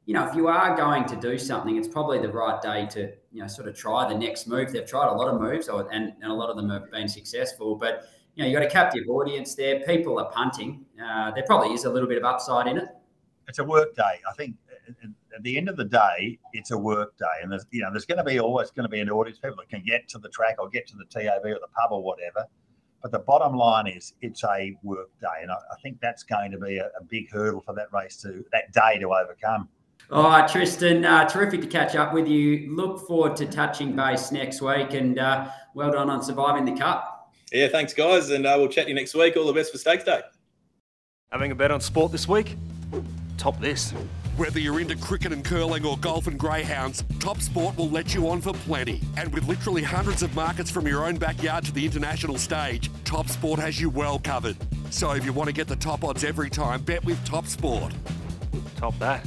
you 0.07 0.15
know, 0.15 0.29
if 0.29 0.37
you 0.37 0.47
are 0.47 0.77
going 0.77 1.07
to 1.07 1.17
do 1.17 1.39
something, 1.39 1.77
it's 1.77 1.89
probably 1.89 2.21
the 2.21 2.31
right 2.31 2.63
day 2.63 2.87
to 2.93 3.13
you 3.33 3.43
know 3.43 3.49
sort 3.49 3.67
of 3.67 3.75
try 3.75 4.09
the 4.09 4.17
next 4.17 4.47
move. 4.47 4.71
They've 4.71 4.87
tried 4.87 5.09
a 5.09 5.13
lot 5.13 5.27
of 5.27 5.41
moves, 5.41 5.67
and 5.67 6.13
and 6.23 6.31
a 6.31 6.33
lot 6.33 6.49
of 6.49 6.55
them 6.55 6.71
have 6.71 6.89
been 6.93 7.09
successful. 7.09 7.75
But 7.75 8.05
you 8.37 8.45
know, 8.45 8.49
you 8.49 8.57
got 8.57 8.65
a 8.65 8.71
captive 8.71 9.09
audience 9.09 9.57
there. 9.57 9.81
People 9.81 10.21
are 10.21 10.31
punting. 10.31 10.85
Uh, 11.05 11.33
there 11.33 11.43
probably 11.49 11.75
is 11.75 11.85
a 11.85 11.91
little 11.91 12.09
bit 12.09 12.19
of 12.19 12.23
upside 12.23 12.69
in 12.69 12.79
it. 12.79 12.87
It's 13.49 13.59
a 13.59 13.65
work 13.65 13.97
day. 13.97 14.21
I 14.31 14.33
think 14.37 14.55
at 15.41 15.45
the 15.45 15.57
end 15.57 15.71
of 15.71 15.79
the 15.79 15.87
day, 15.87 16.39
it's 16.53 16.71
a 16.71 16.77
work 16.77 17.17
day, 17.17 17.25
and 17.43 17.51
there's 17.51 17.65
you 17.71 17.81
know 17.81 17.91
there's 17.91 18.05
going 18.05 18.19
to 18.19 18.25
be 18.25 18.39
always 18.39 18.71
going 18.71 18.85
to 18.85 18.91
be 18.91 19.01
an 19.01 19.09
audience, 19.09 19.39
people 19.39 19.57
that 19.57 19.71
can 19.71 19.83
get 19.83 20.07
to 20.09 20.19
the 20.19 20.29
track 20.29 20.57
or 20.59 20.69
get 20.69 20.87
to 20.89 20.97
the 20.97 21.07
TAB 21.07 21.47
or 21.47 21.55
the 21.55 21.69
pub 21.75 21.93
or 21.93 22.03
whatever. 22.03 22.47
But 23.03 23.11
the 23.11 23.21
bottom 23.21 23.57
line 23.57 23.87
is 23.87 24.13
it's 24.21 24.45
a 24.45 24.77
work 24.83 25.09
day, 25.19 25.41
and 25.41 25.51
I, 25.51 25.55
I 25.55 25.81
think 25.83 25.99
that's 26.03 26.25
going 26.25 26.51
to 26.51 26.59
be 26.59 26.77
a, 26.77 26.89
a, 26.89 27.05
big 27.09 27.31
hurdle 27.33 27.63
for 27.63 27.75
that 27.75 27.87
race 27.91 28.17
to 28.21 28.45
that 28.53 28.71
day 28.75 28.99
to 29.01 29.15
overcome. 29.15 29.71
All 30.11 30.25
right, 30.25 30.47
Tristan, 30.47 31.07
uh, 31.07 31.27
terrific 31.27 31.63
to 31.63 31.67
catch 31.67 31.97
up 31.97 32.13
with 32.13 32.29
you. 32.29 32.75
Look 32.77 33.07
forward 33.07 33.35
to 33.37 33.47
touching 33.47 33.97
base 33.97 34.31
next 34.31 34.61
week, 34.61 34.93
and 34.93 35.19
uh, 35.19 35.49
well 35.73 35.91
done 35.91 36.11
on 36.11 36.23
surviving 36.23 36.67
the 36.67 36.79
cup. 36.79 37.33
Yeah, 37.51 37.69
thanks, 37.69 37.95
guys, 37.95 38.29
and 38.29 38.47
uh, 38.47 38.57
we'll 38.59 38.69
chat 38.69 38.85
to 38.85 38.91
you 38.91 38.95
next 38.95 39.15
week. 39.15 39.39
All 39.39 39.47
the 39.47 39.55
best 39.55 39.73
for 39.73 39.79
Stakes 39.79 40.05
Day. 40.05 40.21
Having 41.33 41.53
a 41.53 41.55
bet 41.55 41.71
on 41.71 41.81
sport 41.81 42.13
this 42.13 42.29
week? 42.29 42.57
Top 43.39 43.59
this. 43.59 43.95
Whether 44.41 44.59
you're 44.59 44.81
into 44.81 44.97
cricket 44.97 45.35
and 45.35 45.45
curling 45.45 45.85
or 45.85 45.99
golf 45.99 46.27
and 46.27 46.39
greyhounds, 46.39 47.05
Top 47.19 47.43
Sport 47.43 47.77
will 47.77 47.91
let 47.91 48.15
you 48.15 48.27
on 48.31 48.41
for 48.41 48.55
plenty. 48.55 49.03
And 49.19 49.31
with 49.35 49.47
literally 49.47 49.83
hundreds 49.83 50.23
of 50.23 50.35
markets 50.35 50.71
from 50.71 50.87
your 50.87 51.05
own 51.05 51.17
backyard 51.17 51.67
to 51.67 51.73
the 51.73 51.85
international 51.85 52.39
stage, 52.39 52.91
Top 53.05 53.29
Sport 53.29 53.61
has 53.61 53.79
you 53.79 53.91
well 53.91 54.19
covered. 54.19 54.57
So 54.89 55.11
if 55.11 55.27
you 55.27 55.35
want 55.35 55.49
to 55.49 55.53
get 55.53 55.69
the 55.69 55.77
top 55.77 56.05
odds 56.05 56.25
every 56.25 56.49
time, 56.49 56.81
bet 56.81 57.05
with 57.05 57.23
Top 57.27 57.47
Sport. 57.49 57.93
Top 58.77 58.99
that. 58.99 59.27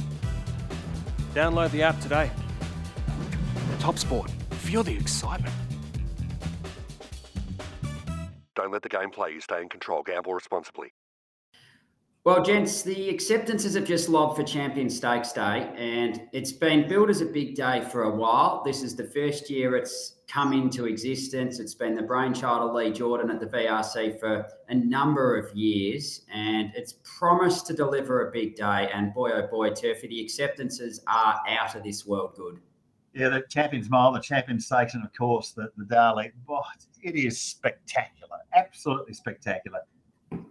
Download 1.32 1.70
the 1.70 1.84
app 1.84 2.00
today. 2.00 2.28
Top 3.78 4.00
Sport. 4.00 4.32
Feel 4.50 4.82
the 4.82 4.96
excitement. 4.96 5.54
Don't 8.56 8.72
let 8.72 8.82
the 8.82 8.88
game 8.88 9.10
play 9.10 9.30
you. 9.30 9.40
Stay 9.40 9.62
in 9.62 9.68
control. 9.68 10.02
Gamble 10.02 10.34
responsibly. 10.34 10.92
Well, 12.24 12.42
gents, 12.42 12.80
the 12.80 13.10
acceptances 13.10 13.74
have 13.74 13.84
just 13.84 14.08
lobbed 14.08 14.38
for 14.38 14.44
Champion 14.44 14.88
Stakes 14.88 15.30
Day, 15.30 15.70
and 15.76 16.22
it's 16.32 16.52
been 16.52 16.88
billed 16.88 17.10
as 17.10 17.20
a 17.20 17.26
big 17.26 17.54
day 17.54 17.82
for 17.92 18.04
a 18.04 18.16
while. 18.16 18.62
This 18.64 18.82
is 18.82 18.96
the 18.96 19.04
first 19.04 19.50
year 19.50 19.76
it's 19.76 20.14
come 20.26 20.54
into 20.54 20.86
existence. 20.86 21.58
It's 21.60 21.74
been 21.74 21.94
the 21.94 22.02
brainchild 22.02 22.70
of 22.70 22.74
Lee 22.74 22.92
Jordan 22.92 23.30
at 23.30 23.40
the 23.40 23.46
VRC 23.46 24.18
for 24.18 24.46
a 24.70 24.74
number 24.74 25.36
of 25.36 25.54
years, 25.54 26.22
and 26.32 26.72
it's 26.74 26.94
promised 27.18 27.66
to 27.66 27.74
deliver 27.74 28.26
a 28.26 28.32
big 28.32 28.56
day. 28.56 28.88
And 28.94 29.12
boy, 29.12 29.32
oh 29.32 29.46
boy, 29.46 29.74
Turfy, 29.74 30.08
the 30.08 30.22
acceptances 30.22 31.02
are 31.06 31.38
out 31.46 31.74
of 31.74 31.82
this 31.82 32.06
world 32.06 32.36
good. 32.38 32.58
Yeah, 33.12 33.28
the 33.28 33.44
Champions 33.50 33.90
Mile, 33.90 34.12
the 34.12 34.20
Champions 34.20 34.64
Stakes, 34.64 34.94
and 34.94 35.04
of 35.04 35.12
course 35.12 35.50
the, 35.50 35.68
the 35.76 35.84
Darley. 35.84 36.32
Oh, 36.48 36.62
it 37.02 37.16
is 37.16 37.38
spectacular, 37.38 38.38
absolutely 38.54 39.12
spectacular 39.12 39.80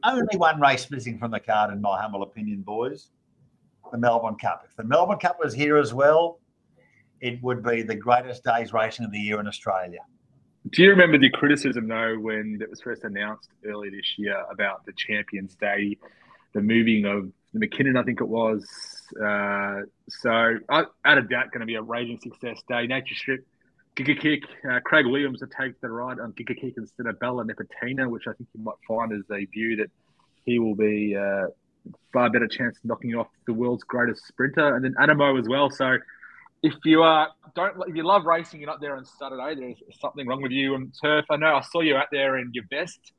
only 0.03 0.37
one 0.37 0.59
race 0.59 0.89
missing 0.89 1.17
from 1.17 1.31
the 1.31 1.39
card, 1.39 1.71
in 1.73 1.81
my 1.81 2.01
humble 2.01 2.23
opinion, 2.23 2.61
boys. 2.61 3.09
The 3.91 3.97
Melbourne 3.97 4.35
Cup. 4.35 4.63
If 4.67 4.75
the 4.75 4.83
Melbourne 4.83 5.19
Cup 5.19 5.37
was 5.39 5.53
here 5.53 5.77
as 5.77 5.93
well, 5.93 6.39
it 7.21 7.41
would 7.43 7.63
be 7.63 7.83
the 7.83 7.95
greatest 7.95 8.43
day's 8.43 8.73
racing 8.73 9.05
of 9.05 9.11
the 9.11 9.19
year 9.19 9.39
in 9.39 9.47
Australia. 9.47 9.99
Do 10.71 10.81
you 10.81 10.89
remember 10.89 11.17
the 11.17 11.29
criticism 11.29 11.87
though 11.87 12.17
when 12.17 12.57
it 12.61 12.69
was 12.69 12.81
first 12.81 13.03
announced 13.03 13.49
earlier 13.65 13.91
this 13.91 14.17
year 14.17 14.43
about 14.49 14.85
the 14.85 14.93
Champions 14.93 15.55
Day, 15.55 15.97
the 16.53 16.61
moving 16.61 17.05
of 17.05 17.31
the 17.53 17.59
Mackinnon, 17.59 17.97
I 17.97 18.03
think 18.03 18.21
it 18.21 18.27
was. 18.27 18.65
Uh, 19.21 19.81
so, 20.09 20.57
out 20.69 21.17
of 21.17 21.29
doubt, 21.29 21.51
going 21.51 21.59
to 21.59 21.65
be 21.65 21.75
a 21.75 21.81
raging 21.81 22.19
success 22.19 22.63
day. 22.67 22.87
Nature 22.87 23.15
Strip 23.15 23.45
Giga 23.95 24.19
Kick, 24.19 24.43
uh, 24.69 24.79
Craig 24.83 25.05
Williams 25.05 25.39
to 25.39 25.47
take 25.47 25.79
the 25.81 25.89
ride 25.89 26.19
on 26.19 26.33
Giga 26.33 26.59
Kick 26.59 26.73
instead 26.77 27.05
of 27.05 27.19
Bella 27.19 27.43
Nipotina, 27.45 28.09
which 28.09 28.23
I 28.27 28.33
think 28.33 28.49
you 28.53 28.63
might 28.63 28.75
find 28.87 29.13
as 29.13 29.23
a 29.31 29.45
view 29.45 29.75
that 29.77 29.91
he 30.45 30.57
will 30.59 30.75
be 30.75 31.15
uh, 31.15 31.47
far 32.11 32.29
better 32.29 32.47
chance 32.47 32.77
of 32.77 32.85
knocking 32.85 33.15
off 33.15 33.27
the 33.45 33.53
world's 33.53 33.83
greatest 33.83 34.25
sprinter, 34.27 34.75
and 34.75 34.83
then 34.83 34.95
Anamoe 34.99 35.39
as 35.39 35.47
well. 35.47 35.69
So 35.69 35.97
if 36.63 36.73
you 36.85 37.03
uh, 37.03 37.27
don't, 37.55 37.75
if 37.87 37.95
you 37.95 38.03
love 38.03 38.25
racing, 38.25 38.61
you're 38.61 38.69
not 38.69 38.81
there 38.81 38.95
on 38.95 39.05
Saturday. 39.05 39.55
There's 39.59 39.99
something 39.99 40.27
wrong 40.27 40.41
with 40.41 40.51
you 40.51 40.73
on 40.73 40.91
turf. 41.01 41.25
I 41.29 41.35
know 41.35 41.55
I 41.55 41.61
saw 41.61 41.81
you 41.81 41.95
out 41.95 42.07
there 42.11 42.37
in 42.39 42.49
your 42.53 42.65
vest 42.69 43.13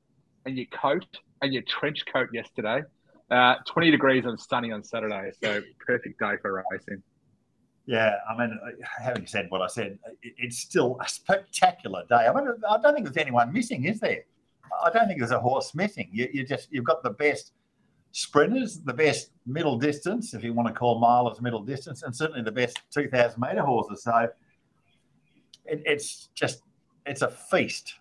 and 0.45 0.57
your 0.57 0.67
coat 0.67 1.07
and 1.41 1.53
your 1.53 1.63
trench 1.69 2.05
coat 2.13 2.31
yesterday. 2.33 2.83
Uh, 3.31 3.55
20 3.69 3.91
degrees 3.91 4.25
and 4.25 4.39
sunny 4.39 4.71
on 4.71 4.83
Saturday, 4.85 5.31
so 5.43 5.63
perfect 5.87 6.19
day 6.19 6.35
for 6.43 6.63
racing. 6.71 7.03
Yeah, 7.87 8.15
I 8.29 8.37
mean, 8.39 8.59
having 8.99 9.27
said 9.27 9.47
what 9.51 9.61
I 9.61 9.67
said, 9.67 9.99
it's 10.23 10.59
still 10.59 10.97
a 11.05 11.09
spectacular 11.09 12.05
day. 12.09 12.27
I 12.27 12.35
mean, 12.35 12.49
I 12.69 12.79
don't 12.81 12.95
think 12.95 13.05
there's 13.07 13.19
anyone 13.19 13.53
missing, 13.53 13.85
is 13.85 14.01
there? 14.01 14.25
I 14.83 14.91
don't 14.91 15.07
think 15.07 15.19
there's 15.19 15.33
a 15.33 15.41
horse 15.41 15.75
missing. 15.75 16.09
You, 16.11 16.29
you 16.33 16.47
just 16.47 16.69
you've 16.71 16.85
got 16.85 17.03
the 17.03 17.11
best 17.11 17.53
sprinters, 18.13 18.81
the 18.81 18.93
best 18.95 19.31
middle 19.47 19.77
distance, 19.77 20.35
if 20.35 20.43
you 20.43 20.55
want 20.55 20.69
to 20.69 20.75
call 20.75 21.01
milers 21.01 21.43
middle 21.43 21.63
distance, 21.63 22.03
and 22.03 22.15
certainly 22.15 22.43
the 22.43 22.53
best 22.53 22.81
2,000 22.93 23.39
metre 23.39 23.63
horses. 23.63 24.03
So 24.03 24.29
it, 25.67 25.83
it's 25.85 26.29
just 26.35 26.63
it's 27.07 27.23
a 27.23 27.29
feast. 27.29 27.95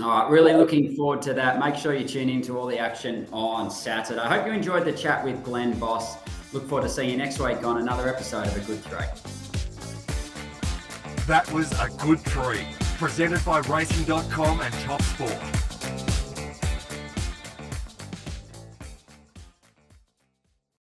All 0.00 0.08
right, 0.08 0.30
really 0.30 0.52
looking 0.52 0.94
forward 0.94 1.22
to 1.22 1.34
that. 1.34 1.58
Make 1.58 1.74
sure 1.74 1.94
you 1.94 2.06
tune 2.06 2.28
in 2.28 2.42
to 2.42 2.58
all 2.58 2.66
the 2.66 2.78
action 2.78 3.26
on 3.32 3.70
Saturday. 3.70 4.20
I 4.20 4.28
hope 4.28 4.46
you 4.46 4.52
enjoyed 4.52 4.84
the 4.84 4.92
chat 4.92 5.24
with 5.24 5.42
Glenn 5.42 5.76
Boss. 5.78 6.18
Look 6.52 6.66
forward 6.66 6.82
to 6.84 6.88
seeing 6.88 7.10
you 7.10 7.16
next 7.16 7.38
week 7.40 7.62
on 7.62 7.78
another 7.78 8.08
episode 8.08 8.46
of 8.46 8.56
A 8.56 8.60
Good 8.60 8.80
Three. 8.84 9.06
That 11.26 11.50
was 11.52 11.70
A 11.72 11.90
Good 11.98 12.20
Three, 12.20 12.64
presented 12.96 13.44
by 13.44 13.58
Racing.com 13.60 14.60
and 14.60 14.74
Top 14.74 15.02
Sport. 15.02 15.67